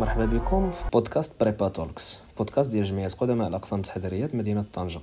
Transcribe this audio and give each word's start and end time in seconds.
مرحبا 0.00 0.24
بكم 0.24 0.70
في 0.70 0.84
بودكاست 0.92 1.32
Prépa 1.40 1.68
Talks. 1.68 2.18
بودكاست 2.38 2.70
ديال 2.70 2.84
جمعية 2.84 3.08
قدماء 3.08 3.48
الأقسام 3.48 3.78
التحضيريه 3.78 4.30
مدينة 4.34 4.64
طنجة. 4.72 5.00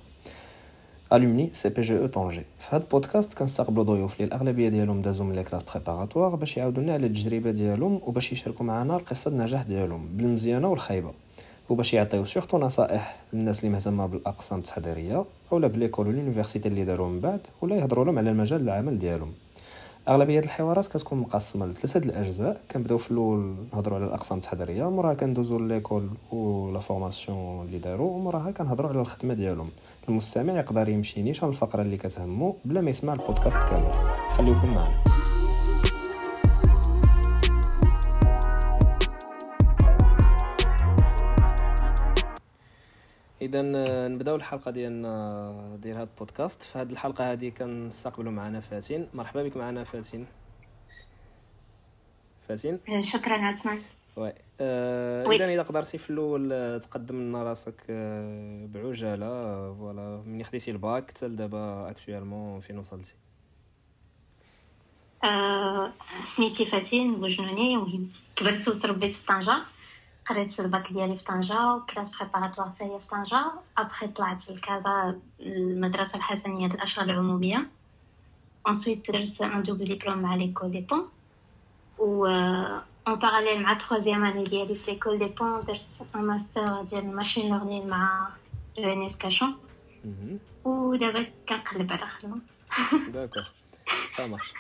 Alumni 1.14 1.50
CPGE 1.54 2.00
Tanger. 2.00 2.46
في 2.60 2.76
هذا 2.76 2.84
البودكاست 2.84 3.34
كنستقبلوا 3.34 3.84
ضيوف 3.84 4.14
اللي 4.14 4.26
الاغلبيه 4.26 4.70
ديالهم 4.70 5.02
دازوا 5.02 5.26
من 5.26 5.36
les 5.36 5.44
classes 5.44 5.64
préparatoires 5.64 6.36
باش 6.36 6.58
يعاودوا 6.58 6.84
لنا 6.84 6.94
على 6.94 7.08
التجربة 7.08 7.52
ديالهم 7.52 8.02
وباش 8.06 8.32
يشاركوا 8.32 8.66
معنا 8.66 8.96
القصة 8.96 9.32
النجاح 9.32 9.64
ديالهم 9.64 10.08
بالمزيانة 10.14 10.68
والخايبة. 10.70 11.12
وباش 11.70 11.94
يعطيو 11.94 12.26
surtout 12.26 12.58
نصائح 12.58 13.20
للناس 13.34 13.60
اللي 13.60 13.72
مهتمة 13.72 14.06
بالأقسام 14.06 14.60
التحضيرية 14.60 15.26
اولا 15.52 15.68
ب 15.68 15.73
l'école 15.73 16.08
و 16.08 16.12
l'université 16.12 16.68
اللي 16.68 16.86
داروا 16.86 17.10
من 17.10 17.20
بعد 17.20 17.42
ولا 17.62 17.76
يهضروا 17.76 18.06
لهم 18.06 18.18
على 18.18 18.32
المجال 18.32 18.62
العمل 18.62 19.00
ديالهم. 19.00 19.32
أغلبية 20.08 20.40
الحوارات 20.40 20.88
كتكون 20.88 21.20
مقسمة 21.20 21.66
لثلاثة 21.66 22.10
الأجزاء. 22.10 22.62
كنبدأو 22.72 22.98
في 22.98 23.12
الأول 23.12 23.56
نهضروا 23.74 23.98
على 23.98 24.08
الأقسام 24.08 24.38
التحضيرية 24.38 24.90
موراها 24.90 25.14
كندوزو 25.14 25.60
l'école 25.60 26.10
ولا 26.32 26.80
formation 26.80 27.66
اللي 27.66 27.80
داروا 27.80 28.12
وموراها 28.12 28.52
كنهضروا 28.52 28.90
على 28.90 29.00
الخدمة 29.02 29.34
ديالهم. 29.34 29.70
المستمع 30.10 30.54
يقدر 30.54 30.90
يمشي 30.90 31.22
نيشان 31.22 31.50
الفقرة 31.50 31.82
اللي 31.82 31.98
كتهمو 31.98 32.56
بلا 32.66 32.82
ما 32.82 32.90
يسمع 32.90 33.14
البودكاست 33.14 33.58
كامل. 33.58 33.92
خليكم 34.38 34.68
معنا. 34.68 35.04
اذا 43.48 43.62
نبداو 44.08 44.36
الحلقة 44.36 44.72
ديالنا 44.72 45.78
ديال 45.82 45.96
هذا 45.98 46.10
البودكاست. 46.10 46.64
في 46.64 46.80
هذه 46.80 46.92
الحلقة 46.92 47.32
هذه 47.32 47.50
كنستقبلوا 47.50 48.32
معنا 48.32 48.60
فاتن 48.60 49.08
مرحبا 49.14 49.44
بك 49.44 49.58
معنا 49.58 49.84
فاتن 49.84 50.26
فاتن 52.48 52.80
شكرا 53.02 53.34
عثمان. 53.34 53.80
oui 54.16 54.34
آه 54.62 55.32
اذا 55.32 55.54
إذا 55.54 55.62
قدرتي 55.62 55.98
في 55.98 56.10
الأول 56.10 56.80
تقدم 56.80 57.16
لنا 57.16 57.44
راسك 57.44 57.84
آه 57.90 58.66
بعجالة. 58.74 59.28
voilà 59.74 60.24
من 60.26 60.44
خديتي 60.44 60.72
الباك 60.72 61.12
حتى 61.12 61.28
لدابا 61.28 61.90
actuellement 61.90 62.60
فين 62.60 62.80
وصلتي؟ 62.80 63.16
آه 65.24 65.94
سميتي 66.26 66.66
فاتن 66.66 67.16
بوجنوني 67.16 67.74
المهم 67.74 68.10
كبرت 68.36 68.68
وتربيت 68.68 69.14
في 69.14 69.26
طنجة. 69.26 69.58
قريت 70.30 70.60
الباك 70.60 70.94
ديالي 70.94 71.18
في 71.18 71.24
طنجة 71.24 71.76
و 71.76 71.80
classes 71.80 72.12
préparatoires 72.18 72.72
هي 72.82 73.00
في 73.00 73.08
طنجة 73.08 73.52
ابخي 73.78 74.08
طلعت 74.08 74.50
لكازا 74.50 75.20
المدرسة 75.40 76.18
الحسنية 76.18 76.68
الأشغال 76.68 77.10
العمومية 77.10 77.70
ensuite 78.68 79.12
درت 79.12 79.42
un 79.42 79.64
double 79.64 79.86
diplôme 79.86 80.18
مع 80.18 80.36
l'École 80.36 80.72
des 80.72 80.82
Ponts 80.82 81.10
و 82.00 82.26
en 83.08 83.16
parallèle 83.16 83.64
مع 83.64 83.74
troisième 83.74 84.26
année 84.26 84.44
ديالي 84.44 84.76
في 84.76 84.92
l'École 84.92 85.20
des 85.20 85.26
Ponts 85.26 85.66
درت 85.66 86.08
un 86.16 86.22
master 86.22 86.84
ديال 86.84 87.16
machine 87.16 87.54
learning 87.54 87.88
مع 87.88 88.28
l'ENS 88.78 89.18
Cachan 89.18 89.56
ودابا 90.66 91.26
كنقلب 91.50 91.92
على 91.92 92.08
خدمة. 92.08 92.40
d'accord 93.10 93.44
ça 94.06 94.28
marche 94.28 94.54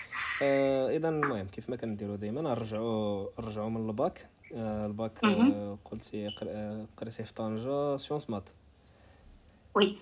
اذا 0.96 1.10
المهم 1.10 1.48
كيف 1.48 1.70
ما 1.70 1.76
كنديرو 1.76 2.16
دائما 2.16 2.42
نرجعوا 2.42 3.28
نرجعوا 3.40 3.70
من 3.70 3.90
ال 3.90 3.98
bac. 3.98 4.30
ال 4.54 4.70
bac 4.70 5.20
قلتي 5.86 6.28
قريتي 6.98 7.24
في 7.24 7.34
طنجة 7.34 7.98
sciences 7.98 8.30
maths 8.30 8.50
oui 9.76 9.98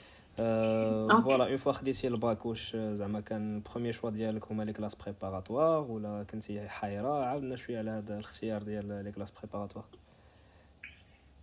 voilà 1.23 1.47
une 1.47 1.57
fois 1.57 1.71
خديتي 1.71 2.07
الباك 2.07 2.45
واش 2.45 2.75
زعما 2.75 3.19
كان 3.19 3.61
premier 3.71 3.93
choix 3.93 4.09
ديالك 4.09 4.51
هما 4.51 4.63
les 4.63 4.73
classes 4.73 4.95
préparatoires 4.95 5.81
ولا 5.81 6.25
كنتي 6.31 6.67
حايره 6.67 7.25
عاودنا 7.25 7.55
شوية 7.55 7.77
على 7.77 7.91
هذا 7.91 8.13
الاختيار 8.13 8.63
ديال 8.63 9.03
les 9.03 9.11
classes 9.11 9.31
préparatoires 9.31 9.85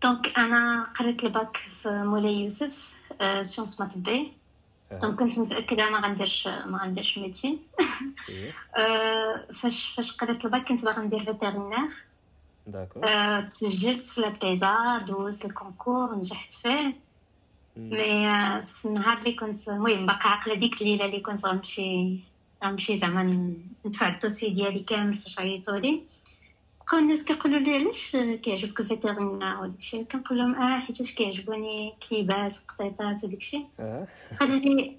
donc 0.02 0.38
أنا 0.38 0.84
قريت 0.98 1.24
الباك 1.24 1.56
في 1.56 1.88
مولاي 1.88 2.34
يوسف 2.34 2.94
sciences 3.42 3.80
maths 3.80 3.98
B 3.98 4.32
donc 4.92 5.18
كنت 5.18 5.38
متاكده 5.38 5.90
ما 5.90 6.00
غنديرش 6.00 6.46
ما 6.46 6.78
غنديرش 6.82 7.18
médecine 7.18 7.58
فاش 9.60 9.94
فاش 9.96 10.16
قريت 10.16 10.44
الباك 10.44 10.68
كنت 10.68 10.84
باغا 10.84 11.00
ندير 11.02 11.24
vétérinaire 11.24 11.88
d'accord 12.66 13.02
تسجلت 13.40 14.06
في 14.06 14.20
l'APESA 14.20 14.98
دوزت 15.06 15.44
ال 15.44 15.52
concours 15.52 16.14
نجحت 16.14 16.52
فيه 16.52 16.94
mais 17.76 18.62
في 18.66 18.84
النهار 18.84 19.18
اللي 19.18 19.32
كنت 19.32 19.68
المهم 19.68 20.06
باقا 20.06 20.28
عاقله 20.28 20.54
ديك 20.54 20.82
الليلة 20.82 21.04
اللي 21.04 21.20
كنت 21.20 21.46
غنمشي 21.46 22.18
غنمشي 22.64 22.96
زعما 22.96 23.54
ندفع 23.86 24.08
ال 24.08 24.14
dossier 24.14 24.50
ديالي 24.50 24.80
كامل 24.80 25.18
فاش 25.18 25.38
عيطولي 25.38 26.00
بقاو 26.80 26.98
الناس 27.00 27.24
كيقولوا 27.24 27.58
لي 27.58 27.74
علاش 27.74 28.16
كيعجبك 28.42 28.80
ال 28.80 28.87
vétérinaire 28.87 29.60
وداكشي 29.60 30.04
كنقول 30.04 30.38
لهم 30.38 30.54
آه 30.54 30.80
حيتاش 30.80 31.14
كيعجبوني 31.14 31.94
كليبات 32.08 32.56
وقطيطات 32.56 33.24
وداكشي 33.24 33.64
قالوا 34.40 34.56
لي 34.56 34.96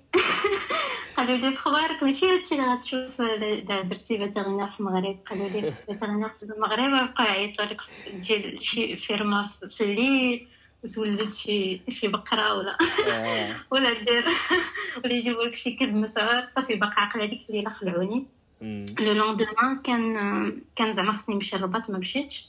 قالوا 1.23 1.37
لي 1.37 1.55
بخبارك 1.55 2.03
ماشي 2.03 2.25
هادشي 2.25 2.55
اللي 2.55 2.73
غتشوف 2.73 3.21
درتي 3.67 4.17
vétérinaire 4.17 4.67
في 4.67 4.79
المغرب. 4.79 5.19
قالوا 5.29 5.49
لي 5.49 5.71
vétérinaire 5.85 6.29
في 6.29 6.43
المغرب 6.43 7.09
بقاو 7.09 7.25
يعيطوا 7.25 7.65
لك 7.65 7.77
تجي 8.05 8.59
شي 8.61 8.95
فيرما 8.97 9.49
في 9.77 9.83
الليل 9.83 10.47
وتولد 10.83 11.33
شي 11.33 11.81
شي 11.89 12.07
بقرة 12.07 12.57
ولا 12.57 12.77
ولا 13.71 13.93
دير 13.93 14.25
ولا 15.05 15.13
يجيبوا 15.13 15.43
لك 15.43 15.55
شي 15.55 15.75
كلب 15.75 15.95
مسعور 15.95 16.43
صافي 16.55 16.75
باقا 16.75 17.01
عاقله 17.01 17.25
ديك 17.25 17.49
الليلة 17.49 17.69
خلعوني. 17.69 18.25
le 18.99 19.13
lendemain 19.13 19.81
كان 19.83 20.61
كان 20.75 20.93
زعما 20.93 21.13
خصني 21.13 21.35
نمشي 21.35 21.55
للرباط 21.57 21.89
ما 21.89 21.97
مشيتش. 21.97 22.47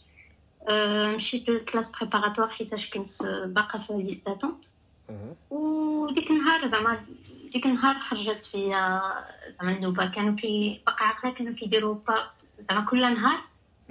مشيت 1.17 1.49
لل 1.49 1.59
classes 1.59 1.93
préparatoires 1.93 2.49
حيتاش 2.49 2.91
كنت 2.91 3.11
باقا 3.47 3.79
في 3.79 3.93
liste 3.93 4.19
d'attente 4.19 4.65
وديك 5.51 6.31
النهار 6.31 6.67
زعما 6.67 7.05
ديك 7.55 7.67
النهار 7.67 7.99
خرجت 7.99 8.43
فيا 8.43 9.03
زعما 9.49 9.73
النوبة 9.73 10.11
كانوا 10.11 10.37
كي 10.37 10.81
باقا 10.87 11.05
عاقله 11.05 11.33
كانوا 11.33 11.55
كيديروا 11.55 11.97
زعما 12.59 12.85
كل 12.85 13.15
نهار 13.15 13.41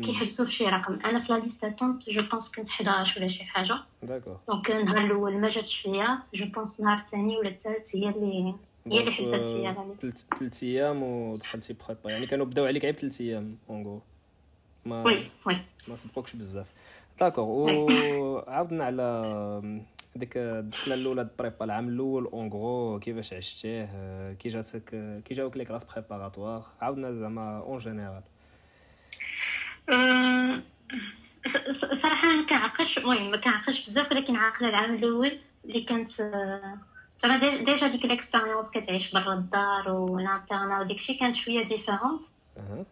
كيحبسوا 0.03 0.45
في 0.45 0.51
شي 0.51 0.65
رقم. 0.65 0.99
أنا 1.05 1.19
في 1.19 1.33
la 1.33 1.37
liste 1.37 1.63
d'attente 1.63 2.09
je 2.09 2.21
pense 2.21 2.51
كنت 2.51 2.69
11 2.69 3.19
ولا 3.21 3.27
شي 3.27 3.43
حاجة. 3.43 3.77
d'accord 4.03 4.37
donc 4.47 4.71
النهار 4.71 5.05
الأول 5.05 5.37
ما 5.37 5.49
جاتش 5.49 5.77
فيا 5.77 6.19
je 6.33 6.45
pense 6.45 6.79
النهار 6.79 6.97
الثاني 6.97 7.37
ولا 7.37 7.49
الثالث 7.49 7.95
هي 7.95 8.09
اللي 8.09 8.55
هي 8.85 8.99
اللي 8.99 9.11
حبست 9.11 9.35
فيا 9.35 9.95
ثلاث 10.39 10.63
أيام 10.63 11.03
ودخلتي 11.03 11.75
prépa 11.87 12.11
يعني 12.11 12.25
كانوا 12.25 12.45
بداو 12.45 12.65
عليك 12.65 12.83
غير 12.83 12.93
ثلاث 12.93 13.21
أيام 13.21 13.57
en 13.69 13.80
gros 13.80 14.01
mais 14.85 15.03
oui 15.03 15.31
oui. 15.45 15.57
ما 15.87 15.95
سبقوكش 15.95 16.35
بزاف. 16.35 16.67
d'accord 17.19 17.71
وعاودنا 17.71 18.83
على 18.83 19.83
ديك 20.15 20.37
الدخلة 20.37 20.93
الأولى 20.93 21.29
prépa 21.39 21.65
العام 21.65 21.87
الأول 21.87 22.25
en 22.25 22.50
gros 22.50 22.99
كيفاش 22.99 23.33
عشتيه 23.33 23.89
كي 24.33 24.49
جاتك 24.49 24.89
كي 25.25 25.33
جاوك 25.33 25.57
les 25.57 25.65
classes 25.65 25.83
préparatoires 25.83 26.65
عاودنا 26.81 27.11
زعما 27.11 27.59
en 27.59 27.77
général 27.77 28.23
صراحة 31.93 32.27
ما 32.27 32.45
كنعقلش 32.49 32.97
المهم 32.97 33.31
ما 33.31 33.37
كنعقلش 33.37 33.89
بزاف 33.89 34.11
ولكن 34.11 34.35
عاقله 34.35 34.69
العام 34.69 34.95
الأول 34.95 35.39
اللي 35.65 35.81
كانت 35.81 36.11
زعما 37.19 37.63
déjà 37.63 37.87
ديك 37.87 38.05
ال 38.05 38.11
expérience 38.11 38.71
كتعيش 38.71 39.11
برا 39.11 39.33
الدار 39.33 39.91
وال 39.91 40.09
internat 40.09 40.79
وداكشي 40.79 41.13
كانت 41.13 41.35
شوية 41.35 41.63
différente 41.67 42.25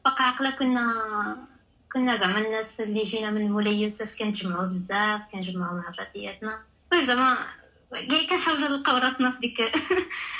باقا 0.05 0.23
عاقله 0.23 0.51
كنا 0.51 1.47
كنا 1.93 2.17
زعما 2.17 2.37
الناس 2.37 2.81
اللي 2.81 3.03
جينا 3.03 3.31
من 3.31 3.51
مولاي 3.51 3.81
يوسف 3.81 4.15
كنتجمعوا 4.19 4.65
بزاف 4.65 5.21
كنجمعوا 5.31 5.77
مع 5.77 5.93
بعضياتنا 5.97 6.61
المهم 6.93 7.05
زعما 7.05 7.37
كاع 7.91 8.25
كنحاولوا 8.29 8.67
نلقاو 8.67 8.97
راسنا 8.97 9.31
في 9.31 9.39
ديك 9.39 9.71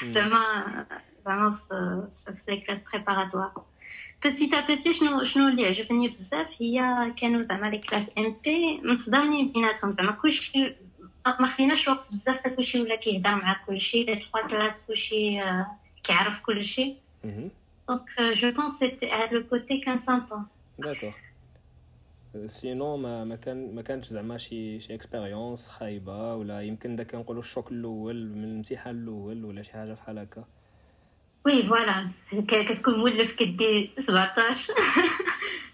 زعما 0.04 0.86
زعما 1.26 1.52
في 1.52 2.08
في 2.26 2.52
les 2.52 2.58
classes 2.58 2.84
préparatoires 2.94 3.52
petit 4.24 4.54
à 4.54 4.68
petit 4.68 4.94
شنو 4.94 5.26
شنو 5.26 5.48
اللي 5.48 5.66
عجبني 5.66 6.08
بزاف 6.08 6.48
هي 6.60 7.06
كانوا 7.18 7.42
زعما 7.42 7.68
les 7.68 7.78
classes 7.78 8.12
MP 8.18 8.82
متصدامين 8.84 9.52
بيناتهم. 9.52 9.92
زعما 9.92 10.12
كلشي 10.12 10.76
ما 11.40 11.48
خديناش 11.48 11.88
وقت 11.88 12.12
بزاف 12.12 12.40
حتى 12.40 12.50
كلشي 12.50 12.82
ولا 12.82 12.96
كيهضر 12.96 13.36
مع 13.36 13.60
كلشي 13.68 14.04
les 14.04 14.16
trois 14.16 14.48
classes 14.48 14.86
كلشي 14.88 15.40
كيعرف 16.04 16.40
كلشي. 16.40 16.96
donc 17.90 18.22
je 18.22 18.52
pense 18.52 18.84
هاد 18.84 19.34
le 19.34 19.44
côté 19.44 19.78
كان 19.78 20.00
sympa 20.00 20.46
d'accord 20.80 21.12
sinon 22.46 22.98
ما 22.98 23.24
ما 23.24 23.36
كان 23.36 23.76
ما 23.76 23.82
كانش 23.82 24.08
زعما 24.08 24.38
شي 24.38 24.80
شي 24.80 24.96
expérience 24.96 25.68
خايبه 25.68 26.36
ولا 26.36 26.62
يمكن 26.62 26.96
داك 26.96 27.12
كنقولوا 27.12 27.42
ال 27.42 27.48
choc 27.48 27.72
الأول 27.72 28.30
من 28.36 28.44
الامتحان 28.44 29.04
الأول 29.04 29.46
ولا 29.46 29.62
شي 29.62 29.72
حاجة 29.72 29.94
بحال 29.94 30.20
هكا 30.20 30.46
oui 31.46 31.64
voilà 31.64 32.10
كتكون 32.48 33.00
مولف 33.00 33.32
كدي 33.32 33.90
17 34.00 34.74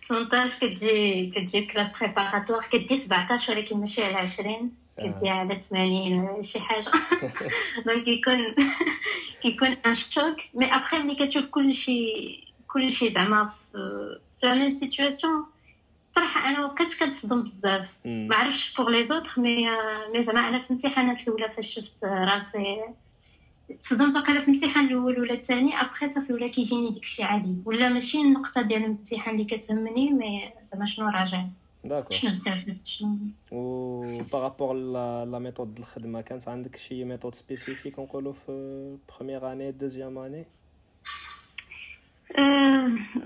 18 0.08 0.58
كتجي 0.58 1.32
كتجي 1.36 1.66
classes 1.66 2.00
préparatoires 2.00 2.66
كدي 2.72 2.98
17 2.98 3.54
ولكن 3.54 3.78
ماشي 3.78 4.04
على 4.04 4.16
20 4.16 4.72
كدي 4.98 5.30
على 5.30 5.60
80 5.60 6.44
شي 6.44 6.60
حاجة 6.60 6.92
donc 7.86 8.04
كيكون 8.04 8.56
كيكون 9.42 9.68
un 9.68 9.96
choc 9.96 10.38
mais 10.54 10.76
après 10.76 10.98
ملي 10.98 11.26
كتشوف 11.26 11.46
كلشي 11.46 12.04
كلشي 12.68 13.10
زعما 13.10 13.50
في 13.72 14.20
la 14.44 14.54
même 14.54 14.72
situation 14.72 15.46
صراحة 16.18 16.50
أنا 16.50 16.66
وقت 16.66 17.00
كنتصدم 17.00 17.44
بزاف. 17.44 17.90
ما 18.06 18.36
عرفتش 18.36 18.76
pour 18.78 18.90
les 18.90 19.04
autres 19.04 19.34
mais 19.38 19.68
mais 20.14 20.24
زعما 20.24 20.48
أنا 20.50 20.60
في 20.60 20.66
الامتحانات 20.66 21.28
الأولى 21.28 21.50
فاش 21.50 21.74
شفت 21.74 22.04
راسي. 22.04 22.82
تصدمت 23.84 24.16
وقيلا 24.16 24.42
في 24.42 24.52
الامتحان 24.52 24.88
الأول 24.88 25.20
ولا 25.20 25.34
الثاني 25.34 25.82
ابخي 25.82 26.08
صافي 26.08 26.34
ولا 26.34 26.48
كيجيني 26.48 26.90
داكشي 26.90 27.24
عادي. 27.24 27.56
ولا 27.66 27.90
ماشي 27.90 28.22
النقطة 28.22 28.62
ديال 28.62 28.82
الامتحان 28.82 29.36
اللي 29.36 29.58
كتهمني 29.58 30.12
mais 30.12 30.50
زعما 30.72 30.86
شنو 30.86 31.08
راجعت؟ 31.10 31.54
d'accord 31.84 32.18
شنو 32.18 32.32
استفدت؟ 32.32 32.88
شنو؟ 32.88 33.18
و 33.52 34.02
par 34.34 34.46
rapport 34.46 34.74
la 35.26 35.40
méthode 35.40 35.78
الخدمه 35.78 36.22
كانت 36.22 36.48
عندك 36.48 36.76
شي 36.76 37.04
méthode 37.04 37.36
spécifique 37.36 38.00
نقولوا 38.00 38.34
في 38.34 38.98
première 39.10 39.52
année 39.52 39.72
deuxième 39.72 40.18
année 40.18 40.46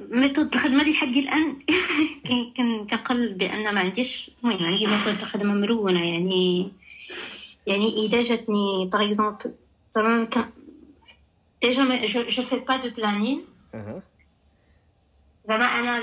méthode 0.09 0.53
الخدمة 0.53 0.81
اللي 0.81 0.93
كن- 2.27 2.53
كن- 2.57 2.87
كنقل 2.87 3.33
بأن 3.33 3.73
ما 3.75 3.79
عنديش 3.81 4.31
المهم 4.43 4.63
عندي 4.65 4.87
méthode 4.87 5.19
الخدمة 5.21 5.53
مرونة 5.53 6.05
يعني 6.05 6.71
يعني 7.67 8.05
إذا 8.05 8.21
جاتني 8.21 8.89
par 8.93 9.03
exemple 9.09 9.53
زعما 9.91 10.27
déjà 11.63 12.03
je 12.05 12.43
fais 12.43 12.55
pas 12.59 12.75
de 12.75 12.89
planning 12.89 13.41
زعما 15.45 15.65
أنا 15.65 16.01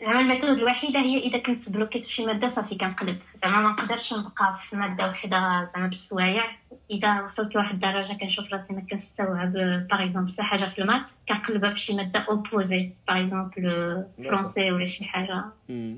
زعما 0.00 0.20
ال 0.20 0.25
méthode 0.25 0.58
الوحيدة 0.58 1.00
هي 1.00 1.18
إذا 1.18 1.38
كنت 1.38 1.70
بلوكيت 1.70 2.04
في 2.04 2.12
شي 2.12 2.26
مادة 2.26 2.48
صافي 2.48 2.74
كنقلب. 2.74 3.18
زعما 3.42 3.60
ما 3.60 3.72
نقدرش 3.72 4.12
نبقى 4.12 4.58
في 4.68 4.76
مادة 4.76 5.08
وحدة 5.08 5.70
زعما 5.74 5.86
بالسوايع. 5.86 6.44
إذا 6.90 7.22
وصلت 7.22 7.54
لواحد 7.54 7.74
الدرجة 7.74 8.12
كنشوف 8.12 8.52
راسي 8.52 8.74
ما 8.74 8.80
كنستوعب 8.90 9.52
par 9.52 10.04
exemple 10.04 10.32
حتى 10.32 10.42
حاجة 10.42 10.64
في 10.64 10.78
ال 10.78 10.82
maths 10.82 11.02
كنقلبها 11.28 11.72
في 11.72 11.78
شي 11.78 11.94
مادة 11.94 12.20
opposée 12.20 12.90
par 13.08 13.24
exemple 13.24 14.04
français 14.24 14.70
ولا 14.72 14.86
شي 14.86 15.04
حاجة. 15.04 15.44
مم. 15.68 15.96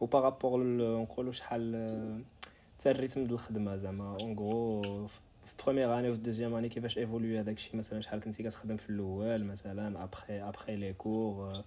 و 0.00 0.06
par 0.06 0.23
rapport 0.23 0.62
نقولوا 1.02 1.32
شحال 1.32 1.74
آه، 1.74 2.20
حتى 2.78 2.90
ال 2.90 2.94
rythme 2.94 3.20
ديال 3.20 3.32
الخدمة 3.34 3.76
زعما. 3.76 4.16
en 4.20 4.36
gros 4.38 5.08
في 5.48 5.54
première 5.64 5.98
année 5.98 6.08
وفي 6.10 6.20
deuxième 6.20 6.54
année 6.54 6.68
كيفاش 6.68 6.98
évolue 6.98 7.40
هذاك 7.40 7.56
الشيء 7.56 7.76
مثلا 7.76 8.00
شحال 8.00 8.20
كنتي 8.20 8.42
كتخدم 8.42 8.76
في 8.76 8.90
الأول 8.90 9.44
مثلا 9.44 10.04
après 10.04 10.40
après 10.42 10.76
les 10.76 10.92
cours 10.92 11.62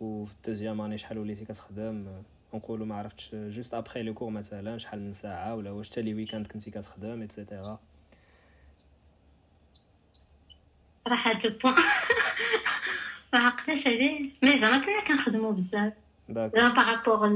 وفي 0.00 0.32
ال 0.36 0.41
deuxième 0.41 0.80
année 0.80 0.98
شحال 0.98 1.18
وليتي 1.18 1.44
كتخدم؟ 1.44 2.22
نقولوا 2.54 2.86
ما 2.86 2.94
عرفتش 2.94 3.34
juste 3.34 3.74
après 3.74 4.02
les 4.02 4.12
cours 4.12 4.30
مثلا 4.30 4.78
شحال 4.78 5.00
من 5.00 5.12
ساعة 5.12 5.54
ولا 5.54 5.70
واش 5.70 5.90
حتى 5.90 6.02
les 6.02 6.14
week-ends 6.14 6.46
كنتي 6.46 6.70
كتخدم 6.70 7.20
et 7.20 7.34
cetera 7.34 7.78
راه 11.08 11.16
هاد 11.16 11.44
ال 11.46 11.51
point 11.51 11.74
ما 13.32 13.38
عقلتش 13.38 13.86
عليه. 13.86 14.30
mais 14.42 14.58
زعما 14.58 14.78
كنا 14.84 15.04
كنخدمو 15.08 15.50
بزاف. 15.52 15.92
زعما 16.30 16.74
par 16.74 16.90
rapport 16.90 17.26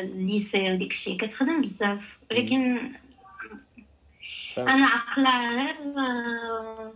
ال 0.00 0.12
lycée 0.12 0.72
وديك 0.72 0.90
الشيء 0.90 1.18
كتخدم 1.20 1.62
بزاف. 1.62 2.18
ولكن 2.30 2.76
فهم- 2.78 2.92
أنا 4.58 4.86
عقلة 4.86 5.54
غير 5.54 5.76
آه، 5.98 6.92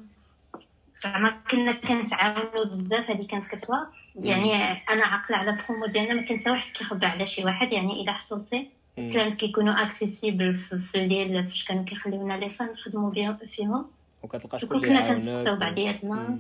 زعما 0.97 1.41
كنا 1.51 1.73
كنتعاونوا 1.73 2.65
بزاف 2.65 3.11
هذه 3.11 3.27
كانت 3.27 3.47
كتوا 3.47 3.77
يعني 4.17 4.55
أنا 4.91 5.05
عاقله 5.05 5.37
على 5.37 5.59
برومو 5.69 5.87
ديالنا 5.87 6.15
ما 6.15 6.23
كان 6.23 6.41
حتى 6.41 6.51
واحد 6.51 6.73
كيخبى 6.73 7.07
على 7.07 7.27
شي 7.27 7.45
واحد 7.45 7.73
يعني 7.73 8.03
اذا 8.03 8.13
حصلتي. 8.13 8.69
كانت 8.97 9.35
كيكونوا 9.35 9.83
accessibles 9.83 10.55
في 10.93 10.95
الليل 10.95 11.49
فاش 11.49 11.65
كانوا 11.65 11.85
كيخليونا 11.85 12.35
les 12.35 12.46
salles 12.46 12.67
نخدموا 12.73 13.11
بهم 13.11 13.37
فيهم. 13.37 13.87
وكتلقى 14.23 14.59
شكون 14.59 14.85
اللي 14.85 14.95
يعاونك 14.95 15.15
كنستقصاو 15.15 15.57
بعضياتنا 15.57 16.39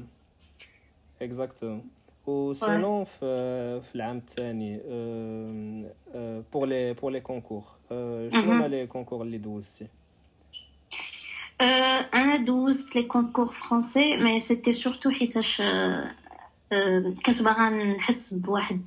exactement 1.23 1.91
و 2.27 2.40
sinon 2.40 3.05
في 3.05 3.81
في 3.81 3.95
العام 3.95 4.17
الثاني 4.17 4.81
pour 6.53 6.67
les 6.67 6.95
pour 6.95 7.11
les 7.11 7.21
concours 7.21 7.65
شنو. 7.91 8.53
هما 8.53 8.69
les 8.69 8.87
concours 8.87 9.23
اللي 9.23 9.39
دوزتي؟ 9.39 9.87
أنا 11.61 12.37
دوزت 12.37 12.97
les 12.97 13.03
concours 13.03 13.47
français 13.47 14.17
mais 14.17 14.41
c'était 14.41 14.73
surtout 14.73 15.11
حيتاش 15.11 15.63
كنت 17.27 17.43
باغا 17.43 17.71
نحس 17.71 18.35
بواحد 18.35 18.81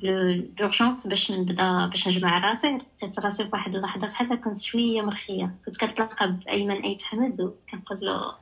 l'urgence 0.60 1.08
باش 1.08 1.32
نبدا 1.32 1.86
باش 1.86 2.08
نجمع 2.08 2.50
راسي 2.50 2.78
لقيت 3.02 3.20
راسي 3.20 3.44
في 3.44 3.50
واحد 3.54 3.76
اللحظه 3.76 4.08
بحال 4.08 4.42
كنت 4.42 4.62
شوية 4.62 5.02
مرخيه 5.02 5.56
كنت 5.66 5.78
كنتلاقى 5.78 6.32
بايمن 6.46 6.82
ايت 6.82 7.02
حمد 7.02 7.42
وكنقول 7.42 8.00
له 8.02 8.34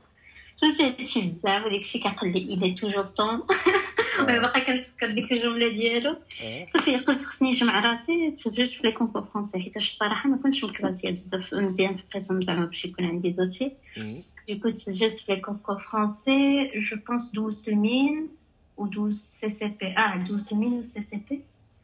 شو 0.61 0.83
هادشي 0.83 1.21
بزاف 1.21 1.65
وديك 1.65 1.81
الشيء 1.81 2.03
كنقول 2.03 2.31
لي 2.31 2.39
il 2.39 2.71
est 2.71 2.81
toujours 2.81 3.05
temps 3.05 3.43
باقا 4.23 4.59
كنتفكر 4.59 5.11
ديك 5.11 5.31
الجمله 5.31 5.69
ديالو. 5.69 6.17
صافي 6.73 6.97
قلت 6.97 7.21
خصني 7.21 7.51
نجمع 7.51 7.79
راسي 7.79 8.31
تسجلت 8.31 8.71
في 8.71 8.87
les 8.87 8.91
concours 8.91 9.21
français 9.21 9.59
حيتاش 9.59 9.89
الصراحه 9.89 10.29
ما 10.29 10.37
كنتش 10.37 10.63
مكلاسيه 10.63 11.11
بزاف 11.11 11.53
مزيان 11.53 11.95
في 11.97 12.03
القسم 12.03 12.41
زعما 12.41 12.65
باش 12.65 12.85
يكون 12.85 13.05
عندي 13.05 13.29
dossier 13.29 13.62
du 13.62 13.71
coup, 14.51 14.73
تسجلت 14.73 15.17
في 15.17 15.35
les 15.35 15.39
concours 15.39 15.81
français, 15.81 16.79
je 16.79 16.95
pense 16.95 17.31
12 17.33 17.67
ال 17.67 17.78
Mines 17.78 18.29
و 18.77 18.85
12 18.85 19.17
CCP. 19.31 19.95
Ah, 19.97 20.15
12 20.15 20.51
ال 20.51 20.55
Mines 20.55 20.73
و 20.73 20.83
CCP. 20.83 21.35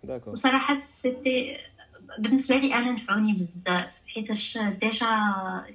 d'accord 0.04 0.34
وصراحة 0.34 0.76
c'était 0.76 1.58
بالنسبة 2.20 2.56
لي 2.58 2.74
أنا 2.74 2.92
نفعوني 2.92 3.34
بزاف 3.34 3.90
حيتاش 4.08 4.58
déjà 4.58 5.08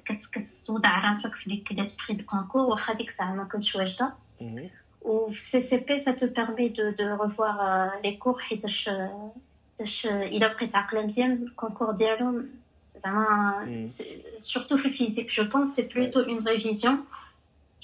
كت 0.05 0.25
كتوضع 0.31 1.09
راسك 1.09 1.33
في 1.33 1.49
ديك 1.49 1.71
l'esprit 1.71 2.17
de 2.17 2.25
concours 2.25 2.61
واخا 2.61 2.93
ديك 2.93 3.09
الساعة 3.09 3.33
ما 3.35 3.43
كنتش 3.43 3.75
واجدة 3.75 4.13
مهم. 5.05 5.11
و 5.11 5.29
في 5.31 5.39
CCP 5.41 5.99
ça 5.99 6.13
te 6.13 6.25
permet 6.25 6.69
de 6.69 6.91
de 6.99 7.05
revoir 7.23 7.55
euh, 7.61 8.01
les 8.03 8.17
cours 8.17 8.39
حيتاش 8.39 8.89
حيتاش 9.77 10.05
إلا 10.05 10.47
بقيت 10.47 10.75
عاقلة 10.75 11.01
مزيان 11.05 11.31
ال 11.31 11.38
concours 11.38 11.91
ديالهم 11.91 12.49
زعما 12.95 13.63
مم. 13.65 13.87
surtout 14.37 14.77
في 14.77 14.85
ال 14.85 14.90
physique 14.90 15.31
je 15.31 15.43
pense 15.43 15.69
c'est 15.75 15.81
plutôt 15.81 16.19
en 16.19 16.47
révision 16.47 17.05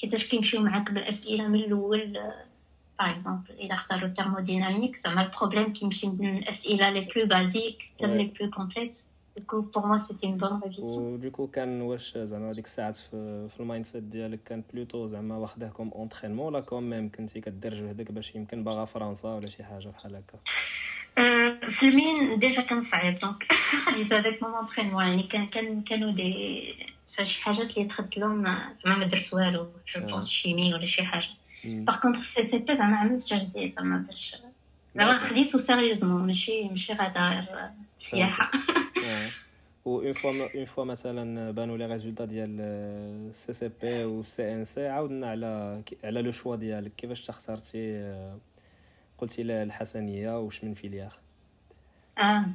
حيتاش 0.01 0.27
كيمشيو 0.29 0.61
معاك 0.61 0.91
بالأسئلة 0.91 1.47
من 1.47 1.59
الأول 1.59 2.13
par 2.99 3.09
exemple 3.11 3.49
إلا 3.59 3.73
اختاروا 3.75 4.07
ال 4.07 4.13
thermodynamique 4.13 4.97
زعما 5.03 5.21
ال 5.25 5.30
problème 5.30 5.73
كيمشي 5.73 6.07
من 6.07 6.37
الأسئلة 6.37 6.89
les 6.89 7.01
plus 7.15 7.25
basiques 7.25 7.77
حتى 7.95 8.05
Ouais. 8.05 8.09
les 8.09 8.23
plus 8.39 8.49
complexes 8.51 9.05
Du 9.37 9.43
coup, 9.49 9.63
pour 9.63 9.85
moi, 9.85 9.97
c'était 9.99 10.27
une 10.27 10.37
bonne 10.37 10.59
révision. 10.63 11.47
كان 11.53 11.81
واش 11.81 12.17
زعما 12.17 12.51
هذيك 12.51 12.65
الساعات 12.65 12.95
في, 12.95 13.47
في 13.49 13.59
ال 13.59 13.85
mindset 13.85 14.03
ديالك 14.03 14.43
كان 14.43 14.63
plutôt 14.73 15.05
زعما 15.05 15.37
واخداه 15.37 15.69
comme 15.69 15.91
entraînement 15.95 16.45
ولا 16.53 16.59
quand 16.59 16.89
même 16.89 17.11
كنتي 17.11 17.41
كدير 17.41 17.73
جهدك 17.73 18.11
باش 18.11 18.35
يمكن 18.35 18.63
باغا 18.63 18.85
فرنسا 18.85 19.33
ولا 19.33 19.49
شي 19.49 19.63
حاجة 19.63 19.87
بحال 19.87 20.15
هكا 20.15 20.39
في 21.69 21.83
ال 21.83 21.92
Mines 21.92 22.39
déjà 22.39 22.61
كان 22.61 22.81
صعيب 22.81 23.19
donc 23.19 23.43
خديتو 23.85 24.15
هذاك 24.15 24.43
comme 24.43 24.55
entraînement 24.55 25.03
يعني 25.03 25.23
كان 25.23 25.47
كان 25.47 25.81
كانوا 25.81 26.11
دي 26.11 26.63
شي 27.07 27.41
حاجات 27.41 27.77
اللي 27.77 27.87
دخلت 27.87 28.17
لهم 28.17 28.43
زعما 28.73 28.97
ما 28.97 29.07
درت 29.07 29.33
والو 29.33 29.67
جو 29.95 30.21
chimie 30.21 30.73
ولا 30.73 30.85
شي 30.85 31.03
حاجة. 31.03 31.27
par 31.63 31.99
contre 31.99 32.23
CCP 32.23 32.75
زعما 32.75 32.97
عملت 32.97 33.27
جهدي 33.27 33.69
زعما 33.69 33.97
باش 33.97 34.35
زعما. 34.95 35.19
خديتو 35.19 35.59
sérieusement 35.59 36.27
ماشي 36.27 36.69
ماشي 36.69 36.93
غادا 36.93 37.47
غير 38.13 38.23
سياحة. 38.25 38.51
آه. 39.05 39.29
و 39.85 40.01
une 40.01 40.11
fois 40.11 40.55
une 40.55 40.65
fois 40.65 40.83
مثلا 40.85 41.51
بانوا 41.51 41.77
les 41.77 41.85
résultats 41.85 42.25
ديال 42.25 42.61
ال 43.29 43.53
CCP 43.53 44.03
و 44.03 44.19
ال 44.19 44.53
CNC 44.53 44.87
عاودنا 44.87 45.29
على 45.29 45.81
على 46.03 46.21
le 46.21 46.31
choix 46.31 46.55
ديالك. 46.55 46.91
كيفاش 46.97 47.25
تا 47.25 47.31
اخترتي 47.31 47.95
آه، 47.97 48.37
قلتي 49.17 49.41
الحسنية 49.41 50.39
واش 50.39 50.63
من 50.63 50.73
filière 50.73 51.13
آه. 52.17 52.45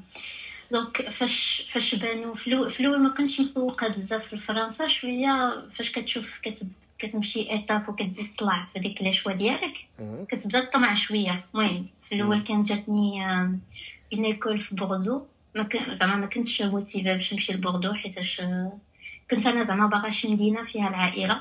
donc 0.70 1.10
فاش 1.10 1.68
فاش 1.72 1.94
بانوا 1.94 2.34
في 2.34 2.80
الأول 2.80 2.98
ما 3.02 3.14
كنتش 3.14 3.40
مسوقة 3.40 3.88
بزاف 3.88 4.26
في 4.28 4.36
فرنسا 4.36 4.86
شوية 4.88 5.62
فاش 5.76 5.92
كتشوف 5.92 6.40
كت 6.42 6.66
كتمشي 6.98 7.50
étape 7.50 7.88
وكتزيد 7.88 8.26
تطلع 8.36 8.66
في 8.72 8.78
ديك 8.78 9.02
les 9.02 9.12
choix 9.12 9.32
ديالك. 9.32 9.74
كتبدا 10.28 10.64
تطمع 10.64 10.94
شوية. 10.94 11.44
المهم 11.54 11.86
في 12.08 12.14
الأول. 12.14 12.42
كانت 12.44 12.68
جاتني 12.68 13.24
une 14.12 14.24
école 14.24 14.60
في 14.60 14.74
بوردو 14.74 15.22
ما 15.54 15.62
كان 15.62 15.94
زعما 15.94 16.16
ما 16.16 16.26
كنتش 16.26 16.62
motivée 16.62 17.12
باش 17.14 17.32
نمشي 17.32 17.52
لبوردو 17.52 17.92
حيتاش 17.92 18.42
كنت 19.30 19.46
أنا 19.46 19.64
زعما 19.64 19.86
باغا 19.86 20.10
شي 20.10 20.28
مدينه 20.28 20.64
فيها 20.64 20.88
العائلة. 20.88 21.40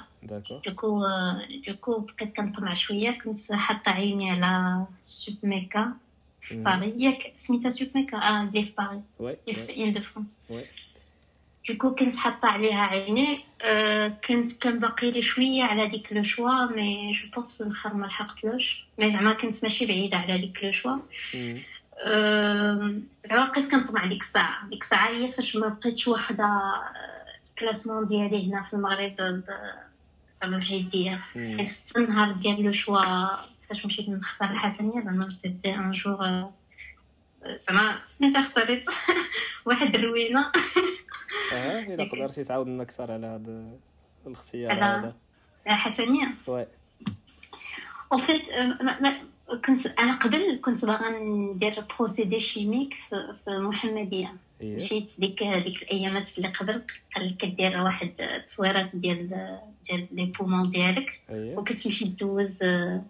du 0.65 0.78
coup 0.78 1.03
du 1.68 1.78
coup 1.78 2.00
بقيت 2.00 2.36
كنطمع 2.38 2.74
شوية 2.74 3.12
كنت 3.12 3.51
حاطة 3.51 3.92
عيني 3.92 4.32
على 4.32 4.86
Supméca 5.03 5.94
في. 6.42 6.56
باري 6.63 6.94
ياك 7.04 7.34
سميتها 7.38 7.70
Supméca 7.70 8.18
آه 8.18 8.42
اللي 8.44 8.63
في 8.66 8.72
Paris 8.77 9.01
Île-de-France 9.46 10.39
du 11.70 11.78
coup 11.78 11.96
كنت 11.96 12.16
حاطة 12.16 12.48
عليها 12.48 12.82
عيني 12.82 13.39
آه 13.62 14.08
كنت 14.28 14.51
كان 14.63 14.80
باقي 14.80 15.12
لي 15.12 15.22
شوية 15.22 15.63
على 15.63 15.88
ديك 15.88 16.13
le 16.13 16.24
choix 16.24 16.65
mais 16.65 17.12
je 17.12 17.27
pense 17.36 17.58
في 17.58 17.63
الآخر 17.63 17.94
ما 17.94 18.06
لحقتلوش. 18.06 18.84
mais 19.00 19.12
زعما 19.12 19.34
كنت 19.34 19.63
ماشي 19.63 19.86
بعيدة 19.86 20.18
على 20.18 20.38
ديك 20.38 20.63
le 20.63 20.72
choix 20.72 20.98
زعما 23.25 23.46
بقيت 23.51 23.72
كنطمع 23.72 24.06
ديك 24.06 24.22
الساعة. 24.22 24.68
ديك 24.70 24.84
الساعة 24.84 25.10
هي 25.10 25.32
فاش 25.32 25.56
ما 25.56 25.68
بقيتش 25.68 26.08
واخده 26.08 26.62
ال 27.50 27.55
classement 27.55 28.08
ديالي 28.08 28.50
هنا 28.51 28.63
في 28.63 28.74
المغرب 28.74 29.15
ب- 29.22 29.44
زعما 30.41 30.58
بجديه. 30.58 31.15
حيت 31.34 31.70
حتى 31.70 32.00
النهار 32.00 32.32
ديال 32.32 32.63
le 32.63 32.72
choix 32.72 33.25
فاش 33.70 33.86
مشيت 33.86 34.10
نختار 34.10 34.51
الحسنية 34.51 35.01
زعما 35.03 35.29
c'était 35.29 35.75
un 35.75 35.91
jour 35.91 36.50
زعما 37.68 38.00
انت 38.24 38.36
اختاريت 38.36 38.86
واحد 39.65 39.96
الروينة. 39.96 40.51
آه 41.53 41.79
إلا 41.79 42.03
قدرتي 42.12 42.44
تعاود 42.44 42.68
لنا 42.68 42.84
أكثر 42.84 43.12
على 43.12 43.27
هذا 43.27 43.65
الاختيار 44.27 44.74
هذا. 44.74 45.15
حسنيه 45.68 46.27
oui. 46.48 46.65
en 48.13 48.22
fait 48.22 48.41
كنت 49.56 49.86
أنا 49.86 50.15
قبل 50.15 50.60
كنت 50.62 50.86
باغا 50.86 51.10
ندير 51.20 51.86
procédé 51.98 52.39
chimique 52.39 52.94
في, 53.10 53.34
في 53.46 53.51
محمدية. 53.58 54.34
إيه. 54.62 54.75
مشيت 54.75 55.12
ديك 55.20 55.44
ديك 55.44 55.82
الأيامات 55.84 56.38
اللي 56.38 56.48
قبل 56.48 56.82
قال 57.15 57.27
لك 57.27 57.38
كدير 57.38 57.82
واحد 57.82 58.12
التصويرات 58.20 58.89
ديال 58.94 59.29
ديال 59.89 60.08
les 60.12 60.25
poumons 60.25 60.70
ديالك. 60.70 61.20
إيه. 61.29 61.58
وكتمشي 61.58 62.06
دوز 62.06 62.63
آه، 62.63 63.01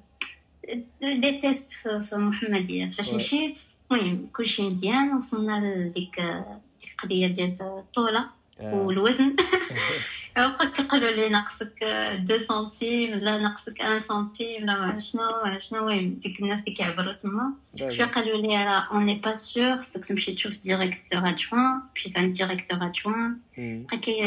des 1.01 1.41
tests 1.41 1.71
في 1.71 2.03
في 2.09 2.15
محمدية. 2.15 2.91
فاش. 2.97 3.09
مشيت 3.13 3.59
المهم 3.91 4.27
كلشي 4.33 4.69
مزيان. 4.69 5.13
وصلنا 5.17 5.65
لديك 5.65 6.19
آه، 6.19 6.59
ديك 6.81 6.91
القضية 6.93 7.27
ديال 7.27 7.57
الطولة 7.61 8.25
آه. 8.59 8.75
والوزن. 8.75 9.35
بقى 10.47 10.71
كيقولوا 10.71 11.11
لي 11.11 11.29
ناقصك 11.29 11.83
2 11.83 12.39
سنتيم 12.39 13.13
لا 13.15 13.37
ناقصك 13.37 13.79
1 13.79 14.01
سنتيم 14.07 14.65
لا 14.65 14.79
ما 14.79 14.99
شنو 15.01 15.21
ما 15.45 15.59
شنو 15.59 15.89
المهم 15.89 16.13
ديك 16.23 16.39
الناس 16.39 16.59
اللي 16.59 16.71
كيعبروا 16.75 17.13
تما 17.13 17.53
شوية. 17.77 18.05
قالوا 18.05 18.41
لي 18.41 18.47
راه 18.65 18.87
on 18.91 19.05
n'est 19.05 19.15
pas 19.15 19.33
sûr 19.33 19.77
خصك 19.77 20.05
تمشي 20.05 20.33
تشوف 20.35 20.53
directeur 20.63 21.29
adjoint 21.29 21.81
مشيت 21.95 22.17
عند 22.17 22.33
directeur 22.37 22.85
adjoint. 22.85 23.37
بقى 23.57 23.97
كي 23.97 24.19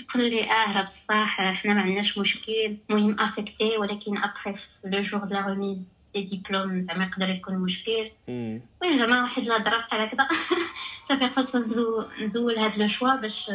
يقول 0.00 0.30
لي 0.30 0.50
آه 0.50 0.72
راه 0.76 0.82
بصح 0.82 1.40
حنا 1.40 1.74
ما 1.74 1.80
عندناش 1.80 2.18
مشكل 2.18 2.76
المهم 2.90 3.20
affecter 3.20 3.76
ولكن 3.76 4.18
après 4.18 4.54
le 4.84 5.02
jour 5.02 5.20
de 5.24 5.34
la 5.34 5.46
remise 5.46 5.94
des 6.14 6.22
diplômes 6.22 6.80
زعما 6.80 7.04
يقدر 7.04 7.28
يكون 7.28 7.54
مشكل. 7.54 8.10
المهم 8.28 8.96
زعما 8.98 9.22
واحد 9.22 9.42
الهضره 9.42 9.78
بحال 9.78 10.00
هكذا 10.00 10.28
صافي 11.08 11.26
قلت 11.26 11.56
نزول 11.56 12.06
نزول 12.22 12.58
هاد 12.58 12.78
le 12.78 12.86
choix 12.86 13.16
باش 13.16 13.50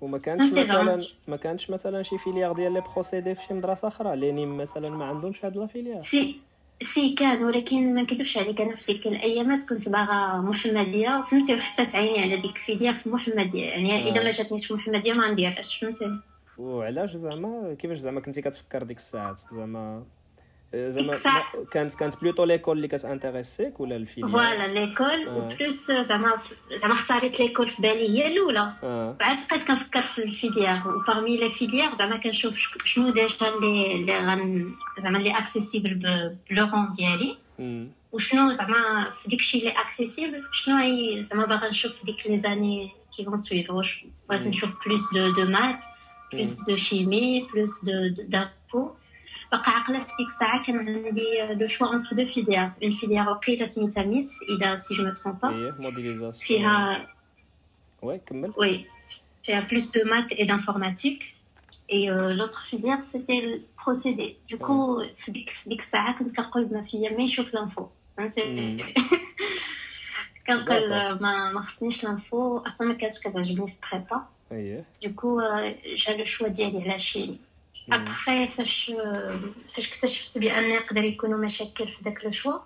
وما 0.00 0.18
كانش 0.18 0.52
مثلا. 0.52 1.06
ما 1.28 1.36
كانش 1.36 1.70
مثلا 1.70 2.02
شي 2.02 2.18
filière 2.18 2.52
ديال 2.52 2.72
les 2.72 2.80
procédés 2.80 3.34
في 3.34 3.42
شي 3.42 3.54
مدرسة 3.54 3.88
أخرى؟ 3.88 4.16
l'ENIM 4.16 4.56
مثلا 4.58 4.90
ما 4.90 5.04
عندهمش 5.04 5.44
هاد 5.44 5.56
la 5.56 5.66
filière. 5.66 6.00
سي 6.00 6.40
si 6.82 7.14
كان 7.14 7.44
ولكن 7.44 7.94
ما 7.94 8.02
نكذبش 8.02 8.38
عليك 8.38 8.60
أنا 8.60 8.76
في 8.76 8.92
ديك 8.92 9.06
الايامات 9.06 9.68
كنت 9.68 9.88
باغا 9.88 10.36
محمديه 10.40 11.18
وفهمتي 11.18 11.54
وحتى 11.54 11.86
تعيني 11.86 12.22
على 12.22 12.42
ديك 12.42 12.58
filière 12.58 12.92
في 12.92 13.08
محمديه 13.08 13.64
يعني 13.64 14.10
إذا 14.10 14.20
آه. 14.20 14.24
ما 14.24 14.30
جاتنيش 14.30 14.72
محمديه 14.72 15.12
ما 15.12 15.30
نديرهاش 15.30 15.76
فهمتي؟ 15.76 16.20
وعلاش 16.58 17.16
زعما؟ 17.16 17.74
كيفاش 17.78 17.96
زعما 17.96 18.20
كنتي 18.20 18.42
كتفكر 18.42 18.82
ديك 18.82 18.96
الساعات؟ 18.96 19.38
زعما 19.38 20.04
زعما 20.90 21.12
ديك 21.12 21.22
الساعة- 21.22 21.56
ما- 21.56 21.64
كانت 21.70 21.94
كانت 21.94 22.22
plutôt 22.22 22.44
l'école 22.44 22.76
اللي 22.76 22.88
كت 22.88 23.02
intéresser 23.02 23.73
ك 23.73 23.80
ولا 23.80 23.96
ال 23.96 24.00
filière 24.00 24.30
voilà 24.32 24.66
l'école 24.80 25.28
آه. 25.28 25.36
و 25.36 25.47
plus 25.47 25.90
زعما 25.90 26.32
زعما 26.74 26.94
اختاريت 26.94 27.40
l'école 27.40 27.70
في 27.70 27.82
بالي 27.82 28.08
هي 28.18 28.26
الاولى 28.32 28.72
آه 28.82 29.16
بعد 29.20 29.38
بقيت 29.50 29.66
كنفكر 29.68 30.02
في 30.02 30.18
ال 30.22 30.30
filière 30.30 30.88
و 30.88 30.96
parmi 30.96 31.36
les 31.36 31.50
filières 31.50 31.94
زعما 31.94 32.16
كنشوف 32.16 32.56
شك- 32.56 32.86
شنو 32.86 33.10
déjà 33.10 33.48
اللي 33.48 33.94
اللي 33.94 34.18
غن 34.18 34.74
زعما 34.98 35.18
اللي 35.18 35.38
accessible 35.38 35.94
ب 36.50 36.56
le 36.56 36.68
rang 36.68 36.92
ديالي 36.92 37.36
مم. 37.58 37.88
وشنو 38.12 38.52
زعما 38.52 39.10
في 39.22 39.28
ديك 39.28 39.40
الشيء 39.40 39.60
اللي 39.60 39.80
accessible 39.80 40.42
شنو 40.52 40.76
هي 40.76 41.22
زعما 41.22 41.46
باغا 41.46 41.68
نشوف 41.68 41.92
في 41.92 42.04
ديك 42.06 42.26
les 42.26 42.38
années 42.38 42.90
كي 43.16 43.24
فون 43.24 43.36
سويفر 43.36 43.72
واش 43.74 44.04
بغيت 44.28 44.42
مم. 44.42 44.48
نشوف 44.48 44.70
بلوس 44.86 45.14
دو 45.14 45.30
دو 45.44 45.50
مات 45.50 45.74
مم. 46.32 46.38
بلوس 46.38 46.52
دو 46.68 46.76
شيمي 46.76 47.46
بلوس 47.54 47.84
دو 47.84 48.22
دافو 48.28 48.90
بقى 49.52 49.70
عقله 49.70 49.98
في 49.98 50.10
ديك 50.18 50.26
الساعة 50.28 50.66
كان 50.66 50.78
عندي 50.78 51.54
لو 51.60 51.66
شوا 51.68 51.86
اونتر 51.86 52.16
دو 52.16 52.26
فيليار 52.26 52.72
اون 52.82 52.96
فيليار 52.96 53.28
وقيله 53.30 53.66
سميتها 53.66 54.02
ميس 54.02 54.38
اذا 54.42 54.76
سي 54.76 54.94
جو 54.94 55.04
مو 55.04 55.12
ترومب 55.14 55.40
با 55.40 55.48
إيه 55.50 55.74
موديليزاسيون 55.78 56.32
فيها 56.60 57.06
وي 58.02 58.18
كمل. 58.18 58.52
oui 58.52 58.86
فيها 59.44 59.68
plus 59.68 59.90
de 59.92 60.02
maths 60.04 60.32
et 60.38 60.44
d'informatique. 60.46 61.32
Et 61.88 62.10
euh, 62.10 62.32
l'autre 62.38 62.62
filière 62.70 63.00
c'était 63.12 63.40
le 63.46 63.54
procédé. 63.82 64.38
Du 64.48 64.58
coup 64.58 65.02
في 65.18 65.32
ديك 65.32 65.50
في 65.50 65.68
ديك 65.68 65.80
الساعة 65.80 66.18
كنت 66.18 66.36
كنقول 66.36 66.68
ما 66.72 66.82
فيا 66.82 67.10
ما 67.10 67.22
يشوف 67.24 67.54
لانفو 67.54 67.86
فهمتي 68.16 68.44
مم. 68.44 68.76
كنقول 70.46 70.88
D'accord. 70.90 71.22
ما 71.22 71.52
ما 71.52 71.60
خصنيش 71.62 72.04
l'info 72.04 72.58
أصلا 72.58 72.86
ما 72.88 72.94
كانتش 72.94 73.18
كتعجبني 73.20 73.66
في 73.66 73.76
prépa 73.92 74.26
إيه 74.52 74.84
du 75.04 75.08
coup 75.08 75.40
euh, 75.40 76.06
جا 76.06 76.16
le 76.16 76.24
choix 76.24 76.48
ديالي 76.48 76.90
على 76.90 76.98
chimie 76.98 77.26
مم. 77.26 77.38
ابخي 77.92 78.48
فاش 78.48 78.92
فاش 79.74 79.88
اكتشفت 79.92 80.38
بان 80.38 80.64
يقدر 80.70 81.04
يكونوا 81.04 81.38
مشاكل 81.44 81.88
في 81.88 82.02
داك 82.04 82.24
le 82.24 82.30
choix 82.30 82.58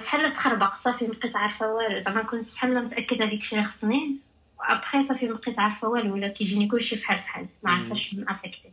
بحال 0.00 0.32
تخربق 0.32 0.74
صافي 0.74 1.04
مبقيت 1.06 1.36
عارفه 1.36 1.68
والو 1.72 1.98
زعما 1.98 2.22
كنت 2.22 2.52
بحال 2.54 2.84
متاكده 2.84 3.24
ديك 3.24 3.40
الشيء 3.40 3.58
اللي 3.58 3.70
خصني 3.70 4.16
ابخي 4.60 5.02
صافي 5.02 5.28
مبقيت 5.28 5.58
عارفه 5.58 5.88
والو 5.88 6.14
ولا 6.14 6.28
كيجيني 6.28 6.68
كلشي 6.68 6.96
بحال 6.96 7.16
بحال 7.18 7.46
ما 7.62 7.70
مم. 7.74 7.78
عارفاش 7.80 8.14
ن 8.14 8.20
affecter 8.20 8.70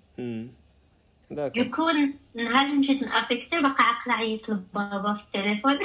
du 1.32 1.51
coup 1.51 1.89
نهار 2.36 2.65
اللي 2.65 2.75
مشيت 2.77 3.03
ن 3.03 3.10
affecter 3.10 3.62
باقا 3.62 3.83
عاقله 3.83 4.13
عيطت 4.13 4.50
لبابا 4.50 5.13
في 5.13 5.21
التليفون 5.24 5.79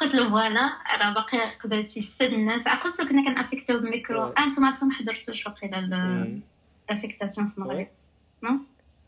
قلت 0.00 0.14
له 0.14 0.30
voilà 0.30 0.70
راه 1.00 1.12
باقي 1.14 1.50
قبل 1.64 1.82
مني 1.82 2.00
ست 2.02 2.22
الناس 2.22 2.66
عقلت 2.66 3.00
كنا 3.02 3.24
كن 3.24 3.35
affecter 3.35 3.78
و 3.80 3.87
بال 3.87 4.00
micro 4.00 4.32
Ouais. 4.34 4.38
أنتم 4.40 4.64
أصلا 4.64 4.88
ما 4.88 4.94
حضرتوش 4.94 5.46
وقيلا. 5.46 6.40
ال 6.90 6.95
affectation 6.95 7.48
في 7.48 7.58
المغرب 7.58 7.88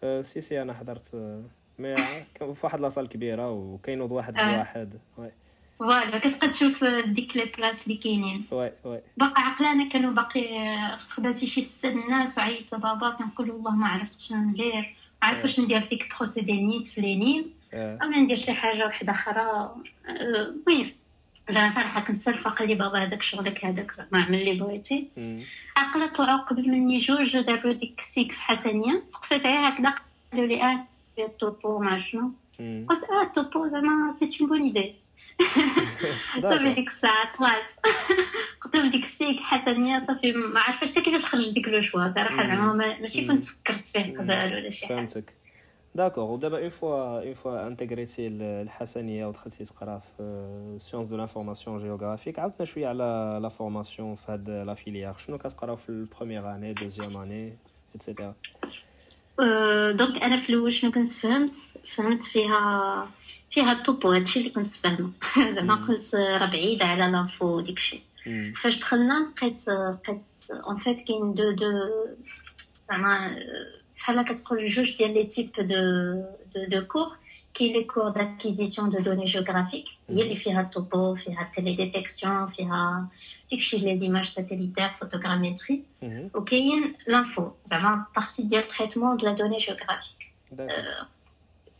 آه، 0.05 0.23
si 0.23 0.41
si 0.41 0.63
أنا 0.63 0.73
حضرت 0.73 1.15
آه، 1.15 1.43
mais 1.79 1.97
في 2.55 2.61
واحد 2.67 2.81
la 2.81 2.89
salle 2.89 3.09
كبيرة 3.09 3.51
وكاينوض 3.51 4.13
واحد 4.13 4.37
آه. 4.37 4.55
بواحد. 4.57 4.99
oui. 5.19 5.31
voilà 5.79 6.19
كتبقى 6.19 6.49
تشوف 6.49 6.85
ديك 6.85 7.37
les 7.37 7.45
places 7.45 7.83
اللي 7.83 7.97
كاينين. 7.97 8.45
oui 8.51 8.73
oui. 8.85 9.01
باقا 9.17 9.41
عقلة 9.41 9.73
أنا 9.73 9.89
كانوا 9.89 10.13
باقي 10.13 10.43
قدامي 11.09 11.47
شي 11.47 11.63
ست 11.63 11.85
الناس 11.85 12.39
وعيطت 12.39 12.75
لبابا 12.75 13.11
كنقول 13.11 13.51
والله 13.51 13.71
ما 13.71 13.87
عرفت 13.87 14.21
شنو 14.21 14.39
ندير. 14.39 14.97
ما 15.23 15.29
عرفت 15.29 15.43
واش 15.43 15.61
ندير 15.61 15.89
ديك 15.89 16.17
procédé 16.19 16.53
نيت 16.63 16.87
في 16.87 17.01
l'ENIM 17.01 17.51
أو 17.75 18.09
ندير 18.09 18.37
شي 18.37 18.53
حاجة 18.53 18.85
واحدة 18.85 19.13
أخرى. 19.13 19.41
أه، 19.41 19.75
المهم. 20.09 20.91
زعما 21.51 21.75
صراحة 21.75 22.01
كنت 22.01 22.29
قال 22.29 22.69
لي 22.69 22.75
بابا 22.75 22.99
هذاك 23.05 23.23
شغلك 23.23 23.65
هذاك 23.65 23.93
زعما 23.93 24.09
اعمل 24.25 24.41
اللي 24.41 24.61
بغيتي 24.61 25.09
مم. 25.17 25.43
عقلة 25.77 26.07
طلعوا 26.07 26.39
قبل 26.41 26.69
مني 26.69 26.99
جوج 26.99 27.37
داروا 27.41 27.73
ديك 27.73 28.01
ال 28.01 28.09
SIG 28.09 28.33
في 28.33 28.41
حسنية 28.41 29.03
سقسيت 29.07 29.47
عليها 29.47 29.69
هكذا 29.69 29.95
قالوا 30.33 30.47
لي 30.47 30.63
آه 30.63 30.87
ال 31.19 31.31
topo 31.31 31.79
ما 31.79 32.01
شنو. 32.03 32.33
قلت 32.89 33.05
آه 33.05 33.23
ال 33.23 33.32
topo 33.32 33.69
زعما 33.69 34.13
c'est 34.19 34.39
une 34.41 34.49
bonne 34.49 34.63
idée 34.63 34.95
صافي 36.43 36.75
ديك 36.75 36.89
الساعة 36.89 37.33
خلاص 37.37 37.65
قلت 38.61 38.77
لهم 38.77 38.91
ديك 38.91 39.05
ال 39.05 39.14
SIG 39.14 39.41
حسنية 39.41 40.05
صافي 40.07 40.33
ما 40.33 40.61
عرفتش 40.61 40.91
حتى 40.91 41.03
كيفاش 41.03 41.25
خرج 41.27 41.55
ديك 41.55 41.69
le 41.69 41.81
choix 41.83 42.13
صراحة 42.15 42.43
مم. 42.43 42.47
زعما 42.49 42.73
ما- 42.73 43.01
ماشي. 43.01 43.27
كنت 43.29 43.45
فكرت 43.45 43.87
فيه. 43.87 44.01
قبل 44.19 44.31
ولا 44.55 44.71
شي 44.71 44.87
حاجة 44.87 44.97
فهمتك 44.97 45.35
d'accord 45.95 46.31
ودابا 46.31 46.59
une 46.59 46.69
fois 46.69 47.23
une 47.23 47.35
fois 47.35 47.67
intégré 47.67 48.13
تي 48.13 48.27
ال- 48.27 48.43
الحسنيه 48.43 49.27
ودخلتي 49.27 49.65
تقرا 49.65 49.99
في 49.99 50.77
sciences 50.81 51.09
de 51.09 51.17
l'information 51.17 51.79
géographique 51.79 52.39
عاودنا 52.39 52.65
شوية 52.65 52.89
على 52.89 53.39
la 53.43 53.49
formation 53.49 54.15
في 54.15 54.33
هاد 54.33 54.51
la 54.51 54.75
filière 54.75 55.17
شنو 55.17 55.39
كتقراو 55.39 55.77
في 55.77 55.89
ال 55.89 55.96
première 55.96 56.55
année 56.55 56.73
deuxième 56.73 57.17
année 57.17 57.57
et 57.95 58.05
cetera 58.05 58.35
donc 59.93 60.23
أنا 60.23 60.41
في 60.41 60.51
الأول 60.51 60.73
شنو 60.73 60.93
كنت 60.93 61.09
فهمت 61.09 61.51
فهمت 61.97 62.21
فيها 62.21 63.09
فيها 63.51 63.73
ال 63.73 63.80
topo 63.80 64.09
هادشي 64.13 64.39
اللي 64.39 64.51
كنت 64.51 64.71
فاهمه 64.71 65.11
زعما. 65.51 65.75
قلت 65.75 66.15
راه 66.15 66.51
بعيدة 66.51 66.85
على 66.85 67.13
l'info 67.13 67.61
ديكشي 67.61 68.01
فاش 68.63 68.79
دخلنا 68.79 69.33
لقيت 69.37 69.69
لقيت 69.69 70.23
en 70.51 70.79
fait 70.79 71.09
كاين 71.09 71.35
دو 71.35 71.51
دو 71.51 71.67
زعما 72.89 73.37
بحال 74.05 74.25
كتقول 74.25 74.69
جوج 74.69 74.97
ديال 74.97 75.15
les 75.15 75.25
types 75.25 75.53
de 75.53 75.65
de 76.55 76.65
de 76.69 76.87
cours 76.87 77.17
كاين 77.55 77.73
les 77.73 77.85
cours 77.85 78.09
d'acquisition 78.09 78.91
de 78.91 78.99
données 78.99 79.25
géographiques 79.25 79.85
هي 80.11 80.23
اللي 80.23 80.37
فيها 80.37 80.61
ال 80.61 80.72
topo 80.72 81.15
فيها 81.15 81.53
télédétection 81.57 82.47
فيها 82.47 83.09
داكشي 83.51 83.79
les 83.79 83.97
images 83.97 84.25
satellitaires 84.25 84.89
photogrammétrie 84.89 85.83
وكاين 86.35 86.95
l'info 87.07 87.51
زعما 87.65 88.07
partie 88.17 88.43
ديال 88.43 88.69
traitement 88.69 89.17
de 89.17 89.27
la 89.27 89.33
donnée 89.33 89.59
géographique 89.59 90.33
d'accord 90.53 91.05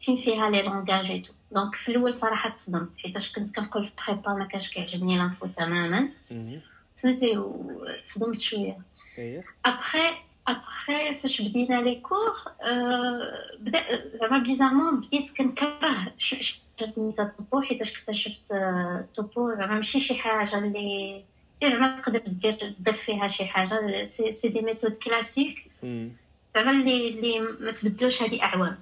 فين 0.01 0.17
فيها 0.17 0.51
les 0.51 0.63
langages 0.63 1.11
et 1.11 1.21
tout 1.21 1.33
donc 1.53 1.75
في 1.75 1.89
الأول 1.89 2.15
صراحة 2.15 2.51
تصدمت 2.51 2.89
حيتاش 2.99 3.33
كنت 3.33 3.57
كنقول 3.57 3.85
في 3.89 3.93
prépa 4.07 4.33
ما 4.35 4.45
كانش 4.45 4.71
كيعجبني 4.71 5.19
l'info 5.19 5.47
تماما 5.47 6.09
فهمتي 7.03 7.39
وتصدمت 7.39 8.41
شوية 8.41 8.79
إيه 9.19 9.45
ابخي 9.65 10.11
ابخي 10.49 11.15
فاش 11.15 11.43
بدينا 11.43 11.81
les 11.81 11.95
cours 11.95 12.35
أه 12.63 13.57
بدا 13.61 13.83
زعما 14.21 14.39
bizarrement 14.39 15.01
بديت 15.01 15.37
كنكره. 15.37 16.13
سميتها 16.89 17.23
ال 17.25 17.32
topo 17.32 17.61
حيتاش 17.61 17.97
اكتشفت 17.97 18.53
آه، 18.53 19.05
ال 19.19 19.26
topo 19.26 19.55
زعما 19.55 19.75
ماشي 19.75 20.01
شي 20.01 20.15
حاجة 20.15 20.59
اللي 20.59 21.25
اللي 21.63 21.73
زعما 21.75 22.01
تقدر 22.01 22.19
دير 22.19 22.53
تضيف 22.53 23.01
فيها 23.07 23.29
شي 23.29 23.45
حاجة. 23.45 24.05
c'est, 24.05 24.33
c'est 24.33 24.49
des 24.49 24.61
méthodes 24.61 24.93
classiques 24.93 25.71
زعما 26.55 26.71
اللي 26.71 27.09
اللي 27.09 27.41
ما 27.61 27.71
تبدلوش 27.71 28.23
هذه 28.23 28.43
أعوام. 28.43 28.79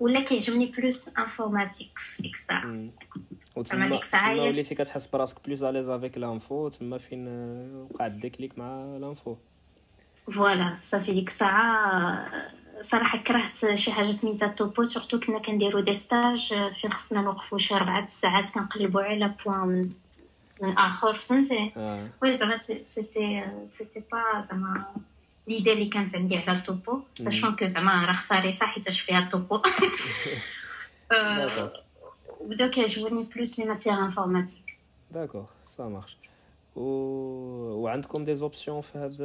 ولا 0.00 0.20
كيعجبني 0.20 0.66
plus 0.66 1.08
informatique 1.18 1.90
في 1.98 2.22
ديك 2.22 2.34
الساعة 2.34 2.88
وتما 3.56 4.00
تما 4.12 4.42
وليتي 4.42 4.74
كتحس 4.74 5.06
براسك 5.06 5.46
plus 5.46 5.64
à 5.64 5.67
l'aise 5.67 5.88
avec 5.88 6.18
l'info 6.18 6.68
تما 6.68 6.98
فين 6.98 7.28
وقع 7.90 8.06
ال 8.06 8.13
déclic 8.13 8.58
مع 8.58 8.96
l'info 9.00 9.36
voilà 10.34 10.76
صافي 10.82 11.12
ديك 11.12 11.28
الساعة 11.28 12.26
صراحة 12.82 13.18
كرهت 13.18 13.74
شي 13.74 13.92
حاجة 13.92 14.10
سميتها 14.10 14.48
topo 14.48 14.84
surtout 14.84 15.20
كنا 15.20 15.38
كنديرو 15.38 15.80
des 15.80 15.96
stages 15.96 16.54
فين 16.80 16.92
خصنا 16.92 17.20
نوقفو 17.20 17.58
شي 17.58 17.74
ربعة 17.74 18.06
ساعات 18.06 18.50
كنقلبو 18.50 18.98
على 18.98 19.34
point 19.44 19.58
من, 19.58 19.90
من 20.62 20.78
اخر 20.78 21.18
فهمتي 21.18 21.72
آه. 21.76 22.08
oui 22.22 22.36
زعما 22.36 22.56
c'était 22.56 23.44
c'était 23.70 24.02
pas 24.12 24.44
زعما 24.50 24.84
l'idée 25.48 25.72
اللي 25.72 25.86
كانت 25.86 26.16
عندي 26.16 26.36
على 26.36 26.58
ال 26.58 26.66
topo 26.66 27.00
sachant 27.18 27.56
que 27.56 27.66
زعما 27.66 28.04
راه 28.04 28.14
اختاريتها 28.14 28.66
حيتاش 28.66 29.00
فيها 29.00 29.18
ال 29.18 29.27
topo 29.27 29.62
وبداو 32.40 32.70
كيعجبوني 32.70 33.22
plus 33.22 33.58
les 33.58 33.64
matières 33.64 33.98
informatiques 33.98 34.78
d'accord 35.10 35.44
ça 35.64 35.84
marche 35.84 36.16
و 36.76 36.82
وعندكم 37.82 38.24
des 38.24 38.34
options 38.34 38.80
في 38.80 38.98
هاد 38.98 39.16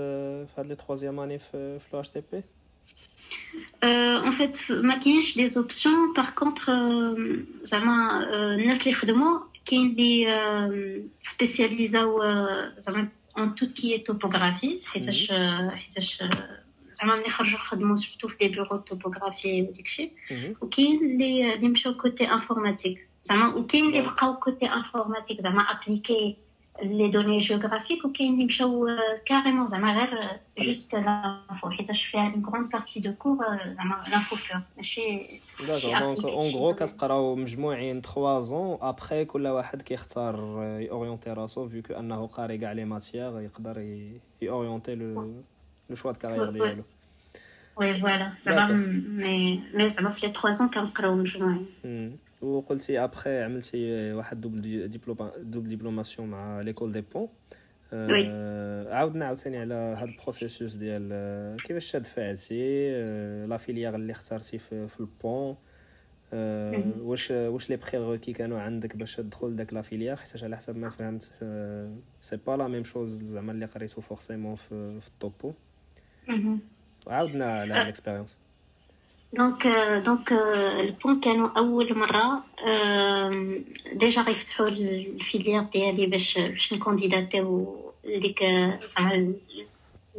في 0.48 0.53
هاد 0.58 0.67
les 0.67 0.75
troisième 0.75 1.19
année 1.19 1.38
في 1.38 1.79
في 1.79 1.88
l'EHTP 1.93 2.43
en 3.83 4.31
fait 4.38 4.71
ما 4.72 4.98
كاينش 4.98 5.36
des 5.36 5.50
options 5.50 6.13
par 6.13 6.29
contre 6.29 6.69
زعما 7.63 8.24
الناس 8.34 8.81
اللي 8.81 8.93
خدموا 8.93 9.39
كاين 9.65 9.89
اللي 9.91 11.03
سبيسياليزاو 11.22 12.24
زعما 12.77 13.08
en 13.38 13.55
tout 13.55 13.65
ce 13.65 13.78
qui 13.78 13.98
topographie 13.98 14.79
حيتاش 14.86 15.31
حيتاش 15.70 16.24
زعما 16.91 17.15
ملي 17.15 17.29
خرجوا 17.29 17.60
خدموا 17.60 17.96
surtout 17.95 18.27
في 18.27 18.36
des 18.39 18.48
bureaux 18.48 18.77
topographie 18.77 19.62
وداكشي 19.62 20.12
وكاين 20.62 21.05
اللي 21.05 21.53
اللي 21.53 21.67
مشاو 21.67 21.93
côté 21.93 22.31
informatique 22.31 23.07
زعما 23.24 23.55
وكاين 23.55 23.86
اللي 23.86 24.01
بقاو 24.01 24.36
côté 24.36 24.65
informatique 24.65 25.41
زعما 25.41 25.62
appliqué 25.62 26.38
les 26.81 27.10
données 27.10 27.38
géographiques 27.38 28.05
وكاين 28.05 28.33
اللي 28.33 28.45
مشاو 28.45 28.88
carrément 29.25 29.67
زعما 29.67 29.93
غير 29.93 30.39
juste 30.60 30.95
l'info 30.95 31.69
حيتاش 31.69 32.05
فيها 32.05 32.21
une 32.21 32.41
grande 32.41 32.71
partie 32.71 33.00
de 33.00 33.13
cours 33.13 33.38
زعما 33.71 34.03
l'info 34.07 34.36
pure 34.36 34.62
ماشي 34.77 35.39
d'accord 35.67 36.00
donc 36.00 36.24
en 36.24 36.55
gros 36.55 36.75
كتقراو 36.75 37.35
مجموعين 37.35 38.01
3 38.01 38.39
زون 38.39 38.77
ابخي 38.81 39.25
كل 39.25 39.47
واحد 39.47 39.81
كيختار 39.81 40.35
ي 40.81 40.87
orienter 40.87 41.33
راسو 41.33 41.67
vu 41.67 41.83
انه 42.00 42.27
قاري 42.27 42.57
كاع 42.57 42.71
les 42.71 42.86
matières 42.86 43.39
يقدر 43.39 43.77
ي 44.41 44.48
orienter 44.48 44.95
le 44.95 45.33
le 45.89 45.95
choix 45.95 46.12
de 46.12 46.19
carrière 46.19 46.50
ديالو 46.50 46.83
oui 47.77 48.00
voilà 48.00 48.31
زعما 48.45 48.67
مي 49.07 49.63
مي 49.73 49.89
زعما 49.89 50.09
في 50.09 50.27
les 50.27 50.33
3 50.33 50.51
ans 50.51 50.69
كنقراو 50.69 51.15
مجموعين 51.15 51.65
وقلتي 52.41 53.03
ابخي 53.03 53.43
عملتي 53.43 54.13
واحد 54.13 54.41
double 54.41 54.88
diplôme 54.89 55.31
double 55.38 55.69
diplomation 55.69 56.27
مع 56.27 56.62
l'École 56.62 56.91
des 56.91 57.01
Ponts 57.01 57.27
عاودنا 58.93 59.25
عاوتاني 59.25 59.57
على 59.57 59.74
هاد 59.74 60.07
ال 60.07 60.14
processus 60.14 60.75
ديال 60.75 61.57
كيفاش 61.63 61.86
شاد 61.86 62.05
فعلتي 62.05 62.91
la 63.45 63.57
filière 63.57 63.95
اللي 63.95 64.12
اختارتي 64.12 64.57
في, 64.57 64.88
في 64.88 65.00
ال 65.00 65.09
Ponts 65.09 65.55
واش 67.01 67.31
واش 67.31 67.69
les 67.69 67.75
prérequis 67.75 68.33
كانوا 68.33 68.60
عندك 68.60 68.95
باش 68.95 69.15
تدخل 69.15 69.55
داك 69.55 69.74
la 69.74 69.81
filière 69.81 70.15
حيت 70.15 70.43
على 70.43 70.55
حسب 70.55 70.77
ما 70.77 70.89
فهمت 70.89 71.24
c'est 72.21 72.38
pas 72.48 72.57
la 72.57 72.67
même 72.67 72.83
chose 72.83 73.24
زعما 73.24 73.51
اللي 73.51 73.65
قريتو 73.65 74.01
forcément 74.01 74.55
في, 74.55 75.00
في 75.01 75.07
ال 75.07 75.17
topo 75.17 75.53
عاودنا 77.07 77.60
على 77.60 77.81
ال 77.81 77.87
expérience 77.87 78.38
donc 79.33 79.67
donc 80.05 80.31
ال 80.79 80.86
Ponts 80.86 81.19
كانوا 81.19 81.50
اول 81.57 81.97
مره 81.97 82.43
déjà 83.93 84.21
غيفتحوا 84.21 84.67
ال 84.67 84.79
filière 84.79 85.62
ديالي 85.63 86.05
باش 86.05 86.38
باش 86.38 86.73
نكونديداتيو 86.73 87.77
ديك 88.06 88.43
زعما 88.97 89.34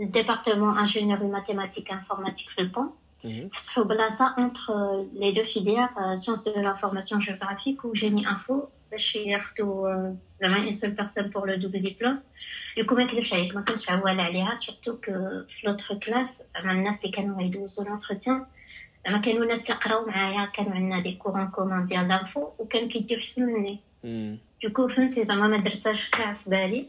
ال 0.00 0.07
département 0.07 0.78
ingénierie 0.78 1.26
mathématique 1.26 1.90
informatique 1.92 2.48
في 2.48 2.60
ال 2.60 2.65
Ponts 2.65 2.90
فتحوا 3.52 3.84
بلاصه 3.84 4.34
entre 4.38 5.04
les 5.14 5.32
deux 5.32 5.44
filières 5.44 5.88
science 6.14 6.48
de 6.48 6.62
l'information 6.62 7.20
géographique 7.20 7.84
و 7.84 7.92
génie 7.92 8.28
info 8.28 8.62
باش 8.90 9.16
ياخدوا 9.16 10.14
زعما 10.40 10.56
une 10.64 10.74
seule 10.74 10.90
personne 10.90 11.24
pour 11.24 11.50
le 11.50 11.56
double 11.56 11.82
diplôme 11.82 12.20
du 12.76 12.82
coup 12.82 12.94
ما 12.94 13.04
نكذبش 13.04 13.32
عليك 13.32 13.54
ما 13.54 13.60
كنتش 13.60 13.90
عواله 13.90 14.22
عليها 14.22 14.54
surtout 14.54 14.92
que 14.92 15.12
في 15.48 15.66
l'autre 15.66 15.94
classe 15.94 16.42
زعما 16.54 16.72
الناس 16.72 17.00
اللي 17.00 17.12
كانوا 17.12 17.38
غيدوزو 17.38 17.84
l'entretien 17.84 18.46
زعما 19.04 19.18
كانوا 19.18 19.46
ناس 19.46 19.62
كيقراو 19.64 20.06
معايا 20.06 20.46
كانوا 20.46 20.72
عندنا 20.72 21.00
des 21.00 21.12
cours 21.12 21.38
en 21.38 21.48
commun 21.48 21.86
ديال 21.86 22.08
l'info 22.08 22.48
وكانوا 22.58 22.88
كيديو 22.88 23.18
حسن 23.18 23.46
مني. 23.46 23.80
du 24.62 24.71
coup 24.71 24.88
فهمتي 24.88 25.24
زعما 25.24 25.46
ما 25.46 25.56
درتهاش 25.56 26.10
كاع 26.10 26.34
في 26.34 26.50
بالي. 26.50 26.88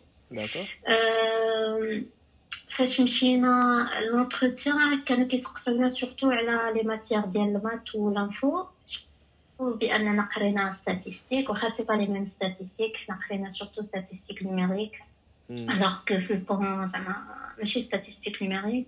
فاش 2.76 3.00
مشينا 3.02 3.90
l'entretien 4.12 5.02
كانوا 5.02 5.28
كيسقسونا 5.28 5.90
surtout 5.90 6.32
على 6.32 6.74
les 6.76 6.84
matières 6.84 7.22
ديال 7.22 7.44
ال 7.44 7.52
maths 7.52 7.96
و 7.96 8.06
l'info 8.06 8.66
بأننا 9.60 10.30
قرينا 10.36 10.72
statistiques 10.72 11.50
واخا 11.50 11.70
c'est 11.70 11.84
pas 11.84 11.94
les 11.94 12.08
mêmes 12.08 12.26
statistiques 12.26 12.98
حنا 12.98 13.20
قرينا 13.30 13.50
surtout 13.50 13.82
statistiques 13.82 14.44
numériques 14.44 15.04
alors 15.50 15.96
que 16.08 16.18
في 16.18 16.34
ال 16.34 16.43
Ponts 16.43 16.88
زعما 16.88 17.26
ماشي 17.60 17.82
statistiques 17.82 18.44
numériques 18.44 18.88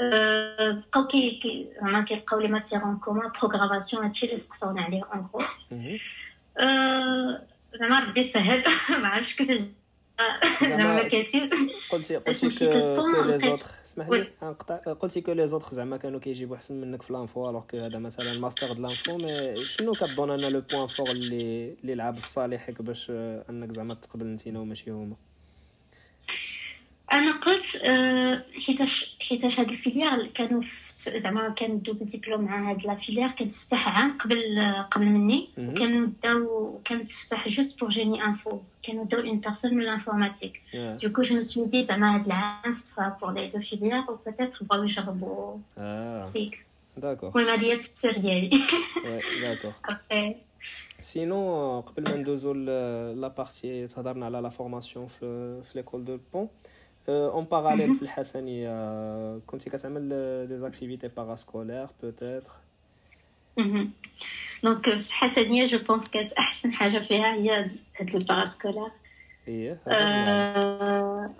بقاو 0.00 1.06
كي 1.06 1.70
زعما 1.80 2.04
كيلقاو 2.04 2.40
les 2.40 2.48
matières 2.48 2.82
en 2.82 2.96
commun 2.96 3.30
programmation 3.40 4.04
هادشي 4.04 4.26
اللي 4.26 4.38
سقساونا 4.38 4.82
عليه 4.82 5.02
en 5.14 5.28
gros 5.34 5.46
زعما 7.78 8.00
ربي 8.00 8.24
سهل 8.24 8.64
ما 8.90 9.08
عرفتش 9.08 9.34
كيفاش 9.34 9.60
زعما 10.62 11.08
كاتب 11.08 11.50
قلتي 11.90 12.16
قلتي 12.16 12.48
que 12.96 13.22
les 13.22 13.38
autres 13.38 13.66
اسمح 13.84 14.08
لي 14.08 14.28
نقطع 14.42 14.76
قلتي 14.76 15.20
que 15.20 15.32
les 15.32 15.46
autres 15.46 15.68
زعما 15.68 15.96
كانوا 15.96 16.20
كيجيبوا 16.20 16.56
احسن 16.56 16.80
منك 16.80 17.02
في 17.02 17.12
l'info 17.12 17.50
alors 17.50 17.62
que 17.70 17.76
هذا 17.76 17.98
مثلا 17.98 18.32
الماستر 18.32 18.72
د 18.72 18.78
l'info 18.78 19.18
mais 19.18 19.64
شنو 19.64 19.92
كتظن 19.92 20.30
أنا 20.30 20.46
le 20.46 20.60
point 20.60 20.86
fort 20.86 21.10
اللي 21.10 21.76
اللي 21.82 21.94
لعب 21.94 22.18
في 22.18 22.30
صالحك 22.30 22.82
باش 22.82 23.10
انك 23.50 23.72
زعما 23.72 23.94
تقبل 23.94 24.26
انتينا 24.26 24.60
وماشي 24.60 24.90
هما 24.90 25.16
أنا 27.12 27.32
قلت 27.40 27.66
حيتاش 28.66 29.16
حيتاش 29.28 29.60
هاد 29.60 29.68
ال 29.70 29.77
filière 29.77 30.26
كانوا 30.26 30.62
زعما 31.16 31.48
كان 31.48 31.82
double 31.82 32.06
diplôme 32.06 32.40
مع 32.40 32.70
هاد 32.70 32.86
la 32.86 32.94
filière 32.94 33.30
كانت 33.30 33.54
تفتح 33.54 33.88
عام 33.88 34.18
قبل 34.18 34.74
قبل 34.90 35.06
مني. 35.06 35.48
كانوا 35.56 36.08
داو 36.22 36.80
كانت 36.84 37.10
تفتح 37.10 37.48
juste 37.48 37.80
pour 37.80 37.90
génie 37.90 38.24
info 38.24 38.58
كانوا 38.82 39.04
داو 39.04 39.20
une 39.20 39.40
personne 39.40 39.74
من 39.74 39.82
ال 39.82 39.88
informatique 39.88 40.60
du 40.74 40.90
coup 40.90 41.22
je 41.22 41.36
me 41.36 41.46
suis 41.46 41.66
dit 41.66 41.82
زعما 41.82 42.14
هاد 42.14 42.26
العام 42.26 42.74
فتحوها 42.76 43.18
pour 43.20 43.32
les 43.32 43.48
deux 43.48 43.60
filières 43.60 44.00
و 44.10 44.18
peut-être 44.26 44.64
بغاو 44.64 44.84
يجربوا 44.84 45.56
سيك 46.24 46.64
d'accord 46.96 47.30
المهم 47.30 47.48
هادي 47.48 47.66
هي 47.66 47.72
التفسير 47.72 48.18
ديالي 48.18 48.50
d'accord 49.42 49.72
sinon 51.00 51.80
قبل 51.80 52.02
ما 52.02 52.16
ندوزو 52.16 52.52
la 52.52 53.28
partie 53.28 53.86
تهضرنا 53.86 54.26
على 54.26 54.38
la 54.40 54.48
formation 54.48 55.06
في 55.06 55.62
l'École 55.74 56.04
des 56.04 56.18
Ponts 56.32 56.48
en 57.08 57.44
parallèle 57.44 57.94
في 57.94 58.02
الحسنيه 58.02 59.38
كنتي 59.46 59.70
كتعمل 59.70 60.08
des 60.48 60.56
activités 60.56 61.08
parascolaires 61.08 61.86
peut-être 62.02 62.52
donc 64.62 64.84
في 64.84 64.92
الحسنيه 64.92 65.66
je 65.66 65.78
pense 65.78 66.08
كانت 66.08 66.32
احسن 66.32 66.72
حاجة 66.72 66.98
فيها 66.98 67.34
هي 67.34 67.70
هاد 67.96 68.14
ال 68.14 68.20
parascolaire 68.20 68.90
إيه 69.50 69.80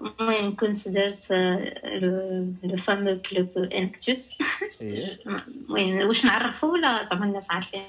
المهم 0.01 0.57
كنت 0.57 0.89
درت 0.89 1.33
le 2.63 2.77
fameux 2.87 3.19
club 3.31 3.59
Enactus 3.59 4.31
المهم 4.83 6.09
واش 6.09 6.25
نعرفو 6.25 6.73
ولا 6.73 7.05
زعما 7.05 7.25
الناس 7.25 7.47
عارفين 7.51 7.83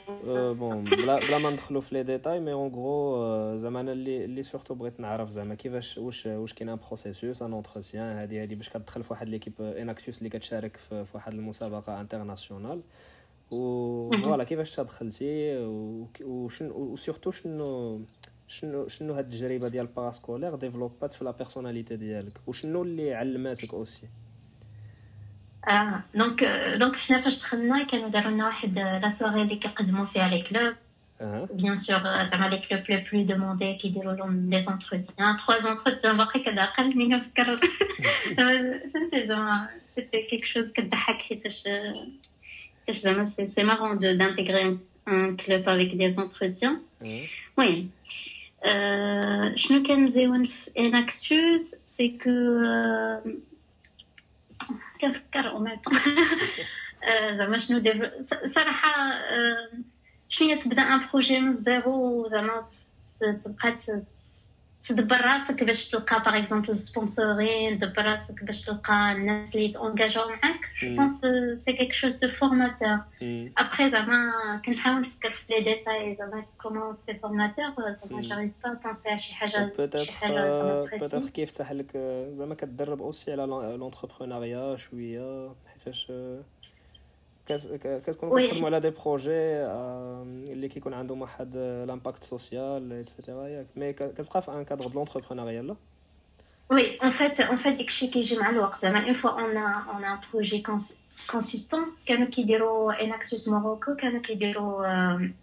bon 0.53 0.84
بلا 0.84 1.19
بلا 1.19 1.38
ما 1.38 1.49
ندخلو 1.49 1.81
في 1.81 1.95
les 1.95 2.03
détails 2.03 2.39
mais 2.39 2.53
en 2.53 2.71
gros 2.73 3.57
زعما 3.57 3.81
أنا 3.81 3.91
اللي 3.91 4.25
اللي 4.25 4.43
surtout 4.43 4.75
بغيت 4.75 4.99
نعرف 4.99 5.29
زعما 5.29 5.55
كيفاش 5.55 5.97
واش 5.97 6.25
واش 6.25 6.53
كاين 6.53 6.69
un 6.69 6.79
processus 6.88 7.41
un 7.41 7.53
entretien 7.53 8.17
هادي 8.17 8.41
هادي 8.41 8.55
باش 8.55 8.69
كتدخل 8.69 9.03
في 9.03 9.13
واحد 9.13 9.29
l'équipe 9.29 9.53
Enactus 9.62 10.17
اللي 10.17 10.29
كتشارك 10.29 10.77
في 10.77 11.05
واحد 11.13 11.34
المسابقه 11.34 12.01
internationale 12.01 12.81
و 13.51 14.12
voilà 14.23 14.43
كيفاش 14.43 14.75
تدخلتي 14.75 15.57
وشنو 16.23 16.73
و 16.73 16.81
surtout 16.81 17.31
شنو 17.31 18.01
شنو 18.51 18.87
شنو 18.87 19.13
هاد 19.13 19.25
التجربة 19.25 19.67
ديال 19.67 19.85
parascolaire 19.88 20.55
ديفلوبات 20.55 21.13
في 21.13 21.25
la 21.25 21.31
personnalité 21.31 21.95
ديالك؟ 21.95 22.33
وشنو 22.47 22.83
اللي 22.83 23.13
علماتك 23.13 23.73
aussi 23.73 24.07
آه 25.67 26.03
donc 26.15 26.43
donc 26.79 26.95
حنا 26.95 27.21
فاش 27.21 27.39
دخلنا 27.39 27.83
كانوا 27.83 28.09
داروا 28.09 28.31
لنا 28.31 28.45
واحد 28.45 28.79
la 28.79 29.10
soirée 29.10 29.41
اللي 29.41 29.55
كيقدموا 29.55 30.05
فيها 30.05 30.27
les 30.27 30.41
clubs 30.41 30.73
bien 31.53 31.75
sûr 31.75 31.99
زعما 32.03 32.45
les 32.49 32.60
clubs 32.60 32.84
les 32.89 33.01
plus 33.12 33.23
demandés 33.23 33.73
كيديروا 33.73 34.13
لهم 34.13 34.49
les 34.49 34.62
entretiens 34.62 35.38
trois 35.38 35.60
entretiens 35.60 36.17
باقي 36.17 36.43
كنعقل 36.43 36.97
ملي 36.97 37.09
كنفكر 37.09 37.59
فهمتي 38.93 39.27
زعما 39.27 39.69
c'était 39.95 40.21
quelque 40.29 40.45
chose 40.45 40.71
كضحك 40.71 41.15
حيتاش 41.15 41.63
حيتاش 42.87 43.01
زعما 43.01 43.25
c'est 43.25 43.63
marrant 43.63 43.99
de 43.99 44.12
d'intégrer 44.13 44.77
un 45.07 45.38
club 45.38 45.69
avec 45.69 45.95
des 45.95 46.10
entretiens 46.10 46.81
المهم 47.01 47.89
شنو 49.56 49.84
كان 49.84 50.04
مزيون 50.04 50.45
في 50.45 50.71
Enactus 50.79 51.75
c'est 51.86 52.17
que 52.23 52.29
كنفكر 55.02 55.50
أو 55.50 55.60
même 55.60 55.79
زعما 57.38 57.58
شنو 57.58 57.84
صراحة 58.45 59.12
شنو 60.30 60.60
تبدا 60.60 60.82
un 60.81 61.07
projet 61.13 61.39
من 61.39 61.52
ال 61.51 61.67
zéro 61.67 62.27
زعما 62.28 62.67
تبقى 63.21 63.78
تدبر 64.87 65.21
راسك 65.21 65.63
باش 65.63 65.89
تلقى 65.89 66.23
par 66.23 66.38
exemple 66.39 66.79
sponsoring 66.79 67.79
تدبر 67.79 68.05
راسك 68.05 68.43
باش 68.43 68.61
تلقى 68.65 69.11
الناس 69.11 69.55
اللي 69.55 69.69
تونجاجاو 69.69 70.29
معاك. 70.29 70.59
je 70.81 70.95
pense 70.95 71.21
c'est 71.63 71.73
quelque 71.73 71.93
chose 71.93 72.15
de 72.15 72.27
formateur 72.27 72.99
après 73.57 73.89
زعما 73.89 74.31
كنحاول 74.65 75.01
نفكر 75.01 75.31
في 75.31 75.53
les 75.53 75.63
détails 75.63 76.15
زعما 76.15 76.45
comment 76.62 76.93
c'est 76.93 77.13
formateur 77.13 77.65
زعما 78.05 78.21
j'arrive 78.21 78.51
pas 78.63 78.73
à 78.84 78.87
penser 78.87 79.10
على 79.09 79.19
شي 79.19 79.33
حاجة 79.33 79.65
peut-être 79.77 80.05
peut-être 80.91 81.29
كيفتح 81.29 81.71
لك 81.71 81.97
زعما 82.31 82.55
كتدرب 82.55 83.01
aussi 83.01 83.31
على 83.31 83.45
l'entrepreneuriat 83.45 84.75
شوية 84.75 85.49
حيتاش 85.73 86.11
كتكونوا 87.47 88.39
كتخدموا 88.39 88.65
على 88.65 88.80
des 88.79 88.89
projets 88.89 89.29
اللي 90.54 90.67
كيكون 90.67 90.93
عندهم 90.93 91.21
واحد 91.21 91.58
l'impact 91.88 92.23
social 92.23 92.93
et 92.93 93.07
cetera 93.07 93.47
ياك 93.47 93.67
mais 93.75 93.93
كتبقى 93.93 94.41
في 94.41 94.51
un 94.51 94.63
cadre 94.63 94.88
de 94.88 94.99
l'entrepreneuriat 94.99 95.62
là 95.62 95.75
oui 96.71 96.97
en 97.03 97.12
fait 97.12 97.39
en 97.39 97.57
fait 97.57 97.77
داكشي 97.77 98.08
كيجي 98.08 98.38
مع 98.38 98.49
الوقت 98.49 98.82
زعما 98.82 99.06
une 99.05 99.13
fois 99.13 99.29
un 99.31 99.57
un 99.57 100.03
un 100.03 100.17
projet 100.34 100.63
consistant 101.31 101.86
كانوا 102.06 102.27
كيديروا 102.27 103.04
Enactus 103.03 103.49
Morocco 103.49 103.95
كانوا 103.95 104.21
كيديروا 104.21 104.86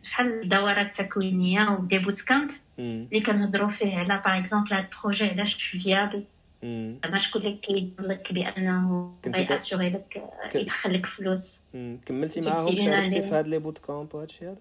بحال 0.03 0.49
دورات 0.49 0.97
تكوينيه 0.97 1.71
و 1.71 1.78
des 1.78 1.99
boot 1.99 2.21
camps 2.21 2.51
اللي 2.79 3.21
كنهضروا 3.21 3.71
فيه 3.71 3.97
على 3.97 4.23
par 4.25 4.39
exemple 4.39 4.73
هاد 4.73 4.87
ال 4.95 4.99
projet 4.99 5.25
علاش 5.25 5.55
viable 5.55 6.25
زعما 6.63 7.19
شكون 7.19 7.43
اللي 7.43 7.57
كيقول 7.57 8.09
لك 8.09 8.33
بأنه 8.33 9.13
غيرياسيغي 9.27 9.91
لك 9.91 10.31
يدخل 10.55 10.95
لك 10.95 11.07
فلوس. 11.07 11.61
كملتي 12.07 12.41
معاهم 12.41 12.77
شاركتي 12.77 13.23
في 13.23 13.35
هاد 13.35 13.49
les 13.49 13.59
bootcamps 13.59 14.15
وهادشي 14.15 14.45
هذا؟ 14.45 14.57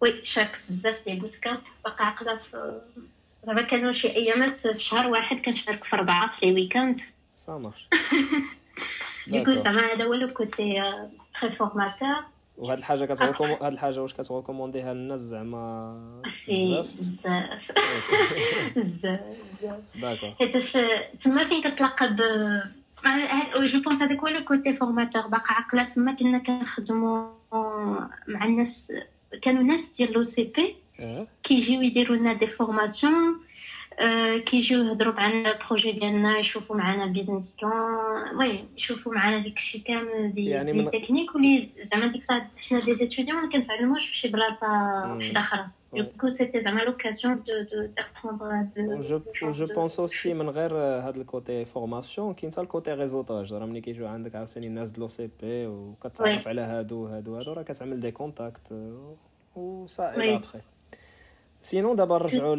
oui 0.00 0.24
شاركت 0.24 0.70
بزاف 0.70 0.96
des 1.06 1.14
bootcamps 1.14 1.60
باقا 1.84 2.04
عقله 2.04 2.36
في 2.36 2.80
زعما 3.46 3.62
كانوا 3.62 3.92
شي 3.92 4.08
ايامات 4.08 4.54
في 4.54 4.78
شهر 4.78 5.06
واحد 5.06 5.36
كنشارك 5.36 5.84
في 5.84 5.96
أربعة 5.96 6.38
في 6.40 6.46
les 6.46 6.52
week-ends 6.52 7.58
ça 7.58 7.65
marche 7.65 7.88
du 9.26 9.35
coup 9.35 9.52
زعما 9.52 9.92
هذا 9.92 10.04
هو 10.04 10.14
le 10.14 10.28
côté 10.28 10.82
très 11.40 11.50
formateur 11.50 12.24
وهاد 12.58 12.78
الحاجة 12.78 13.04
كتغوكم 13.04 13.44
هاد 13.44 13.72
الحاجة 13.72 14.02
واش 14.02 14.14
كتغوكومونديها 14.14 14.94
للناس 14.94 15.20
زعما 15.20 16.22
بزاف؟ 16.48 16.94
بزاف. 16.94 17.72
بزاف 19.96 20.34
حيتاش 20.38 20.78
تما 21.20 21.48
فين 21.48 21.62
كتلاقى 21.62 22.08
ب 22.08 22.20
je 23.64 23.80
pense 23.80 24.02
هذاك 24.02 24.18
هو 24.18 24.28
le 24.28 24.44
côté 24.44 24.76
formateur 24.76 25.26
باقا 25.26 25.52
عقله 25.52 25.84
تما 25.84 26.12
كنا 26.12 26.38
كنخدمو 26.38 27.28
مع 28.28 28.44
الناس 28.44 28.92
كانوا 29.42 29.62
ناس 29.62 29.92
ديال 29.96 30.12
le 30.12 30.22
CPE 30.22 30.76
كيجيو 31.42 31.82
يديروا 31.82 32.16
لنا 32.16 32.32
des 32.32 32.46
formations 32.46 33.40
كيجيو 34.46 34.84
يهضروا 34.84 35.14
معنا 35.14 35.52
ال 35.52 35.58
projet 35.58 35.92
ديالنا 35.92 36.38
يشوفوا 36.38 36.76
معنا 36.76 37.04
ال 37.04 37.10
business 37.10 37.56
plan 37.62 38.36
oui 38.38 38.64
يشوفوا 38.76 39.12
معنا 39.12 39.38
داكشي 39.38 39.78
كامل 39.78 40.32
des 40.34 40.44
يعني 40.44 40.72
من... 40.72 40.90
techniques 40.90 41.34
ولي 41.34 41.68
زعما 41.82 42.06
ديك 42.06 42.22
الساعة 42.22 42.50
حنا 42.68 42.80
des 42.80 42.94
étudiants 42.94 43.42
ما 43.42 43.48
كنتعلموش 43.48 44.08
في 44.08 44.16
شي 44.16 44.28
بلاصه 44.28 44.66
وحده 45.16 45.40
أخرى 45.40 45.66
du 45.92 46.04
coup 46.04 46.28
c'était 46.28 46.60
زعما 46.60 46.80
l'occasion 46.80 47.34
de 47.34 47.62
de 47.62 47.88
d'apprendre 48.24 49.00
je 49.50 49.66
pense 49.66 50.00
aussi 50.00 50.34
من 50.34 50.48
غير 50.48 50.74
هاد 50.76 51.16
ال 51.16 51.26
côté 51.26 51.64
formation 51.64 52.34
كاين 52.34 52.52
حتى 52.52 52.60
ال 52.60 52.67
côté 52.67 52.94
réseautage 52.94 53.54
راه 53.54 53.66
ملي 53.66 53.80
كيجيو 53.80 54.06
عندك 54.06 54.36
عاوتاني 54.36 54.66
الناس 54.66 54.90
du 54.90 55.08
CPE 55.08 55.66
وكتعرف 55.66 56.48
على 56.48 56.60
هادو 56.60 57.06
هادو 57.06 57.36
هادو 57.36 57.52
راه 57.52 57.62
كتعمل 57.62 58.00
des 58.00 58.10
contacts 58.10 58.74
و 59.56 59.66
ça 59.66 59.87
aide 59.87 60.28
après 60.28 60.60
sinon 61.66 61.96
دابا 61.96 62.18
نرجعوا 62.18 62.56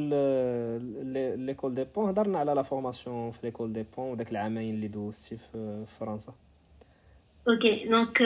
l'école 1.36 1.73
des 1.73 1.86
Ponts 1.95 2.10
هضرنا 2.09 2.39
على 2.39 2.53
la 2.53 2.62
formation 2.62 3.31
في 3.31 3.39
l'école 3.43 3.73
des 3.73 3.86
Ponts 3.97 4.12
وداك 4.11 4.31
العامين 4.31 4.75
اللي 4.75 4.87
دوزتي 4.87 5.37
في 5.37 5.85
فرنسا 5.99 6.33
OK 7.49 7.88
donc 7.88 8.17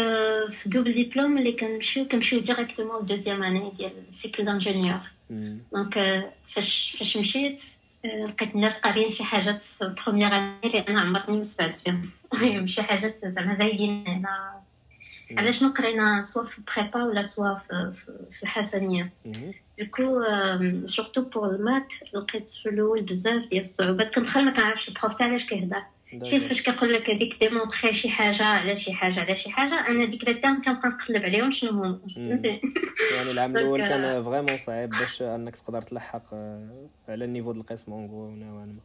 في 0.62 0.70
double 0.70 0.94
diplôme 0.94 1.38
اللي 1.38 1.52
كنمشيو 1.52 2.08
كنمشيو 2.08 2.40
directement 2.40 3.06
deuxième 3.06 3.44
année 3.44 3.72
ديال 3.78 3.92
cycle 4.14 4.46
d'ingénieur 4.46 5.00
donc 5.74 5.94
فاش 6.54 6.96
فاش 7.00 7.18
مشيت 7.18 7.62
لقيت 8.04 8.56
الناس 8.56 8.80
قاريين 8.80 9.10
شي 9.10 9.24
حاجات 9.24 9.64
في 9.64 9.96
première 10.06 10.38
année 10.38 10.56
اللي 10.64 10.80
أنا 10.80 11.02
عمرني 11.02 11.38
ما 11.38 11.44
سمعت 11.44 11.78
فيهم 11.78 12.68
شي 12.68 12.82
حاجات 12.82 13.26
زعما 13.26 13.56
زايدين 13.56 14.08
هنا 14.08 14.62
علاش 15.38 15.64
قرينا 15.64 16.22
soit 16.22 16.46
في 16.46 16.62
prépa 16.76 17.04
ولا 17.04 17.24
soit 17.24 17.54
في 17.60 18.44
الحسنيه 18.44 19.12
du 19.82 19.96
coup 19.96 20.24
surtout 20.86 21.22
pour 21.22 21.50
ال 21.50 21.57
maths 21.57 21.94
لقيت 22.14 22.50
في 22.50 22.70
الأول 22.70 23.02
بزاف 23.02 23.48
ديال 23.50 23.64
الصعوبات 23.64 24.16
كندخل 24.16 24.46
ما 24.46 24.52
كنعرفش 24.52 24.88
ال 24.88 24.95
prof 24.95 25.22
علاش 25.22 25.46
كيهضر 25.46 25.84
شي 26.24 26.40
فاش 26.40 26.62
كيقول 26.62 26.94
لك 26.94 27.10
هذيك 27.10 27.40
démontrer 27.40 27.94
شي 27.94 28.10
حاجة 28.10 28.44
على 28.44 28.76
شي 28.76 28.94
حاجة 28.94 29.20
على 29.20 29.36
شي 29.36 29.50
حاجة 29.50 29.88
أنا 29.88 30.06
ديك 30.06 30.30
ال 30.30 30.35
temps 30.35 30.62
كنبقى 30.62 30.90
نقلب 30.90 31.24
عليهم 31.24 31.52
شنو 31.52 31.72
هما 31.72 32.00
يعني 33.14 33.32
العام 33.32 33.58
الأول 33.58 33.80
كان 33.80 34.24
vraiment 34.24 34.58
صعيب 34.58 34.90
باش 34.90 35.22
انك 35.22 35.56
تقدر 35.56 35.82
تلحق 35.82 36.34
على 37.10 37.26
ال 37.26 37.30
niveau 37.30 37.52
ديال 37.52 37.62
القسم 37.62 37.92
en 37.92 38.05
gros 38.05 38.30
نوعا 38.30 38.66
ما 38.66 38.82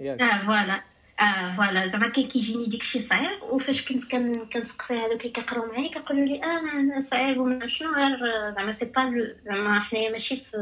ياك 0.00 0.20
آه 0.22 0.46
voilà 0.46 0.80
آه 1.20 1.56
voilà. 1.56 1.88
زعما 1.88 2.08
كيجيني 2.12 2.66
داكشي 2.66 3.00
صعيب 3.00 3.42
وفاش 3.42 3.88
كنت 3.88 4.04
كنسقسي 4.52 4.94
هذوك 4.94 5.20
اللي 5.20 5.32
كيقراو 5.32 5.66
معايا 5.66 5.90
كيقولوا 5.90 6.24
لي 6.26 6.40
آه 6.96 7.00
صعيب 7.00 7.38
وما 7.38 7.66
شنو 7.68 7.94
غير 7.94 8.18
زعما 8.54 8.72
c'est 8.72 8.84
pas 8.84 9.12
زعما 9.44 9.80
حنايا 9.80 10.10
ماشي 10.10 10.36
في 10.36 10.56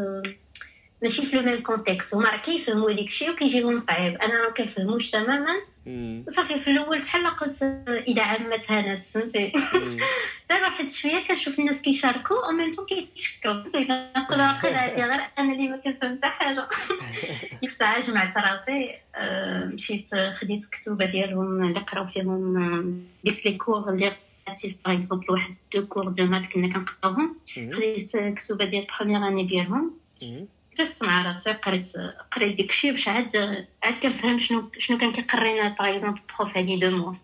ماشي 1.04 1.26
في 1.26 1.36
le 1.36 1.42
même 1.42 1.62
contexte 1.62 2.14
هما 2.14 2.30
راه 2.30 2.36
كيفهموا 2.36 2.92
داكشي 2.92 3.30
وكيجيهم 3.30 3.78
صعيب 3.78 4.14
أنا 4.14 4.42
ما 4.42 4.50
كنفهموش 4.50 5.10
تماما. 5.10 5.54
وصافي 6.26 6.60
في 6.60 6.70
الأول 6.70 7.02
بحال 7.02 7.26
قلت 7.26 7.62
إذا 8.08 8.22
عمت 8.22 8.70
هانت 8.70 9.06
فهمتي؟ 9.06 9.52
حتى 10.44 10.62
واحد 10.62 10.90
شوية 10.90 11.26
كنشوف 11.28 11.58
الناس 11.58 11.82
كيشاركوا 11.82 12.46
أو 12.46 12.52
ميم 12.52 12.74
طون 12.74 12.86
كيتشكوا. 12.86 13.62
كنقول 13.62 14.40
واقيلا 14.40 14.84
هادي 14.84 15.02
غير 15.02 15.20
أنا 15.38 15.52
اللي 15.52 15.68
ما 15.68 15.76
كنفهم 15.76 16.16
حتى 16.16 16.26
حاجة. 16.26 16.68
ديك 17.60 17.70
الساعة 17.70 18.00
جمعت 18.00 18.36
راسي 18.36 18.98
مشيت 19.74 20.14
خديت 20.14 20.64
كتوبة 20.72 21.06
ديالهم 21.06 21.64
اللي 21.64 21.80
قراو 21.80 22.06
فيهم 22.06 23.08
ديك 23.24 23.46
les 23.46 23.56
cours 23.56 23.90
اللي 23.90 24.16
par 24.86 24.98
exemple 24.98 25.30
واحد 25.30 25.54
de 25.74 25.86
cours 25.86 26.08
de 26.08 26.24
maths 26.24 26.46
كنا 26.46 26.72
كنقراوهم. 26.72 27.36
خديت 27.56 28.16
كتوبة 28.16 28.64
ديال 28.64 28.86
première 28.98 29.28
année 29.28 29.44
ديالهم. 29.44 30.04
جلست 30.78 31.04
مع 31.04 31.22
راسي 31.32 31.52
قريت 31.52 31.92
قريت 32.32 32.58
داكشي 32.58 32.90
باش 32.90 33.08
عاد 33.08 33.36
عاد 33.82 33.94
كنفهم 34.02 34.38
شنو 34.38 34.70
شنو 34.78 34.98
كان 34.98 35.12
كيقرينا 35.12 35.68
par 35.68 35.94
exemple 35.94 36.20
prof 36.38 36.56
هادي 36.56 36.76
deux 36.76 36.90
mois. 36.90 37.14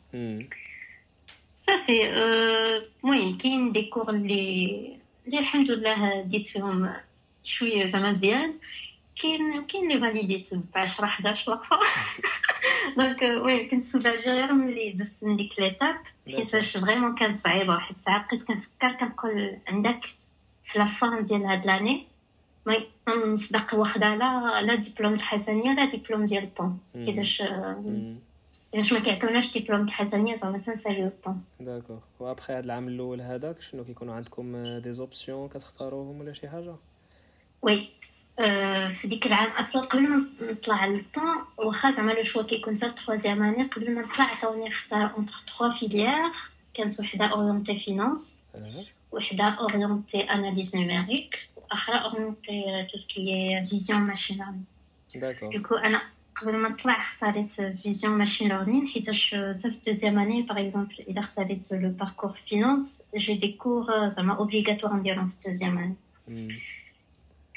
صافي 1.66 2.10
المهم 2.10 3.38
كاين 3.38 3.72
des 3.72 3.82
cours 3.82 4.10
اللي 4.10 4.96
اللي 5.26 5.38
الحمد 5.38 5.70
لله 5.70 6.22
ديت 6.22 6.46
فيهم 6.46 6.92
شوية 7.44 7.86
زعما 7.86 8.10
مزيان. 8.10 8.54
كاين 9.22 9.66
كاين 9.66 9.90
اللي 9.90 10.00
validé 10.00 10.46
ت 10.46 10.54
ب 10.54 10.64
10 10.74 11.04
11 11.04 11.50
وقفه 11.50 11.76
donc 12.96 13.22
oui 13.22 13.68
كنت 13.68 13.86
soulagé 13.86 14.30
غير 14.30 14.52
ملي 14.52 14.90
دزت 14.92 15.24
من 15.24 15.36
ديك 15.36 15.60
l'étape 15.60 15.96
حيتاش 16.26 16.76
vraiment 16.76 17.14
كانت 17.14 17.38
صعيبة 17.38 17.74
واحد 17.74 17.94
الساعة 17.94 18.26
بقيت 18.26 18.42
كنفكر 18.42 18.92
كنقول 18.92 19.56
عندك 19.68 20.00
في 20.72 20.78
لافان 20.78 21.24
ديال 21.24 21.44
هاد 21.46 21.66
لاني 21.66 22.06
ما 22.66 22.76
نصدق 23.26 23.74
واخده 23.74 24.14
لا 24.14 24.62
لا 24.62 24.74
ديبلوم 24.74 25.14
الحسنيه 25.14 25.74
لا 25.74 25.90
ديبلوم 25.90 26.26
ديال 26.26 26.42
البون 26.42 26.78
حيتاش 26.94 27.42
حيتاش 28.72 28.92
ما 28.92 29.00
كيعطيوناش 29.00 29.52
ديبلوم 29.52 29.80
الحسنيه 29.80 30.36
زعما 30.36 30.58
تنساليو 30.58 31.04
البون 31.04 31.42
داكوغ 31.60 31.98
وابخي 32.20 32.52
هاد 32.52 32.64
العام 32.64 32.88
الأول 32.88 33.20
هذاك 33.20 33.60
شنو 33.60 33.84
كيكونوا 33.84 34.14
عندكم 34.14 34.78
دي 34.78 34.92
زوبسيون 34.92 35.48
كتختاروهم 35.48 36.20
ولا 36.20 36.32
شي 36.32 36.48
حاجة 36.48 36.74
وي 37.62 37.88
في 39.00 39.08
ديك 39.08 39.26
العام 39.26 39.50
أصلا 39.50 39.82
قبل 39.82 40.02
ما 40.02 40.24
نطلع 40.42 40.86
للبون 40.86 41.34
واخا 41.56 41.90
زعما 41.90 42.12
لو 42.12 42.22
شوا 42.22 42.42
كيكون 42.42 42.76
حتى 42.76 42.90
تخوازيام 42.90 43.42
اني 43.42 43.64
قبل 43.64 43.94
ما 43.94 44.02
نطلع 44.02 44.24
عطاوني 44.24 44.68
نختار 44.68 45.14
اونتر 45.16 45.34
تخوا 45.46 45.72
فيليير 45.78 46.30
كانت 46.74 47.00
وحده 47.00 47.24
orientée 47.24 47.78
finance 47.78 48.40
وحده 49.12 49.44
orientée 49.44 50.20
analyse 50.20 50.76
numérique 50.76 51.49
وأخرى 51.70 51.96
orientée 51.96 52.86
tout 52.92 52.98
ce 52.98 53.25
qui 53.25 53.66
est 53.70 53.80
vision 53.80 54.00
machine 54.00 54.36
learning 54.36 54.64
d'accord 55.14 55.52
du 55.52 55.59
coup 55.59 55.74
أنا 55.74 56.02
قبل 56.36 56.56
ما 56.56 56.68
نطلع 56.68 57.00
اختاريت 57.00 57.52
vision 57.52 58.18
machine 58.18 58.48
learning 58.48 58.88
حيتاش 58.88 59.34
حتى 59.34 59.58
في 59.70 59.76
ال 59.76 59.81
deuxième 59.81 60.18
année 60.18 60.42
par 60.42 60.60
exemple 60.60 60.94
إلا 61.08 61.20
اختاريت 61.20 61.72
le 61.72 61.90
parcours 61.90 62.38
finance 62.48 63.02
j'ai 63.16 63.34
des 63.34 63.52
cours 63.52 64.08
زعما 64.08 64.34
obligatoires 64.34 64.94
نديرهم 64.94 65.28
في 65.28 65.34
الدوزيام 65.34 65.78
année 65.78 66.60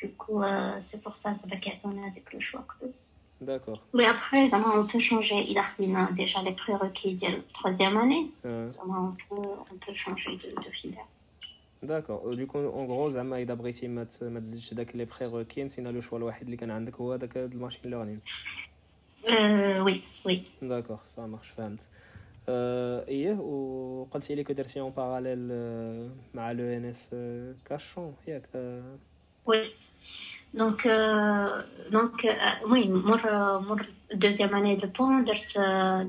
Du 0.04 0.10
coup, 0.22 0.42
euh, 0.42 0.78
c'est 0.82 1.02
pour 1.02 1.16
ça 1.16 1.34
ça 1.34 1.46
va 1.48 1.56
a 1.56 2.10
des 2.10 2.24
le 2.34 2.40
choix. 2.42 2.66
D'accord. 3.40 3.80
Mais 3.94 4.06
après, 4.06 4.44
on 4.54 4.86
peut 4.86 5.00
changer. 5.00 5.40
Il 5.50 5.58
a 5.58 5.66
déjà 6.12 6.42
les 6.42 6.52
prérequis 6.52 7.16
de 7.16 7.28
la 7.28 7.38
troisième 7.54 7.96
année. 7.98 8.26
on, 8.44 9.12
peut, 9.30 9.50
on 9.72 9.76
peut 9.84 9.94
changer 9.94 10.32
de, 10.44 10.50
de 10.66 10.70
filière. 10.72 11.08
Du 11.84 12.48
coup, 12.48 12.58
en 12.58 12.86
gros, 12.86 13.10
زعما 13.10 13.38
إذا 13.38 13.54
بغيتي 13.54 13.88
ما 13.88 14.04
تزيدش 14.04 14.74
داك 14.74 14.96
les 14.96 15.06
prérequis 15.06 15.64
نتينا 15.64 15.90
le 15.90 16.02
choix 16.02 16.18
الوحيد 16.18 16.44
اللي 16.44 16.58
كان 16.58 16.72
عندك 16.72 16.96
هو 16.96 17.16
داك 17.16 17.38
ال 17.38 17.44
machine 17.44 17.92
learning. 17.92 18.22
oui 19.82 20.02
oui. 20.26 20.44
d'accord 20.62 21.00
ça 21.06 21.26
marche 21.26 21.50
فهمت. 21.50 21.90
إيه 22.50 23.34
وقلتي 23.34 24.36
لي 24.36 24.44
que 24.44 24.54
درتي 24.54 24.80
en 24.80 24.92
parallèle 24.92 25.40
مع 26.34 26.52
le 26.52 26.64
ENS 26.64 27.16
Cachan 27.66 28.16
ياك 28.28 28.50
oui 29.46 29.72
donc 30.54 30.88
donc 31.92 32.26
المهم 32.26 33.08
مور 33.08 33.22
مور 33.60 33.86
deuxième 34.14 34.56
année 34.56 34.76
de 34.76 34.88
Ponts 34.88 35.24
درت 35.24 35.58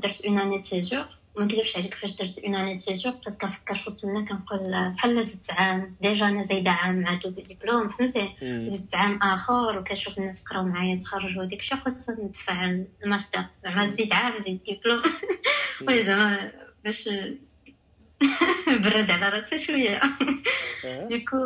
درت 0.02 0.24
une 0.24 0.38
année 0.38 0.62
césure 0.62 1.06
ما 1.36 1.44
نكذبش 1.44 1.76
عليك 1.76 1.94
فاش 1.94 2.16
درت 2.16 2.38
une 2.38 2.54
année 2.54 2.78
césure 2.78 3.12
بس 3.26 3.36
كنفكر 3.36 3.74
في 3.74 3.82
وصلنا 3.86 4.24
كنقول 4.24 4.90
بحال 4.90 5.24
زدت 5.24 5.50
عام 5.50 5.96
déjà 6.00 6.26
أنا 6.26 6.42
زايدة 6.42 6.70
عام 6.70 7.00
مع 7.00 7.14
double 7.14 7.42
diplôme 7.42 7.88
فهمتي؟ 7.88 8.34
زدت 8.66 8.94
عام 8.94 9.22
آخر 9.22 9.78
وكنشوف 9.78 10.18
الناس 10.18 10.42
قراو 10.44 10.64
معايا 10.64 10.98
تخرجوا 10.98 11.42
وديك 11.42 11.60
الشيء 11.60 11.78
خصنا 11.78 12.24
ندفع 12.24 12.84
الماستر. 13.04 13.44
زعما 13.64 13.90
زيد 13.90 14.12
عام 14.12 14.42
زيد 14.42 14.60
diplôme. 14.64 15.02
oui 15.88 16.04
زعما 16.04 16.52
باش 16.84 17.08
برد 18.84 19.10
على 19.10 19.28
راسي 19.28 19.58
شوية. 19.58 20.00
du 20.84 21.01
coup 21.01 21.36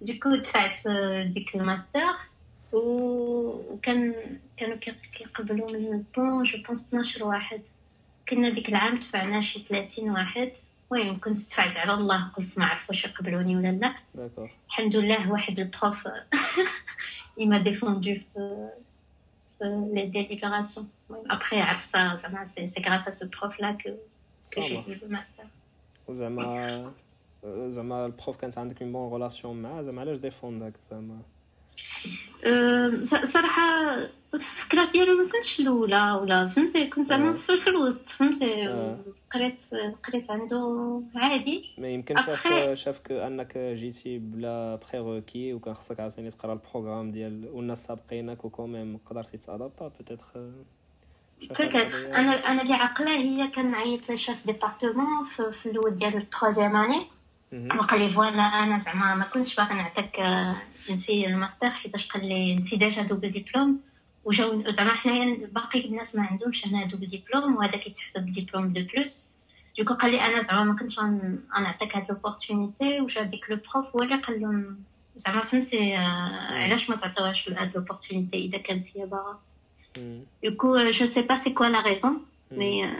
du 0.00 0.11
coup 0.11 0.34
دفعت 0.34 0.88
ديك 1.26 1.54
الماستر 1.56 2.16
وكان 2.72 4.14
كانوا 4.56 4.76
كيقبلوا 5.12 5.72
من 5.72 5.92
ال 5.92 6.01
Ponts 6.01 6.44
je 6.44 6.58
pense 6.66 6.88
12 6.88 7.24
واحد. 7.24 7.60
كنا 8.28 8.50
ديك 8.50 8.68
العام 8.68 8.98
دفعنا 8.98 9.40
شي 9.42 9.62
30 9.68 10.10
واحد. 10.10 10.52
المهم 10.92 11.20
كنت 11.20 11.38
دفعت 11.38 11.76
على 11.76 11.94
الله 11.94 12.28
قلت 12.36 12.58
ما 12.58 12.66
عرف 12.66 12.88
واش 12.88 13.04
يقبلوني 13.04 13.56
ولا 13.56 13.72
لا. 13.72 13.94
الحمد 14.68 14.96
لله 14.96 15.32
واحد 15.32 15.58
ال 15.58 15.68
prof 15.68 16.08
il 17.40 17.62
défendu 17.62 18.14
في 18.14 18.70
les 19.94 20.06
délibérations. 20.06 20.86
Après, 21.28 21.58
ça, 21.92 22.16
c'est 22.72 22.80
grâce 22.80 23.06
à 23.06 23.12
ce 23.12 23.24
prof-là 23.24 23.72
que, 23.74 23.90
que 24.52 24.62
j'ai 24.62 24.80
eu 24.88 24.98
le 25.02 25.08
master. 25.08 25.46
زعما 26.08 26.92
زعما 27.44 28.06
ال 28.06 28.12
prof 28.12 28.36
كانت 28.36 28.58
عندك 28.58 28.82
une 28.82 28.92
bonne 28.92 29.12
relation 29.12 29.62
معاه 29.62 29.82
زعما 29.82 30.00
علاش 30.00 30.18
défend 30.18 30.68
ك 30.68 30.76
زعما؟ 30.90 31.18
صراحة 33.24 33.96
classe 34.72 34.92
ديالو 34.92 35.24
ما 35.24 35.30
كنتش 35.32 35.60
الأولى 35.60 36.12
ولا 36.12 36.48
فهمتي؟ 36.48 36.86
كنت 36.86 37.06
زعما 37.06 37.32
في 37.32 37.66
الوسط 37.66 38.08
فهمتي؟ 38.08 38.68
قريت 39.34 39.60
قريت 40.08 40.30
عنده 40.30 41.02
عادي. 41.14 41.64
ما 41.78 41.88
يمكن 41.88 42.16
شاف 42.16 42.48
شافك 42.74 43.12
أنك 43.12 43.58
جيتي 43.58 44.18
بلا 44.18 44.78
prérequis 44.92 45.54
وكان 45.54 45.74
خصك 45.74 46.00
عاوتاني 46.00 46.30
تقرا 46.30 46.52
ال 46.52 46.58
programme 46.58 47.10
ديال 47.10 47.48
والناس 47.52 47.84
سابقينك 47.84 48.44
و 48.44 48.49
quand 48.49 48.76
même 48.76 48.98
قدرتي 49.06 49.38
t'adapter 49.38 49.88
peut-être 49.88 50.52
أنا 51.50 52.52
أنا 52.52 52.62
اللي 52.62 52.74
عقله 52.74 53.10
هي 53.10 53.48
كان 53.48 53.74
عيط 53.74 54.10
ل 54.10 54.17
chef 54.17 54.46
département 54.46 55.26
في 55.62 55.66
الأول 55.66 55.90
ديال 55.98 56.16
ال 56.16 56.22
troisième 56.22 56.76
année 56.76 57.06
وقال 57.52 58.00
لي 58.00 58.08
voilà 58.08 58.42
أنا 58.42 58.78
زعما 58.78 59.14
ما 59.14 59.24
كنتش 59.24 59.56
باغي 59.56 59.74
نعطيك 59.74 60.20
نسي 60.90 61.26
الماستر 61.26 61.70
حيتاش 61.70 62.08
قال 62.08 62.28
لي 62.28 62.52
انت 62.52 62.74
déjà 62.74 63.02
double 63.02 63.30
diplôme. 63.30 63.80
وجاو 64.24 64.70
زعما 64.70 64.94
حنايا 64.94 65.46
باقي 65.46 65.84
الناس 65.84 66.16
ما 66.16 66.26
عندهمش 66.26 66.66
هنا 66.66 66.84
double 66.84 67.06
diplôme 67.06 67.56
وهذا 67.56 67.76
كيتحسب 67.76 68.26
diplôme 68.26 68.72
de 68.72 68.80
plus. 68.94 69.24
du 69.78 69.83
coup 69.83 69.94
قال 69.94 70.12
لي 70.12 70.20
أنا 70.20 70.42
زعما 70.42 70.64
ما 70.64 70.78
كنتش 70.78 70.98
غنعطيك 71.56 71.96
هاد 71.96 72.06
l'opportunité 72.10 73.00
وجا 73.00 73.22
ديك 73.22 73.50
le 73.50 73.56
prof 73.56 73.96
هو 73.96 74.02
اللي 74.02 74.16
قال 74.16 74.40
لهم 74.40 74.78
زعما 75.16 75.44
فهمتي 75.44 75.94
علاش 75.94 76.90
ما 76.90 76.96
تعطيوهاش 76.96 77.48
هاد 77.48 77.76
l'opportunité 77.76 78.38
إذا 78.38 78.58
كانت 78.58 78.84
هي 78.96 79.06
باغا؟ 79.06 79.38
du 80.44 80.59
coup 80.59 80.90
je 80.90 81.06
sais 81.06 81.22
pas 81.22 81.34
c'est 81.34 81.50
quoi 81.50 81.66
la 81.66 81.80
raison 81.80 82.26
mais 82.50 82.90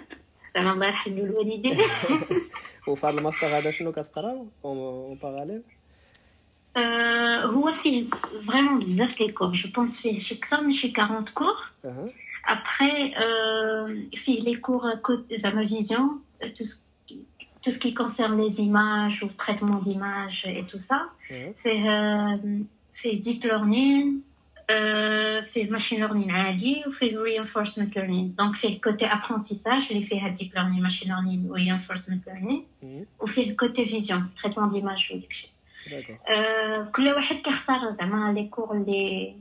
زعما 0.55 0.73
الله 0.73 0.87
يرحم 0.87 1.11
الوالدين. 1.11 1.79
وفي 2.87 3.07
هذا 3.07 3.19
الماستر 3.19 3.47
هذا 3.47 3.71
شنو 3.71 3.93
كتقرا؟ 3.93 4.47
en 4.65 5.15
parallèle 5.23 5.63
هو 7.45 7.73
فيه 7.73 8.07
vraiment 8.49 8.79
بزاف 8.79 9.21
les 9.21 9.33
cours 9.33 9.53
je 9.53 9.71
pense 9.71 10.01
فيه 10.01 10.19
شي 10.19 10.35
أكثر 10.35 10.61
من 10.61 10.73
شي 10.73 10.93
40 10.99 11.25
cours 11.25 11.57
après 12.47 13.15
فيه 14.25 14.41
les 14.41 14.57
cours 14.57 15.25
زعما 15.33 15.67
vision 15.67 16.21
tout 17.67 17.73
ce 17.73 17.79
qui 17.79 17.95
concerne 17.95 18.41
les 18.41 18.61
images 18.61 19.25
ou 19.25 19.29
traitement 19.37 19.81
d'images 19.81 20.45
et 20.47 20.65
tout 20.71 20.79
ça. 20.79 21.01
فيه, 21.29 21.55
euh, 21.67 22.37
فيه 22.93 23.17
deep 23.17 23.43
learning, 23.43 24.21
في 25.47 25.63
ال 25.63 25.67
machine 25.67 25.99
learning 26.01 26.31
عادي 26.31 26.85
وفي 26.87 27.11
reinforcement 27.11 27.95
learning. 27.99 28.39
donc 28.39 28.57
فيه 28.57 28.81
côté 28.81 29.07
apprentissage 29.07 29.89
اللي 29.91 30.07
فيها 30.07 30.35
deep 30.37 30.49
learning 30.49 30.83
machine 30.83 31.09
learning 31.09 31.51
و 31.51 31.57
reinforcement 31.57 32.29
learning. 32.29 32.85
وفيه 33.21 33.57
côté 33.57 33.87
vision 33.87 34.29
traitement 34.43 34.71
d'images 34.71 35.09
وديك 35.13 35.31
الشيء 35.31 35.51
كل 36.95 37.09
واحد 37.09 37.37
كيختار 37.37 37.91
زعما 37.91 38.33
les 38.33 38.47
cours 38.49 38.77
اللي 38.77 39.35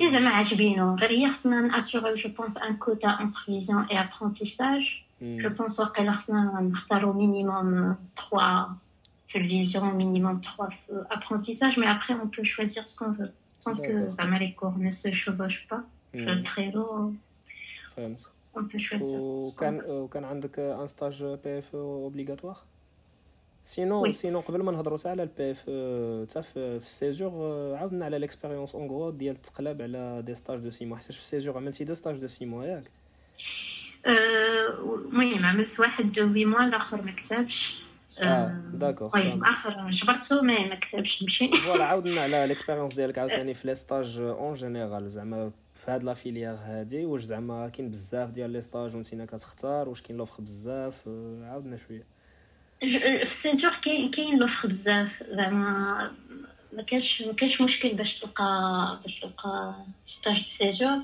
اللي 0.00 0.10
زعما 0.10 0.30
عاجبينو. 0.30 0.94
غير 0.94 1.10
هي 1.10 1.30
خصنا 1.30 1.60
ن 1.60 1.69
assur 1.69 2.14
يو 2.14 2.21
je 2.21 2.28
pense 2.28 2.58
un 2.58 2.76
quota 2.76 3.08
entre 3.20 3.40
vision 3.46 3.82
et 3.82 4.00
apprentissage 4.00 4.82
je 5.22 5.48
pense 5.48 5.80
واقيلا 5.80 6.12
خصنا 6.12 6.60
نختارو 6.72 7.12
minimum 7.12 7.96
3 8.30 8.68
في 9.28 9.38
ال 9.38 9.46
vision 9.46 9.94
minimum 9.94 10.40
3 10.56 10.68
في 10.86 11.04
apprentissage 11.14 11.76
mais 11.76 11.86
après 11.86 12.14
on 12.14 12.28
peut 12.28 12.44
choisir 12.44 12.88
ce 12.88 12.96
qu'on 12.96 13.12
veut. 13.12 13.32
Tant 13.64 13.76
que 13.76 14.10
زعما 14.10 14.38
les 14.38 14.54
cours 14.54 14.78
ne 14.78 14.90
se 14.90 15.12
chevauchent 15.12 15.66
pas 15.70 15.80
في 16.12 16.32
التريلو 16.32 17.12
فهمت 17.96 18.30
وكان 19.02 19.82
وكان 19.88 20.24
عندك 20.24 20.58
un 20.58 20.86
stage 20.86 21.24
PFE 21.24 21.58
obligatoire 21.58 22.56
sinon 23.62 24.12
sinon 24.12 24.40
قبل 24.40 24.62
ما 24.62 24.72
نهضروا 24.72 24.98
على 25.06 25.22
ال 25.22 25.50
PFE 25.50 25.60
حتى 26.30 26.42
في 26.42 26.76
ال 26.76 26.84
césure 26.84 27.32
عاودنا 27.76 28.04
على 28.04 28.18
l'expérience 28.18 28.74
en 28.74 28.88
gros 28.88 29.10
ديال 29.10 29.34
التقلاب 29.34 29.82
على 29.82 30.22
des 30.26 30.34
stages 30.34 30.58
de 30.58 30.70
six 30.70 30.86
mois 30.86 30.96
حيت 30.96 31.12
في 31.12 31.20
ال 31.20 31.25
césure 31.25 31.56
عملتي 31.56 31.84
deux 31.84 31.94
stages 31.94 32.20
de 32.20 32.26
six 32.26 32.46
mois 32.46 32.64
ياك؟ 32.64 32.84
المهم 34.06 35.44
عملت 35.44 35.80
واحد 35.80 36.12
de 36.12 36.32
huit 36.32 36.44
mois 36.44 36.64
الآخر 36.64 37.02
ما 37.02 37.12
كتبش. 37.12 37.82
آه 38.20 38.60
d'accord 38.72 39.08
طيب 39.10 39.44
آخر 39.44 39.90
جبرتو 39.90 40.42
mais 40.42 40.68
ما 40.68 40.74
كتبش 40.74 41.22
نمشي 41.22 41.50
voilà 41.66 41.84
عاودنا 41.84 42.20
على 42.20 42.46
l'expérience 42.46 42.94
ديالك 42.94 43.18
عاوتاني 43.18 43.54
في 43.54 43.66
les 43.68 43.74
stages 43.74 44.18
en 44.18 44.54
général 44.54 45.10
زعما 45.10 45.50
في 45.74 45.90
هاد 45.90 46.04
la 46.04 46.14
filière 46.14 46.54
هادي 46.54 47.04
واش 47.04 47.22
زعما 47.22 47.68
كاين 47.68 47.90
بزاف 47.90 48.30
ديال 48.30 48.50
les 48.50 48.60
stages 48.60 48.94
وانتينا 48.94 49.24
كتختار 49.24 49.88
واش 49.88 50.02
كاين 50.02 50.18
l'offre 50.18 50.42
بزاف 50.42 51.08
عاودنا 51.42 51.76
شوية. 51.76 52.06
في 52.80 53.22
ال 53.22 53.29
césure 53.29 53.72
كاين 53.84 54.10
كاين 54.10 54.38
l'offre 54.38 54.68
بزاف 54.68 55.22
زعما 55.22 56.10
ما 56.72 56.82
كانش 56.82 57.22
ما 57.22 57.32
كانش 57.32 57.60
مشكل 57.60 57.94
باش 57.94 58.18
تلقى 58.18 58.98
باش 59.02 59.20
تلقى 59.20 59.74
stage 60.06 60.46
césure. 60.50 60.98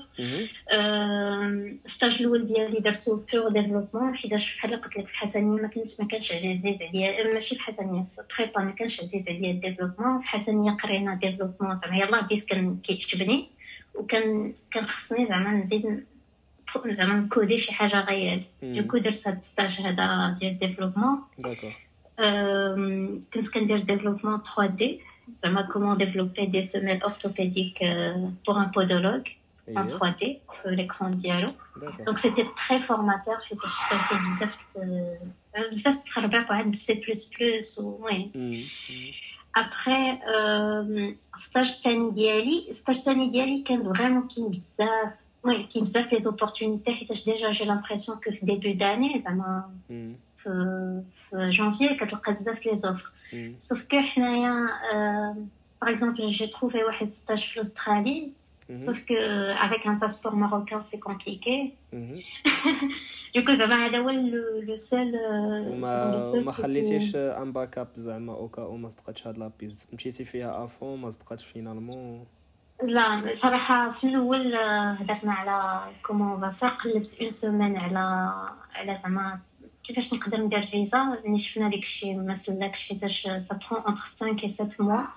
stage 1.85 2.17
الأول 2.19 2.47
ديالي 2.47 2.79
درتو 2.79 3.19
pur 3.31 3.49
développement 3.49 4.15
حيتاش 4.17 4.55
بحال 4.55 4.81
قلت 4.81 4.97
لك 4.97 5.05
في 5.05 5.11
الحسنيه 5.11 5.61
ما 5.61 5.67
كنت 5.67 6.01
ما 6.01 6.07
كانش 6.07 6.31
عزيز 6.31 6.83
عليا. 6.83 7.33
ماشي 7.33 7.55
في 7.55 7.61
الحسنيه 7.61 8.01
في 8.01 8.21
prépa 8.37 8.61
ما 8.61 8.71
كانش 8.71 9.01
عزيز 9.01 9.29
عليا 9.29 9.51
ال 9.51 9.56
développement 9.56 10.19
في 10.19 10.23
الحسنيه 10.23 10.71
قرينا 10.71 11.15
développement 11.15 11.75
زعما 11.75 11.97
يلاه 11.97 12.21
بديت 12.21 12.45
كان 12.45 12.77
كيعجبني. 12.83 13.47
وكان 13.95 14.53
كان 14.71 14.87
خصني 14.87 15.25
زعما 15.25 15.51
نزيد 15.51 16.03
زعما 16.85 17.13
ن 17.13 17.20
coder 17.20 17.57
شي 17.57 17.73
حاجة 17.73 18.05
غير. 18.05 18.41
du 18.61 18.73
coup 18.73 18.97
درت 18.97 19.27
هاد 19.27 19.37
ال 19.37 19.44
stage 19.44 19.81
هذا 19.81 20.35
ديال 20.39 20.59
développement 20.59 21.19
كنت 23.33 23.47
كندير 23.53 23.79
développement 23.79 24.41
3D 24.55 24.99
زعما 25.37 25.67
comment 25.73 25.95
développer 25.95 26.47
des 26.47 26.63
semelles 26.63 27.03
orthopédiques 27.03 27.81
euh, 27.81 28.13
pour 28.45 28.57
un 28.57 28.65
podologue 28.65 29.29
en 29.75 29.85
3D 29.87 30.39
في 30.61 30.75
l'écran 30.75 31.09
ديالو 31.09 31.51
donc 32.07 32.19
c'était 32.19 32.47
très 32.55 32.79
formateur 32.79 33.41
حيت 33.41 33.59
كان 34.09 34.33
بزاف 34.33 34.55
بزاف 35.71 36.03
تخربيق 36.03 36.51
وعاد 36.51 36.65
بالسي 36.65 36.93
بلس 36.93 37.31
بلس 37.39 37.79
وي 37.79 38.31
ابخي 39.55 40.19
stage 41.35 41.67
الثاني 41.67 42.11
ديالي 42.11 42.73
ستاج 42.73 42.95
الثاني 42.95 43.29
ديالي 43.29 43.61
كان 43.61 43.93
vraiment 43.93 44.27
كاين 44.27 44.47
بزاف 44.47 45.13
oui 45.43 45.63
كاين 45.63 45.83
بزاف 45.83 46.13
les 46.13 46.19
opportunités 46.19 46.93
حيتاش 46.93 47.25
déjà 47.25 47.51
j'ai 47.51 47.65
l'impression 47.65 48.17
que 48.17 48.31
في 48.31 48.45
début 48.45 48.73
d'année 48.73 49.19
زعما 49.19 49.71
في 50.37 51.01
في 51.29 51.51
sauf 53.59 53.83
que 53.83 54.01
حنايا 54.01 54.67
trouvé 56.51 56.81
un 56.81 57.09
stage 57.09 57.53
en 57.55 57.61
Australie, 57.61 58.33
mhm. 58.69 58.77
sauf 58.77 58.97
que 59.05 59.17
avec 59.65 59.85
un 59.85 59.95
passeport 59.95 60.35
marocain, 60.35 60.81
c'est 60.81 60.99
compliqué. 60.99 61.75
Mhm. 61.93 62.19
du 63.35 63.43
coup, 63.45 63.55
ça 63.55 63.67
va 63.67 63.89
le, 63.89 64.61
le 64.61 64.79
seul. 64.79 65.11
وما 65.71 66.41
ما 66.45 66.51
خليتيش 66.51 67.15
un 67.15 67.51
backup 67.51 67.87
زعما 67.95 68.33
au 68.33 68.44
cas 68.44 68.61
où 68.61 68.77
ما 68.77 68.89
صدقتش 68.89 69.27
هاد 69.27 69.37
la 69.37 69.52
piste 69.52 69.89
مشيتي 69.93 70.25
فيها 70.25 70.63
à 70.63 70.71
fond 70.71 71.01
ما 71.01 71.09
صدقتش 71.09 71.45
finalement 71.45 72.25
لا 72.83 73.33
صراحة 73.35 73.91
في 73.91 74.07
الأول 74.07 74.55
هدرنا 74.55 75.33
على 75.33 75.91
comment 76.05 76.51
faire 76.51 76.67
قلبت 76.67 77.21
une 77.21 77.29
semaine 77.29 77.77
على 77.77 78.31
على 78.75 78.99
زعما 79.03 79.39
كيفاش 79.87 80.13
نقدر 80.13 80.41
ندير 80.41 80.65
فيزا؟ 80.65 81.19
يعني 81.23 81.39
شفنا 81.39 81.69
داكشي 81.69 82.13
ما 82.13 82.35
سلكش 82.35 82.87
حيتاش 82.87 83.21
ça 83.21 83.59
prend 83.71 83.83
entre 83.87 84.01
5 84.01 84.37
et 84.37 84.47
7 84.47 84.69
mois. 84.79 85.07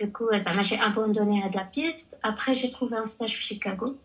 du 0.00 0.06
coup 0.06 0.36
زعما 0.36 0.62
j'ai 0.62 0.76
abandonné 0.76 1.44
هاد 1.44 1.56
la 1.56 1.68
piste 1.76 2.14
après 2.24 2.54
j'ai 2.54 2.68
trouvé 2.68 2.98
un 2.98 3.06
stage 3.06 3.34
في 3.34 3.42
شيكاغو 3.42 3.96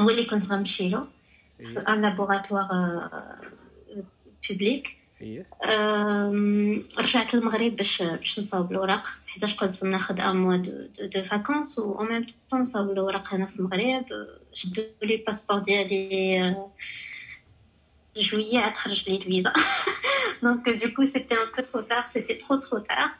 هو 0.00 0.10
اللي 0.10 0.24
كنت 0.24 0.46
غنمشي 0.46 0.88
له 0.88 1.06
في 1.58 1.78
un 1.78 2.02
laboratoire 2.02 2.68
public 4.48 4.96
رجعت 6.98 7.34
للمغرب 7.34 7.76
باش 7.76 8.02
باش 8.02 8.38
نصاوب 8.38 8.72
الوراق 8.72 9.06
حيتاش 9.26 9.54
قلت 9.54 9.84
ناخد 9.84 10.20
un 10.20 10.36
mois 10.36 10.56
de, 10.56 10.72
de 11.06 11.22
vacances 11.22 11.78
و 11.78 11.98
au 11.98 12.04
même 12.04 12.26
temps 12.50 12.60
نصاوب 12.60 12.90
الوراق 12.90 13.34
هنا 13.34 13.46
في 13.46 13.58
المغرب. 13.58 14.04
شدو 14.52 14.82
le 15.02 15.16
passeport 15.16 15.58
ديالي 15.58 16.56
juillet 18.22 18.62
à 18.62 18.74
تخرج 18.74 19.10
لي 19.10 19.18
visa 19.18 19.52
donc 20.42 20.64
du 20.82 20.92
coup 20.94 21.06
c'était 21.06 21.38
un 21.44 21.48
peu 21.56 21.62
trop 21.62 21.82
tard 21.82 22.06
c'était 22.14 22.38
trop 22.38 22.58
trop 22.58 22.80
tard. 22.80 23.10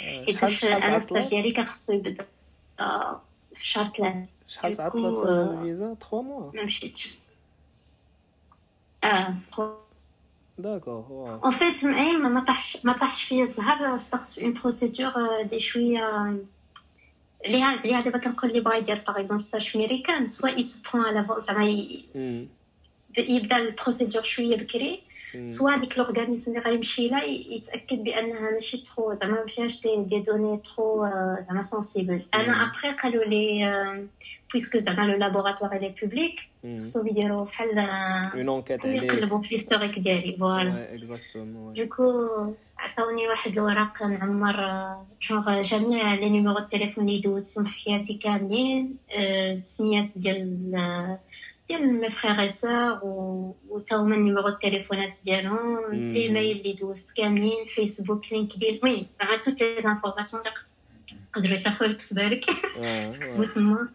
حيت 0.00 0.64
أنا 0.64 1.00
stage 1.00 1.28
ديالي 1.28 1.52
كان 1.52 1.66
خصو 1.66 1.92
يبدا 1.92 2.26
في 3.54 3.66
شهر 3.66 3.92
ثلاثة 3.96 4.26
شحال 4.48 4.76
تعطلت 4.76 5.26
الفيزا 5.26 5.94
3 6.00 6.22
موا 6.22 6.50
ما 6.54 6.64
مشيتش 6.64 7.08
آه 9.04 9.34
d'accord 10.58 11.40
en 11.44 11.50
fait 11.50 11.84
ما 11.84 12.44
طاحش 12.46 12.78
ما 12.84 12.92
طاحش 12.92 13.24
فيا 13.24 13.44
الزهر 13.44 13.98
ستارت 13.98 14.26
في 14.26 14.44
une 14.44 14.52
procédure 14.52 15.42
دي 15.42 15.60
شوية 15.60 16.26
اللي 17.44 17.74
اللي 17.84 18.02
دابا 18.02 18.18
كنقول 18.18 18.52
لي 18.52 18.60
بغا 18.60 18.74
يدير 18.74 19.04
par 19.06 19.20
exemple 19.20 19.42
stage 19.42 19.68
في 19.68 19.78
ميريكان 19.78 20.28
soit 20.28 20.48
il 20.48 20.62
se 20.62 20.82
prend 20.92 21.04
على 21.06 21.26
زعما 21.38 21.64
يبدأ 23.18 23.58
ال 23.58 23.64
procédure 23.64 24.22
شوية 24.22 24.56
بكري. 24.56 25.00
soit 25.46 25.76
ديك 25.76 25.98
l'organisme 25.98 26.52
اللي 26.52 26.62
غيمشي 26.62 27.08
لها 27.08 27.24
يتأكد 27.24 28.04
بأنها 28.04 28.50
ماشي 28.50 28.76
trop 28.76 29.14
زعما 29.14 29.32
ما 29.32 29.46
فيهاش 29.46 29.82
des, 29.82 29.96
des 29.96 30.20
données 30.20 30.58
trop 30.58 31.06
زعما 31.40 31.62
sensibles 31.62 32.22
أنا 32.34 32.62
ابخي 32.62 32.92
قالوا 32.92 33.24
لي 33.24 34.08
puisque 34.52 34.78
زعما 34.78 35.06
le 35.12 35.18
laboratoire 35.18 35.78
les 35.80 35.94
publics 36.02 36.40
خصو 36.80 37.06
يديروا 37.06 37.44
بحال 37.44 37.78
une 37.78 38.48
enquête 38.48 38.86
عليه 38.86 39.02
يقلبوا 39.02 39.42
في 39.42 39.54
l'historique 39.54 39.98
ديالي. 39.98 40.36
voilà 40.36 40.94
exactement 40.94 41.74
du 41.74 41.92
coup 41.92 42.28
عطاوني 42.78 43.28
واحد 43.28 43.52
الورق 43.52 44.02
نعمر 44.02 44.56
جونغ 45.22 45.62
جميع 45.62 46.14
les 46.14 46.28
numéros 46.28 46.58
التليفون 46.58 47.08
اللي 47.08 47.20
دوزتهم 47.20 47.64
في 47.64 47.70
حياتي 47.70 48.14
كاملين 48.14 48.96
السميات 49.18 50.18
ديال 50.18 51.18
ديال 51.68 52.00
mes 52.00 52.10
frères 52.10 52.40
et 52.40 52.50
sœurs 52.50 52.98
و 53.02 53.78
تا 53.86 53.96
هما 53.96 54.14
ال 54.14 54.19
numéro 54.19 54.48
التليفونات 54.48 55.16
ديالهم 55.24 55.78
الايميل 55.78 56.58
اللي 56.58 56.72
دوزت 56.72 57.16
كاملين 57.16 57.64
Facebook 57.74 58.32
LinkedIn 58.32 58.74
المهم 58.74 59.06
زعما 59.20 59.36
toutes 59.36 59.60
les 59.60 59.82
informations 59.82 60.42
اللي 60.42 60.54
تقدروا 61.32 61.56
تاخذ 61.56 61.86
لك 61.86 62.00
في 62.00 62.14
بالك 62.14 62.44
كتبوا 63.10 63.44
تما 63.44 63.88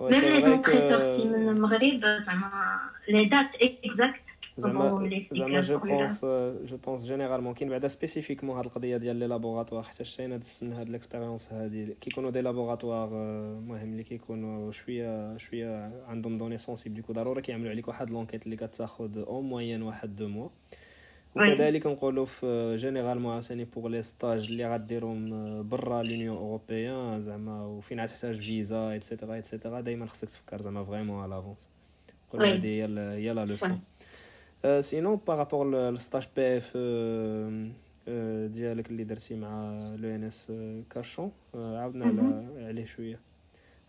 même 0.00 0.24
les 0.24 0.40
entrées 0.40 0.80
sorties 0.80 1.24
من 1.24 1.48
المغرب 1.48 2.00
زعما 2.26 2.80
les 3.08 3.24
dates 3.24 3.50
exactes 3.62 4.23
زعما 4.56 5.26
زعما 5.32 5.60
جو 5.60 5.78
بونس 5.78 6.24
جو 6.64 6.76
بونس 6.76 7.04
جينيرالمون 7.04 7.54
كاين 7.54 7.70
بعدا 7.70 7.88
spécifiquement 7.88 8.56
هاد 8.56 8.64
القضية 8.64 8.96
ديال 8.96 9.16
les 9.16 9.26
laboratoires 9.26 9.82
حتى 9.82 10.04
شتينا 10.04 10.36
دزت 10.36 10.64
من 10.64 10.72
هاد 10.72 10.88
l'expérience 10.88 11.52
هادي 11.52 11.96
كيكونوا 12.00 12.30
des 12.30 12.40
laboratoires 12.40 13.08
المهم 13.08 13.92
اللي 13.92 14.02
كيكونوا 14.02 14.70
شوية 14.70 15.36
شوية 15.36 16.04
عندهم 16.06 16.38
données 16.38 16.58
sensibles 16.58 16.94
donc 16.94 17.12
ضروري 17.12 17.42
كيعملوا 17.42 17.70
عليك 17.70 17.88
واحد 17.88 18.10
l'enquête 18.10 18.44
اللي 18.44 18.56
كتاخذ 18.56 19.18
au 19.18 19.40
moins 19.40 19.82
واحد 19.82 20.16
deux 20.16 20.28
mois 20.28 20.48
وكذلك 21.36 21.86
نقولوا 21.86 22.24
في 22.24 22.76
généralement 22.76 23.32
عاوتاني 23.32 23.64
pour 23.64 23.88
les 23.88 24.02
stages 24.02 24.46
اللي 24.46 24.74
غديرهم 24.74 25.28
برا 25.68 26.02
l'union 26.02 26.36
européenne 26.36 27.20
زعما 27.20 27.64
وفين 27.64 28.00
غتحتاج 28.00 28.40
فيزا 28.40 28.90
et 28.90 29.01
cetera 29.01 29.34
et 29.34 29.45
cetera 29.45 29.80
دائما 29.80 30.06
خصك 30.06 30.28
تفكر 30.28 30.60
زعما 30.60 30.84
vraiment 30.84 31.22
على 31.22 31.34
l'avance 31.34 31.70
نقول 32.28 32.44
هادي 32.44 32.82
هي 32.82 32.84
هي 32.98 33.32
la 33.34 33.46
leçon 33.46 33.80
sinon 34.80 35.20
par 35.26 35.39
rapport 35.39 35.70
لل 35.70 35.87
stage 35.87 36.28
PFE 36.36 36.76
ديالك 38.52 38.90
اللي 38.90 39.04
درتي 39.04 39.34
مع 39.34 39.78
l'ENS 39.96 40.52
Cachan 40.90 41.32
عاودنا 41.54 42.44
عليه 42.56 42.84
شوية 42.84 43.20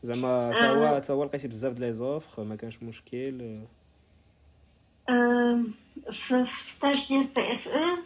زعما 0.01 0.51
تا 0.51 0.69
هو 0.69 0.99
تا 0.99 1.13
هو 1.13 1.23
لقيتي 1.23 1.47
بزاف 1.47 1.73
د 1.73 1.79
les 1.79 1.93
offres 1.93 2.43
ما 2.43 2.55
كانش 2.55 2.83
مشكل 2.83 3.59
في 6.11 6.45
stage 6.61 7.07
ديال 7.07 7.27
PFE 7.35 7.67
أو 7.67 7.97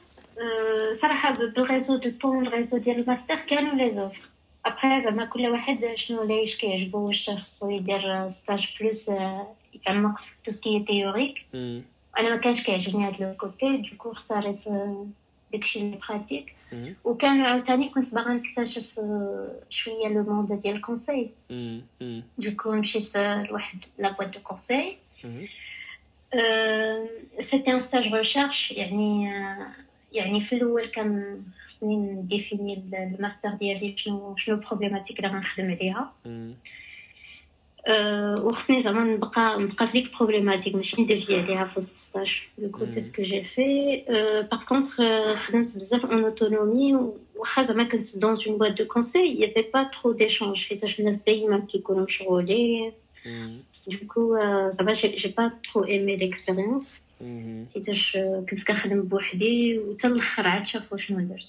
صراحة 0.94 1.34
بال 1.34 1.50
réseau 1.50 1.98
des 1.98 2.12
Ponts 2.24 2.48
ال 2.48 2.52
réseau 2.52 2.78
ديال 2.78 3.00
الماستر 3.00 3.36
كانوا 3.36 3.76
les 3.76 3.96
offres 3.96 4.30
après 4.66 5.04
زعما 5.04 5.26
كل 5.26 5.48
واحد 5.48 5.78
شنو 5.96 6.24
ليش 6.24 6.58
كيعجبو 6.58 6.98
واش 6.98 7.30
خصو 7.30 7.70
يدير 7.70 8.30
stage 8.30 8.68
plus 8.82 9.12
يتعمق 9.74 10.20
في 10.22 10.28
tout 10.44 10.52
ce 10.52 10.63
qui 10.63 10.80
est 10.88 11.02
théorique 11.02 11.46
أنا 12.18 12.30
ما 12.30 12.38
كانش 12.38 12.64
كيعجبني 12.64 13.08
هاد 13.08 13.22
le 13.22 13.34
côté 13.34 13.78
donc 13.78 14.12
اختاريت 14.12 14.64
داكشي 15.52 15.80
اللي 15.80 16.00
pratique. 16.10 16.56
وكان 17.04 17.42
عاوتاني 17.42 17.90
كنت 17.90 18.16
باغا 18.16 18.34
نكتشف 18.34 19.00
شوية 19.70 20.08
le 20.08 20.24
monde 20.24 20.54
ديال 20.54 20.76
ال 20.76 20.82
conseil. 20.82 21.30
donc 22.38 22.72
مشيت 22.72 23.18
لواحد 23.18 23.80
la 24.00 24.12
boîte 24.12 24.34
de 24.38 24.40
conseil. 24.40 24.98
c'était 27.42 27.72
un 27.74 27.82
stage 27.82 28.14
recherche 28.14 28.72
يعني 28.72 29.34
يعني 30.14 30.42
في 30.42 30.56
الأول 30.56 30.86
كان 30.86 31.42
خصني 31.68 31.96
ن 31.96 32.07
définir 32.07 32.84
ال 32.94 33.02
master 33.02 33.50
ديالي 33.50 33.98
شنو 33.98 34.36
شنو 34.38 34.56
ال 34.56 34.61
problématique 34.61 35.20
اللي 35.20 35.30
غنخدم 35.30 35.72
عليها. 35.72 36.14
وخصني 38.46 38.82
زعما 38.82 39.04
نبقى 39.04 39.60
نبقى 39.60 39.88
في 39.88 40.02
ديك 40.02 40.18
problématique 40.18 40.76
ماشي 40.76 41.02
ن 41.02 41.08
dévier 41.08 41.42
عليها 41.42 41.66
في 41.66 41.78
وسط 41.78 41.96
stage 41.96 42.42
donc 42.58 42.86
c'est 42.86 43.02
ce 43.02 43.11
que 43.11 43.24
j'ai 43.24 43.44
fait 43.44 43.96
par 44.52 44.64
contre 44.64 44.96
خدمت 45.38 45.76
بزاف 45.76 46.06
en 46.06 46.24
autonomie 46.24 46.94
واخا 47.36 47.64
زعما 47.64 47.84
كنت 47.84 48.18
dans 48.18 48.38
une 48.48 48.58
boîte 48.58 48.72
de 48.72 48.86
conseil 48.86 49.40
y 49.40 49.44
avait 49.44 49.66
pas 49.74 49.84
trop 49.84 50.12
d'échanges 50.12 50.66
حيتاش 50.66 51.00
الناس 51.00 51.24
دايما 51.24 51.60
كيكونوا 51.60 52.06
مشغولين 52.06 52.92
donc 53.88 54.38
زعما 54.70 54.94
j'ai 54.94 55.34
pas 55.38 55.52
trop 55.74 55.84
aimé 55.86 56.16
l'expérience 56.16 57.02
حيتاش 57.74 58.18
كنت 58.50 58.64
كنخدم 58.68 59.02
بوحدي 59.02 59.80
وتا 59.80 60.08
الآخر 60.08 60.48
عاد 60.48 60.66
شافوا 60.66 60.98
شنو 60.98 61.20
درت 61.20 61.48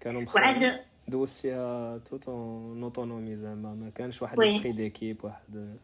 كانوا 0.00 0.20
مخرجين 0.20 0.78
دوزتيها 1.08 1.98
toute 1.98 2.28
en 2.28 2.82
autonomie 2.82 3.36
زعما 3.36 3.74
ما 3.74 3.90
كانش 3.94 4.22
واحد 4.22 4.38
l'esprit 4.38 4.72
d'équipe 4.72 5.24
واحد 5.24 5.76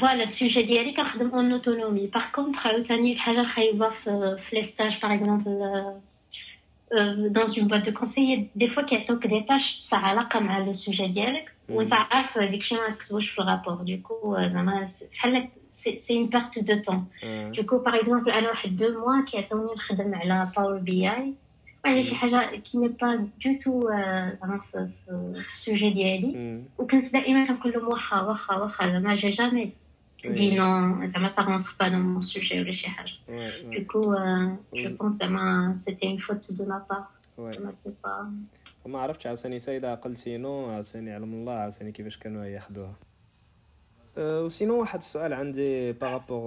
voilà 0.00 0.22
ال 0.22 0.29
sujet 0.29 0.62
ديالي 0.62 0.92
كنخدم 0.92 1.30
en 1.30 1.52
autonomie. 1.52 2.06
par 2.06 2.24
contre 2.34 2.66
عاوتاني 2.66 3.12
الحاجة 3.12 3.40
الخايبه 3.40 3.90
في, 3.90 4.36
في 4.40 4.56
les 4.56 4.62
stages 4.62 5.00
par 5.02 5.14
exemple 5.14 5.52
dans 7.32 7.46
une 7.58 7.68
boîte 7.68 7.88
de 7.88 7.92
conseil 7.98 8.48
des 8.56 8.68
fois 8.68 8.82
كيعطوك 8.82 9.26
des 9.26 9.40
tâches 9.48 9.86
تاع 9.90 9.98
علاقة 9.98 10.40
مع 10.40 10.58
le 10.58 10.74
sujet 10.74 11.08
ديالك. 11.08 11.52
وانت 11.68 11.92
عارف 11.92 12.38
داكشي 12.38 12.74
ما 12.74 12.90
تكتبوش 12.90 13.30
في 13.30 13.38
ال 13.38 13.43
rapport 13.43 13.74
donc 13.74 14.36
زعما 14.46 14.86
بحال 15.12 15.48
c'est 15.72 16.16
une 16.16 16.26
perte 16.26 16.58
de 16.58 16.82
temps 16.82 17.06
donc 17.56 17.78
par 17.78 17.96
exemple 17.96 18.30
أنا 18.30 18.48
واحد 18.48 18.76
deux 18.76 19.00
mois 19.00 19.24
كيعطوني 19.24 19.74
نخدم 19.74 20.14
على 20.14 20.48
Power 20.56 20.78
BI 20.78 21.34
يعني 21.88 22.02
شي 22.02 22.14
حاجة 22.14 22.56
qui 22.56 22.78
n'est 22.78 22.88
pas 22.88 23.16
du 23.16 23.58
tout 23.64 23.90
زعما 24.40 24.60
في 24.72 24.88
ال 25.52 25.58
sujet 25.58 25.90
ديالي 25.90 26.62
وكنت 26.78 27.12
دائما 27.12 27.46
كنقول 27.46 27.72
لهم 27.72 27.88
واخا 27.88 28.20
واخا 28.20 28.54
واخا 28.56 28.90
زعما 28.90 29.14
jamais 29.14 29.72
dit 30.24 30.56
non 30.56 31.06
زعما 31.06 31.28
ça 31.28 31.42
rentre 31.42 31.74
pas 31.80 31.88
dans 31.88 32.00
mon 32.00 32.20
sujet 32.22 32.60
ولا 32.60 32.72
شي 32.72 32.88
حاجة 32.88 33.12
donc 33.78 34.14
je 34.74 34.96
pense 34.96 35.14
زعما 35.14 35.74
c'était 35.76 36.06
une 36.06 36.18
faute 36.18 36.52
de 36.52 36.64
ma 36.64 36.86
part 36.90 37.04
ما 38.86 38.98
عرفتش 38.98 39.26
عاوتاني 39.26 39.58
سيدة 39.58 39.94
قلتي 39.94 40.36
non 40.36 40.70
عاوتاني 40.70 41.12
علم 41.14 41.34
الله 41.34 41.52
عاوتاني 41.52 41.92
كيفاش 41.92 42.18
كانوا 42.18 42.44
ياخدوها. 42.44 42.92
و 44.18 44.28
sinon 44.28 44.80
واحد 44.80 44.98
السؤال 44.98 45.32
عندي 45.32 45.92
par 45.92 46.07
rapport 46.07 46.42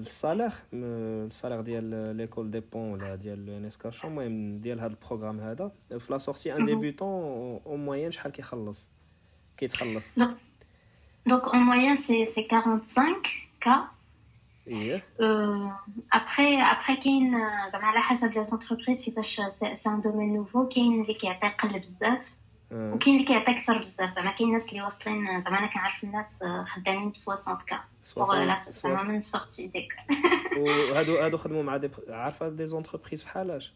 ال 0.00 0.06
salaire 0.06 0.50
ال 0.72 0.83
salaire 0.83 1.60
ديال 1.60 2.16
l'École 2.16 2.50
des 2.50 2.60
Ponts 2.60 2.92
ولا 2.92 3.14
ديال 3.14 3.50
ENS 3.50 3.78
Cachan 3.78 4.10
المهم 4.10 4.58
ديال 4.58 4.80
هذا 4.80 4.92
ال 4.92 4.97
programme 4.97 5.40
هذا 5.40 5.70
في 5.98 6.12
la 6.12 6.18
sortie 6.18 6.56
en 6.56 6.64
débutant 6.64 7.60
au 7.66 7.76
moins 7.76 8.10
شحال 8.10 8.32
كيخلص 8.32 8.88
كيتخلص 9.56 10.18
donc 11.26 11.42
au 11.44 11.54
moins 11.54 11.96
c'est 11.96 12.26
c'est 12.26 12.48
45 12.50 13.22
K 13.60 13.84
et 14.66 15.02
après 16.12 16.62
après 16.62 16.96
كاين 16.96 17.30
زعما 17.72 17.86
على 17.86 18.00
حسب 18.00 18.32
les 18.32 18.44
entreprises 18.44 19.02
حيتاش 19.02 19.40
c'est 19.48 19.88
un 19.88 20.00
domaine 20.00 20.34
nouveau 20.34 20.68
كاين 20.68 21.02
اللي 21.02 21.14
كيعطي 21.14 21.48
قل 21.48 21.78
بزاف 21.78 22.37
وكاين 22.72 23.14
اللي 23.16 23.26
كيعطي 23.26 23.50
أكثر 23.50 23.78
بزاف 23.78 24.10
زعما 24.10 24.30
كاين 24.30 24.48
الناس 24.48 24.68
اللي 24.68 24.82
واصلين 24.82 25.40
زعما 25.40 25.58
أنا 25.58 25.66
كنعرف 25.66 26.04
الناس 26.04 26.44
خدامين 26.66 27.10
ب 27.10 27.16
60 27.16 27.58
K 27.66 27.80
زعما 28.70 29.02
من 29.02 29.20
surtout 29.20 29.66
ديك 29.66 29.96
وهادو 30.58 31.18
هادو 31.18 31.36
خدموا 31.36 31.62
مع 31.62 31.76
des 31.76 31.90
عارفه 32.08 32.48
des 32.48 32.66
entreprises 32.66 33.22
بحالاش 33.24 33.72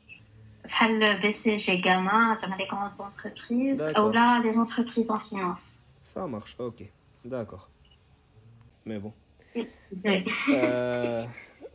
بحال 0.65 1.21
BCG 1.21 1.83
Gamma 1.87 2.39
زعما 2.43 2.55
les 2.57 2.67
grandes 2.67 2.93
entreprises 2.93 3.83
اولا 3.83 4.43
les 4.45 4.53
entreprises 4.53 5.11
en 5.11 5.19
finance 5.19 5.79
ça 6.03 6.27
marche 6.27 6.57
okay 6.61 6.87
d'accord 7.25 7.63
mais 8.87 8.99
bon 8.99 9.13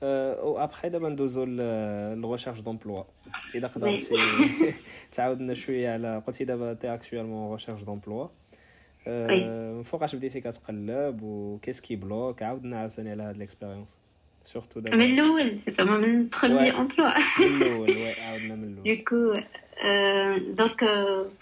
و 0.02 0.16
après 0.16 0.90
دابا 0.90 1.10
ندوزو 1.10 1.44
لل 1.46 1.66
recherche 1.66 2.60
d'emploi 2.60 3.04
اذا 3.56 3.68
قدرتي 3.68 4.16
تعاود 5.12 5.42
لنا 5.42 5.54
شوية 5.54 5.90
على 5.90 6.24
قلتي 6.28 6.46
دابا 6.46 6.74
t'es 6.74 6.94
actuellement 6.94 7.50
recherche 7.50 7.82
d'emploi 7.84 8.28
فوقاش 9.84 10.16
بديتي 10.16 10.42
كتقلب 10.42 11.20
و 11.24 11.29
qu'est-ce 11.29 11.82
qui 11.82 11.96
bloque 11.96 12.44
عاودنا 12.44 12.80
عاوتاني 12.80 13.12
على 13.12 13.24
هاد 13.24 13.38
l'expérience 13.38 13.98
surtout 14.44 14.80
دابا 14.80 14.98
من 14.98 15.06
الأول 15.06 15.62
زعما 15.68 15.98
من 15.98 16.30
premier 16.30 16.72
emploi 16.72 17.12
من 17.40 17.62
الأول 17.62 17.90
oui 17.90 18.14
عاودنا 18.14 18.56
من 18.56 18.64
الأول 18.64 18.84
donc 18.84 19.34
donc 20.54 20.80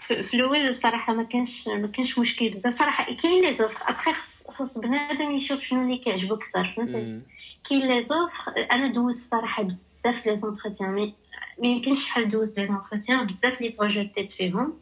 في 0.02 0.34
الأول 0.34 0.68
الصراحه 0.68 1.14
ما 1.14 1.22
كانش 1.22 1.68
ما 1.68 1.86
كانش 1.86 2.18
مشكل 2.18 2.50
بزاف 2.50 2.74
صراحة 2.74 3.16
كاين 3.16 3.44
les 3.44 3.54
offres 3.54 3.82
après 3.88 4.12
خص 4.48 4.78
بنادم 4.78 5.30
يشوف 5.30 5.60
شنو 5.60 5.82
اللي 5.82 5.98
كيعجبو 5.98 6.34
أكثر 6.34 6.74
فهمتي 6.76 7.20
كاين 7.68 7.88
les 7.88 8.02
offres 8.02 8.66
أنا 8.72 8.86
دوزت 8.86 9.18
الصراحه 9.24 9.62
بزاف 9.62 10.26
les 10.26 10.36
entretiens 10.36 10.90
mais 10.90 11.14
ما 11.58 11.66
يمكنش 11.66 12.04
شحال 12.04 12.28
دوزت 12.28 12.58
les 12.58 12.66
entretiens 12.66 13.26
بزاف 13.26 13.58
اللي 13.60 13.70
تروجيتيت 13.72 14.30
فيهم 14.30 14.74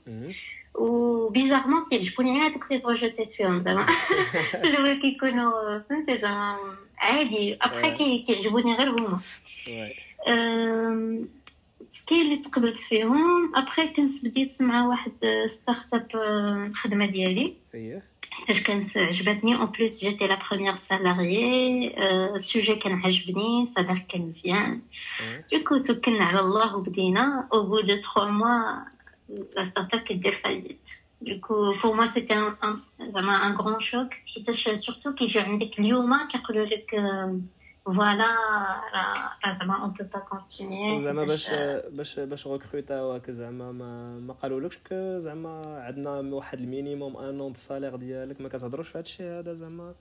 و 0.75 0.84
bizarrement 0.84 1.85
كيعجبوني 1.91 2.41
غير 2.41 2.51
هذوك 2.51 2.65
اللي 2.71 2.83
تروجيتيت 2.83 3.31
فيهم 3.31 3.61
زعما 3.61 3.87
الأول 4.55 5.01
كيكونوا 5.01 5.79
فهمتي 5.79 6.19
زعما 6.19 6.59
عادي 6.99 7.59
ابخي 7.63 8.19
كيعجبوني 8.27 8.75
غير 8.75 8.91
هما 8.91 9.21
كاين 12.07 12.21
اللي 12.21 12.37
تقبلت 12.37 12.77
فيهم. 12.77 13.57
ابخي 13.57 13.89
كنت 13.89 14.25
بديت 14.25 14.63
مع 14.63 14.87
واحد 14.87 15.13
start-up 15.47 16.07
الخدمه 16.15 17.07
ديالي. 17.07 17.55
حيتاش 18.31 18.63
كانت 18.63 18.97
عجبتني. 18.97 19.57
en 19.57 19.67
plus 19.67 20.01
j'étais 20.01 20.27
la 20.27 20.39
première 20.51 20.77
salariée 20.77 21.95
ال 22.35 22.41
sujet 22.41 22.75
كان 22.75 22.93
عجبني 22.93 23.67
صدر 23.67 24.03
كان 24.09 24.21
مزيان. 24.21 24.81
donc 25.53 25.79
توكلنا 25.79 26.25
على 26.25 26.41
الله 26.41 26.77
وبدينا. 26.77 27.49
au 27.53 27.67
bout 27.67 27.81
de 27.81 27.97
3 27.97 28.31
mois 28.31 28.85
la 29.57 29.65
start-up 29.65 30.01
كدير 30.01 30.41
faillite 30.45 30.91
donc 31.21 31.75
pour 31.75 31.97
moi 31.97 32.07
c'était 32.07 32.53
زعما 33.01 33.47
un 33.47 33.53
grand 33.53 33.81
choc 33.81 34.09
حيتاش 34.35 34.69
surtout 34.69 35.15
كيجيو 35.15 35.43
عندك 35.43 35.79
اليوم 35.79 36.27
كيقولوا 36.27 36.67
لك 36.67 36.95
voilà 37.85 38.27
راه 38.95 39.59
زعما 39.59 39.83
on 39.83 39.91
peut 39.91 40.05
pas 40.05 40.19
continuer 40.19 41.01
زعما 41.01 41.25
باش 41.25 41.51
باش 41.91 42.19
باش 42.21 42.47
ريكروتاو 42.47 43.13
هكا 43.13 43.33
زعما 43.33 43.73
ما 43.73 44.19
ما 44.19 44.33
قالولكش 44.33 44.95
زعما 45.17 45.83
عندنا 45.87 46.11
واحد 46.11 46.61
ال 46.61 46.68
minimum 46.68 47.17
ان 47.17 47.41
اون 47.41 47.53
ال 47.53 47.58
salaire 47.58 47.97
ديالك 47.97 48.41
ما 48.41 48.49
كتهضروش 48.49 48.89
في 48.89 48.99
هادشي 48.99 49.23
هذا 49.25 49.55
زعما؟ 49.55 49.95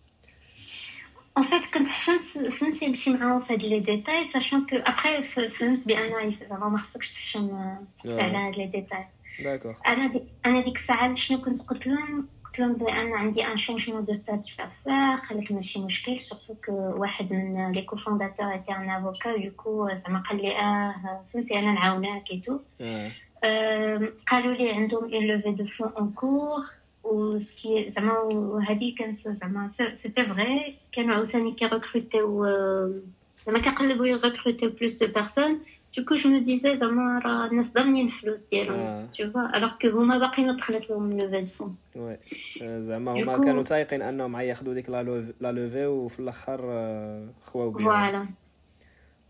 en 1.38 1.46
fait 1.46 1.74
كنت 1.74 1.88
حشمت 1.88 2.52
فهمتي 2.52 2.88
نمشي 2.88 3.14
معاهم 3.14 3.42
في 3.42 3.54
هاد 3.54 3.60
les 3.60 3.80
détails 3.80 4.26
sachant 4.26 4.66
que 4.66 4.76
après 4.76 5.24
فهمت 5.50 5.88
بان 5.88 6.36
زعما 6.50 6.70
ما 6.70 6.78
خصكش 6.78 7.14
تحشم 7.14 7.76
تقسى 8.04 8.22
على 8.22 8.38
هاد 8.38 8.56
les 8.56 8.68
détails 8.68 9.06
d'accord 9.44 9.74
أنا 9.88 10.08
ديك 10.08 10.24
أنا 10.46 10.62
ديك 10.62 10.76
الساعة 10.76 11.14
شنو 11.14 11.42
كنت 11.42 11.70
قلت 11.70 11.88
لهم 11.88 12.28
لهم 12.60 12.74
بأن 12.74 13.14
عندي 13.14 13.48
un 13.48 13.58
changement 13.58 14.06
de 14.06 14.14
statut 14.16 14.60
à 14.60 14.69
faire 14.69 15.16
قالك 15.30 15.52
ماشي 15.52 15.80
مشكل 15.80 16.22
surtout 16.22 16.54
que 16.66 16.72
واحد 16.72 17.34
من 17.34 17.72
les 17.72 17.82
cofondateurs 17.82 18.52
était 18.52 18.72
un 18.72 18.90
avocat 18.90 19.38
donc 19.38 19.90
زعما 19.96 20.20
قال 20.20 20.42
لي 20.42 20.58
آه 20.60 21.24
فهمتي 21.34 21.60
أنا 21.60 21.72
نعاوناك 21.72 22.32
et 22.32 22.41
tout 22.41 22.60
قالوا 24.28 24.54
لي 24.54 24.72
عندهم 24.72 25.14
une 25.14 25.28
levée 25.28 25.52
de 25.52 25.66
fonds 25.66 25.92
en 25.98 26.12
cours 26.12 26.64
و 27.04 27.18
ce 27.18 27.47
qui 27.47 27.90
زعما 27.90 28.20
وهذه 28.20 28.96
كانت 28.98 29.28
زعما 29.28 29.68
c'était 29.68 30.26
vrai 30.26 30.76
كانوا 30.92 31.16
عاوتاني 31.16 31.52
كيركروتيو 31.52 32.46
زعما 33.46 33.60
كيقلبوا 33.60 34.06
يغكروتيو 34.06 34.70
plus 34.70 35.04
de 35.04 35.14
personnes 35.14 35.60
donc 35.98 36.16
je 36.16 36.30
me 36.30 36.40
disais 36.40 36.76
زعما 36.76 37.20
راه 37.26 37.46
الناس 37.46 37.74
ضامنين 37.74 38.08
الفلوس 38.08 38.50
ديالهم 38.50 39.08
tu 39.18 39.32
vois 39.32 39.58
alors 39.58 39.72
que 39.82 39.90
هما 39.90 40.18
باقي 40.18 40.44
ما 40.44 40.58
دخلت 40.58 40.90
لهم 40.90 41.20
levée 41.20 41.46
fonds 41.46 41.76
وي 41.96 42.18
زعما 42.62 43.12
هما 43.12 43.38
كانوا 43.38 43.64
تايقين 43.64 44.02
انهم 44.02 44.36
غياخذوا 44.36 44.74
ديك 44.74 44.90
la 44.90 45.52
levée 45.52 45.86
وفي 45.86 46.20
الآخر 46.20 46.60
خواو 47.42 47.70
بها 47.70 47.84
voilà 47.84 48.28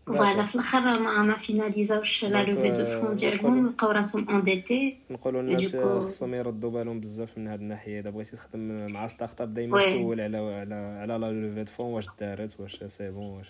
voilà 0.06 0.46
في 0.46 0.54
الآخر 0.54 0.80
ما 0.80 1.22
ما 1.22 1.34
فيناليزاوش 1.34 2.24
la 2.24 2.44
levée 2.44 2.70
de 2.70 3.00
fonds 3.00 3.16
ديالهم 3.16 3.66
لقاو 3.66 3.90
راسهم 3.90 4.30
endettés 4.30 4.96
نقولوا 5.10 5.40
الناس 5.40 5.76
خصهم 5.76 6.34
يردوا 6.34 6.70
بالهم 6.70 7.00
بزاف 7.00 7.38
من 7.38 7.48
هاد 7.48 7.60
الناحيه 7.60 8.00
اذا 8.00 8.10
بغيتي 8.10 8.36
تخدم 8.36 8.92
مع 8.92 9.06
start-up 9.06 9.54
دائما 9.54 9.80
سول 9.80 10.20
على 10.20 10.38
على 10.38 10.74
على 10.74 11.18
la 11.18 11.32
levée 11.32 11.64
de 11.64 11.70
fonds 11.70 11.86
واش 11.86 12.06
دارت 12.20 12.60
واش 12.60 12.84
c'est 12.84 13.10
bon 13.10 13.26
واش 13.26 13.48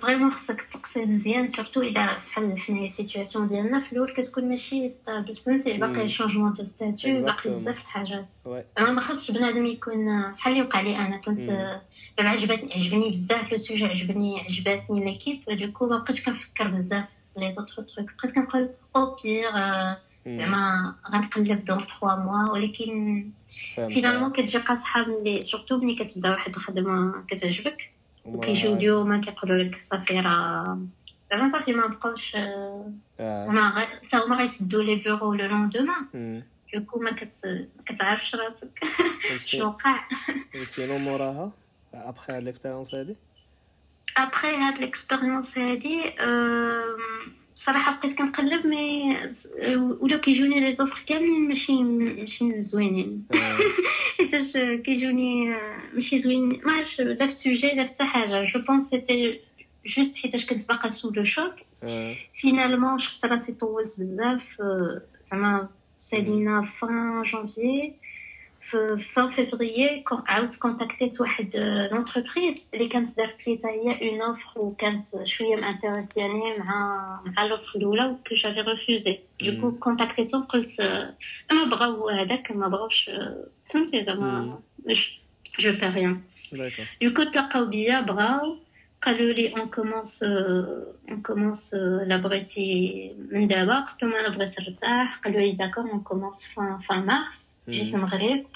vraiment 0.00 0.32
خصك 0.32 0.62
تقسي 0.62 1.04
مزيان 1.04 1.46
surtout 1.46 1.80
اذا 1.80 2.06
بحال 2.06 2.58
حنايا 2.58 2.84
ال 2.84 2.90
situation 2.90 3.48
ديالنا 3.48 3.80
في 3.80 3.92
الأول 3.92 4.12
كتكون 4.12 4.48
ماشي 4.48 4.90
stable 5.02 5.36
فهمتي 5.36 5.72
باقي 5.72 6.08
changement 6.08 6.52
de 6.52 6.64
statut 6.64 7.24
باقي 7.24 7.50
بزاف 7.50 7.78
الحاجات 7.78 8.26
زعما 8.78 8.92
ما 8.92 9.00
خصش 9.00 9.30
بنادم 9.30 9.66
يكون 9.66 10.30
بحال 10.32 10.52
اللي 10.52 10.64
وقع 10.64 10.80
لي 10.80 10.96
أنا 10.96 11.16
كنت 11.16 11.80
عجبتني 12.18 12.74
عجبني 12.74 13.10
بزاف 13.10 13.52
le 13.52 13.58
sujet 13.58 13.84
عجبني 13.84 14.40
عجباتني 14.40 15.04
l'équipe 15.04 15.40
donc 15.48 15.86
ما 15.86 15.98
بقيتش 15.98 16.24
كنفكر 16.24 16.68
بزاف 16.68 17.04
les 17.36 17.50
autres 17.50 17.82
trucs 17.82 18.10
بقيت 18.18 18.34
كنقول 18.34 18.68
au 18.96 19.16
pire 19.24 19.50
زعما 20.26 20.94
غنقلب 21.12 21.64
dans 21.64 21.78
3 22.00 22.16
mois 22.16 22.50
ولكن 22.50 23.30
finalement 23.74 24.32
كتجي 24.32 24.58
قاصحه 24.58 25.04
ملي 25.04 25.42
surtout 25.42 25.76
ملي 25.76 26.04
كتبدا 26.04 26.30
واحد 26.30 26.54
الخدمه 26.54 27.24
كتعجبك 27.28 27.90
وكيجيو 28.24 28.74
اليوم 28.74 29.20
كيقولوا 29.20 29.62
لك 29.62 29.82
صافي 29.82 30.20
راه 30.20 30.78
زعما 31.30 31.52
صافي 31.52 31.72
ما 31.72 31.86
بقاوش 31.86 32.36
زعما 33.18 33.70
حتى 33.86 34.16
هما 34.16 34.36
غيسدوا 34.36 34.82
les 34.82 34.94
bureaux 34.94 35.34
le 35.34 35.46
lendemain 35.46 36.42
donc 36.74 37.00
ما 37.00 37.16
كتعرفش 37.86 38.34
راسك 38.34 38.84
شنو 39.36 39.66
وقع 39.66 40.08
sinon 40.64 40.98
موراها 40.98 41.52
ابخي 41.94 42.32
هاد 42.32 42.42
l'expérience 42.42 42.94
هادي 42.94 43.16
ابخي 44.16 44.56
هاد 44.56 44.78
l'expérience 44.78 45.58
هادي 45.58 46.14
صراحة 47.64 47.98
بقيت 47.98 48.18
كنقلب 48.18 48.66
mais 48.66 49.16
ولاو 49.76 50.20
كيجوني 50.20 50.60
les 50.60 50.72
offres 50.72 51.02
كاملين 51.06 51.48
ماشي 51.48 51.82
ماشي 51.82 52.62
زوينين. 52.62 53.26
حيتاش 54.18 54.52
كيجوني 54.84 55.56
ماشي 55.92 56.18
زوين 56.18 56.60
ما 56.64 56.72
عرفتش 56.72 57.00
لا 57.00 57.26
في 57.26 57.32
sujet 57.32 57.68
لا 57.68 57.86
في 57.86 58.04
حاجة. 58.04 58.44
je 58.44 58.60
pense 58.60 58.84
c'était 58.90 59.40
juste 59.86 60.16
حيتاش 60.16 60.46
كنت 60.46 60.68
باقا 60.68 60.88
sous 60.88 61.10
le 61.16 61.24
choc 61.24 61.54
finalement 62.40 62.98
شفت 62.98 63.24
راسي 63.24 63.52
طولت 63.52 63.98
بزاف 63.98 64.62
زعما 65.30 65.68
سالينا 65.98 66.68
fin 66.80 67.22
janvier 67.22 67.92
في 68.70 69.04
fin 69.14 69.30
février 69.30 70.04
عاودت 70.26 70.56
كونتاكتيت 70.58 71.20
واحد 71.20 71.56
l'entreprise 71.92 72.66
اللي 72.74 72.88
كانت 72.88 73.16
دارت 73.16 73.48
لي 73.48 73.58
حتى 73.58 73.66
هي 73.66 74.10
une 74.10 74.22
offre 74.22 74.60
وكانت 74.60 75.04
شوية 75.24 75.56
مانتيريسيوني 75.56 76.58
مع 76.58 77.20
مع 77.36 77.44
l'offre 77.44 77.78
الاولى 77.78 78.06
و 78.06 78.13
que 78.13 78.34
j'avais 78.34 78.60
refusé 78.60 79.18
donc 79.42 79.72
كونتاكتيتهم 79.72 80.42
قلت 80.42 80.80
ما 81.52 81.64
بغاو 81.64 82.08
هذاك 82.08 82.52
ما 82.52 82.68
بغاوش 82.68 83.10
فهمتي 83.72 84.02
زعما 84.02 84.60
je 85.58 85.72
perds 85.72 85.86
rien 85.86 86.20
donc 87.02 87.22
تلاقاو 87.22 87.66
بيا 87.66 88.00
بغاو 88.00 88.58
قالوا 89.02 89.32
لي 89.32 89.52
on 89.52 89.68
commence 89.68 90.22
on 90.22 91.22
commence 91.22 91.74
لا 92.06 92.16
بغيتي 92.16 93.16
من 93.30 93.48
دابا 93.48 93.80
قلت 93.80 94.02
لهم 94.02 94.14
أنا 94.14 94.28
بغيت 94.28 94.60
نرتاح 94.60 95.18
قالوا 95.24 95.40
لي 95.40 95.52
d'accord 95.52 95.90
on 95.90 96.00
commence 96.00 96.44
fin 96.44 96.78
fin 96.78 97.06
mars 97.06 97.50
جيت 97.68 97.94
المغرب 97.94 98.46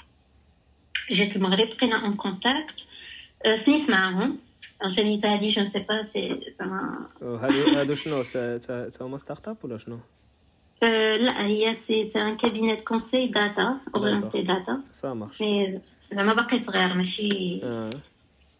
جيت 1.11 1.35
المغرب 1.35 1.67
بقينا 1.77 2.05
en 2.05 2.13
contact 2.13 2.75
سنيت 3.55 3.89
معاهم 3.89 4.37
سنيت 4.95 5.25
هادي 5.25 5.49
je 5.49 5.65
sais 5.65 5.79
pas 5.79 6.03
si 6.03 6.41
زعما 6.59 7.07
هادو 7.21 7.77
هادو 7.77 7.93
شنو 7.93 8.21
تا 8.23 8.89
هما 9.01 9.17
start-up 9.17 9.57
ولا 9.63 9.77
شنو 9.77 9.99
لا 10.81 11.45
هي 11.45 11.73
c'est 11.73 12.05
c'est 12.05 12.21
un 12.21 12.37
cabinet 12.37 12.81
conseil 12.81 13.27
data 13.27 13.77
orienté 13.95 14.41
data 14.41 14.81
ça 14.91 15.13
marche 15.13 15.41
mais 15.41 15.79
زعما 16.11 16.33
باقي 16.33 16.59
صغير 16.59 16.93
ماشي 16.93 17.61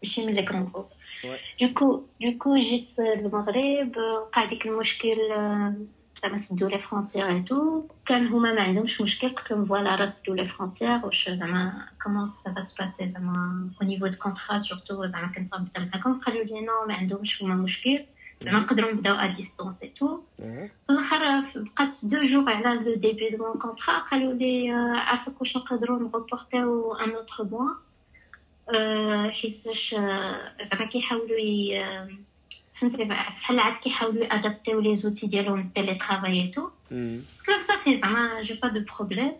ماشي 0.02 0.26
من 0.26 0.34
les 0.34 0.42
grands 0.42 0.72
groupes 0.72 0.86
donc 1.60 2.02
donc 2.20 2.56
جيت 2.56 2.98
للمغرب 2.98 3.96
وقع 3.96 4.44
ديك 4.44 4.66
المشكل 4.66 5.18
زعما 6.22 6.38
سدو 6.38 6.68
les 6.68 6.78
frontières 6.78 7.28
et 7.28 7.42
tout 7.42 7.82
كان 8.06 8.26
هما 8.26 8.52
ما 8.52 8.60
عندهمش 8.62 9.00
مشكل 9.00 9.28
قلت 9.28 9.50
لهم 9.50 9.64
voilà 9.64 9.94
راه 9.96 10.06
سدو 10.06 10.34
les 10.34 10.48
frontières 10.48 11.06
واش 11.06 11.30
زعما 11.30 11.88
comment 12.02 12.26
ça 12.26 12.52
va 12.52 12.60
se 12.60 12.72
passer 12.72 13.08
زعما 13.08 13.70
au 13.82 13.86
niveau 13.86 14.06
du 14.06 14.18
contrat 14.18 14.58
surtout 14.58 15.06
زعما 15.06 15.32
كنت 15.32 15.54
غنبدا 15.54 15.80
معاكم 15.80 16.20
قالوا 16.20 16.44
لي 16.44 16.60
non 16.60 16.86
ما 16.88 16.94
عندهمش 16.94 17.42
هما 17.42 17.54
مشكل 17.54 18.04
زعما 18.42 18.58
نقدروا 18.60 18.92
نبداو 18.92 19.14
à 19.16 19.26
distance 19.26 19.82
et 19.82 19.88
tout 19.88 20.20
في 20.38 20.68
الآخر 20.90 21.42
بقات 21.56 21.96
deux 22.04 22.22
jours 22.22 22.50
على 22.50 22.78
le 22.80 22.94
début 22.94 23.28
de 23.30 23.44
mon 23.44 23.58
contrat 23.58 23.98
قالوا 23.98 24.32
لي 24.34 24.70
عافاك 24.96 25.40
واش 25.40 25.56
نقدروا 25.56 25.98
نغوبورتيو 25.98 26.94
un 26.94 27.10
autre 27.10 27.44
mois 27.44 27.74
حيتاش 29.30 29.94
زعما 30.62 30.86
كيحاولوا 30.92 32.06
فهمتي 32.80 33.04
بحال 33.04 33.58
عاد 33.58 33.76
كيحاولوا 33.76 34.34
ادابتيو 34.34 34.80
les 34.80 34.96
outils 34.96 35.26
ديالهم 35.26 35.60
ال 35.60 35.94
télétravail 35.94 36.52
et 36.54 36.57
tout 36.57 36.62
قلت 36.90 37.48
لهم 37.48 37.62
صافي 37.62 37.96
زعما 37.96 38.42
j'ai 38.42 38.54
pas 38.62 38.68
de 38.68 38.80
problème 38.98 39.32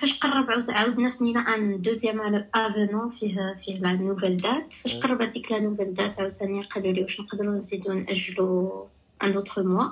فاش 0.00 0.18
قرب 0.18 0.50
عاود 0.50 0.70
عاودنا 0.70 1.10
سنينا 1.10 1.40
un 1.40 1.82
deuxième 1.82 2.46
avenant 2.54 3.10
فيه 3.10 3.56
فيه 3.64 3.78
la 3.78 3.92
nouvelle 3.92 4.36
date 4.36 4.74
فاش 4.74 4.96
قرب 4.96 5.22
هذيك 5.22 5.52
la 5.52 5.60
nouvelle 5.60 5.94
date 5.94 6.20
عاوتاني 6.20 6.62
قالوا 6.62 6.92
لي 6.92 7.02
واش 7.02 7.20
نقدروا 7.20 7.54
نزيدو 7.54 7.92
ناجلو 7.92 8.86
un 9.22 9.32
autre 9.32 9.62
mois 9.62 9.88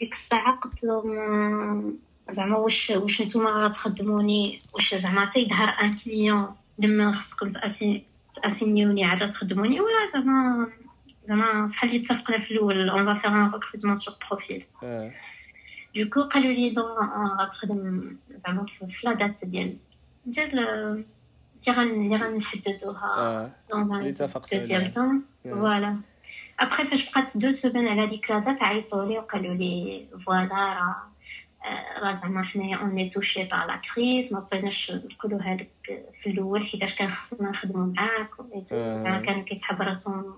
ديك 0.00 0.12
الساعة 0.12 0.60
قلت 0.60 0.84
لهم 0.84 1.98
زعما 2.30 2.56
واش 2.56 2.90
واش 2.90 3.22
نتوما 3.22 3.50
غتخدموني 3.50 4.58
واش 4.74 4.94
زعما 4.94 5.24
تيظهر 5.24 5.68
un 5.68 5.94
client 5.94 6.48
لما 6.78 7.12
خصكم 7.16 7.48
تاسي 7.48 8.02
تاسينيوني 8.42 9.04
عاد 9.04 9.28
تخدموني 9.28 9.80
ولا 9.80 10.06
زعما 10.12 10.68
زعما 11.24 11.66
بحال 11.66 11.90
اللي 11.90 12.02
اتفقنا 12.02 12.38
في 12.38 12.50
الأول 12.50 12.88
on 12.88 13.04
va 13.04 13.20
faire 13.20 13.30
un 13.30 13.50
recrutement 13.52 13.96
sur 13.96 14.14
profil 14.30 14.64
donc 15.96 16.22
قالوا 16.22 16.52
لي 16.52 16.70
donc 16.70 16.84
غتخدم 17.40 18.16
زعما 18.30 18.66
في 18.66 19.06
la 19.06 19.12
date 19.12 19.44
ديال 19.44 19.76
ديال 20.26 20.58
اللي 21.68 22.16
غنحددوها 22.16 23.52
dans 23.70 24.12
deuxième 24.52 24.90
temps 24.90 25.22
voilà 25.44 25.96
après 26.60 26.86
فاش 26.86 27.10
بقات 27.10 27.36
deux 27.36 27.52
semaines 27.52 27.88
على 27.88 28.06
ديك 28.06 28.30
la 28.30 28.38
date 28.38 28.62
عيطوا 28.62 29.04
لي 29.04 29.18
وقالوا 29.18 29.54
لي 29.54 30.06
voilà 30.26 30.54
راه 30.54 30.96
راه 32.02 32.14
زعما 32.14 32.42
حنايا 32.42 32.76
on 32.76 33.10
est 33.10 33.21
touché 33.21 33.44
par 33.44 33.66
la 33.66 33.76
crise 33.94 34.32
ما 34.32 34.40
بغيناش 34.40 34.90
نقولوها 34.90 35.54
لك 35.54 35.70
في 36.22 36.30
الأول 36.30 36.66
حيتاش 36.66 36.94
كان 36.98 37.10
خصنا 37.10 37.50
نخدمو 37.50 37.92
معاك 37.92 38.30
زعما 38.72 39.18
كان 39.20 39.44
كيسحب 39.44 39.82
راسو 39.82 40.32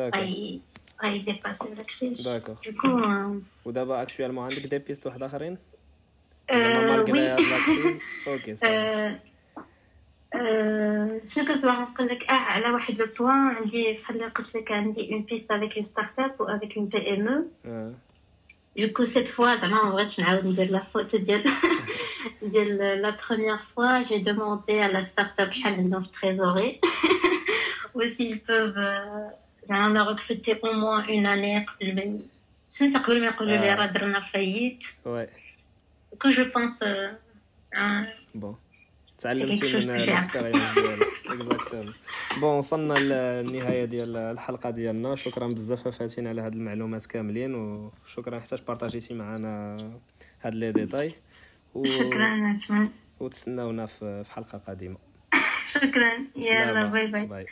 غي 0.00 0.60
غي 1.02 1.18
dépasser 1.18 1.74
la 1.74 1.82
crise 1.82 2.22
d'accord 2.28 3.36
ودابا 3.64 4.02
actuellement 4.02 4.44
عندك 4.44 4.66
des 4.66 4.78
pistes 4.78 5.06
واحد 5.06 5.22
آخرين؟ 5.22 5.58
زعما 6.52 6.96
la 6.96 7.58
crise 7.74 8.04
OK 8.28 8.54
صافي. 8.54 9.18
شنو 11.26 11.46
كنت 11.46 11.66
باغا 11.66 11.80
نقول 11.80 12.06
لك؟ 12.08 12.22
آه 12.30 12.32
على 12.32 12.70
واحد 12.70 12.98
le 12.98 13.06
point 13.18 13.30
عندي 13.30 13.92
بحال 13.92 14.34
قلت 14.34 14.56
لك 14.56 14.72
عندي 14.72 15.12
une 15.12 15.22
piste 15.22 15.50
avec 15.50 15.74
une 15.76 15.84
start-up 15.84 16.40
و 16.40 16.44
avec 16.44 16.76
une 16.76 16.86
PME 16.86 17.28
donc 17.66 19.04
cette 19.04 19.28
fois 19.28 19.56
زعما 19.56 19.82
ما 19.82 19.90
بغيتش 19.90 20.20
نعاود 20.20 20.46
ندير 20.46 20.70
la 20.70 20.84
faute 20.94 21.16
ديال 21.16 21.44
ديال 22.42 22.78
la 23.02 23.16
première 23.28 23.56
fois 23.76 24.02
j'ai 24.02 24.18
demandé 24.18 24.80
على 24.80 25.04
start-up 25.04 25.52
شحال 25.52 25.74
عندهم 25.74 26.02
في 26.02 26.10
trésorerie 26.20 26.80
و 27.94 28.08
s'ils 28.08 28.40
peuvent 28.48 28.74
زعما 29.68 29.88
me 29.88 30.10
recruter 30.10 30.60
au 30.64 30.72
moins 30.72 31.04
une 31.08 31.26
année 31.26 31.66
قبل 31.66 31.94
ما 31.94 32.18
فهمت 32.78 32.96
قبل 32.96 33.20
ما 33.20 33.26
يقولوا 33.26 33.56
لي 33.56 33.74
راه 33.74 33.86
درنا 33.86 34.20
faillite 34.20 34.84
ouais 35.04 35.26
donc 36.12 36.30
je 36.30 36.44
pense 36.44 36.84
bon 38.34 38.56
تعلمتي 39.24 39.72
من 39.72 39.90
ال 39.90 39.97
expérience 39.97 40.70
ديالك 40.70 41.06
exactement 41.30 41.94
bon 42.40 42.58
وصلنا 42.58 42.94
للنهاية 42.94 43.84
ديال 43.84 44.16
الحلقة 44.16 44.70
ديالنا. 44.70 45.14
شكرا 45.14 45.48
بزاف 45.48 45.88
فاتين 45.88 46.26
على 46.26 46.40
هاد 46.40 46.54
المعلومات 46.54 47.06
كاملين 47.06 47.54
وشكرا 47.54 48.40
حتى 48.40 48.56
بارطاجيتي 48.68 49.14
معنا 49.14 49.76
هاد 50.42 50.54
les 50.54 50.72
détails. 50.72 51.14
و... 51.74 51.84
شكرا 51.84 52.58
وتسناونا 53.20 53.86
في 53.86 54.24
حلقة 54.30 54.58
قادمة. 54.58 54.96
شكرا. 55.74 56.26
يلا 56.36 56.86
bye 56.86 57.06
bye, 57.06 57.26
bye. 57.26 57.46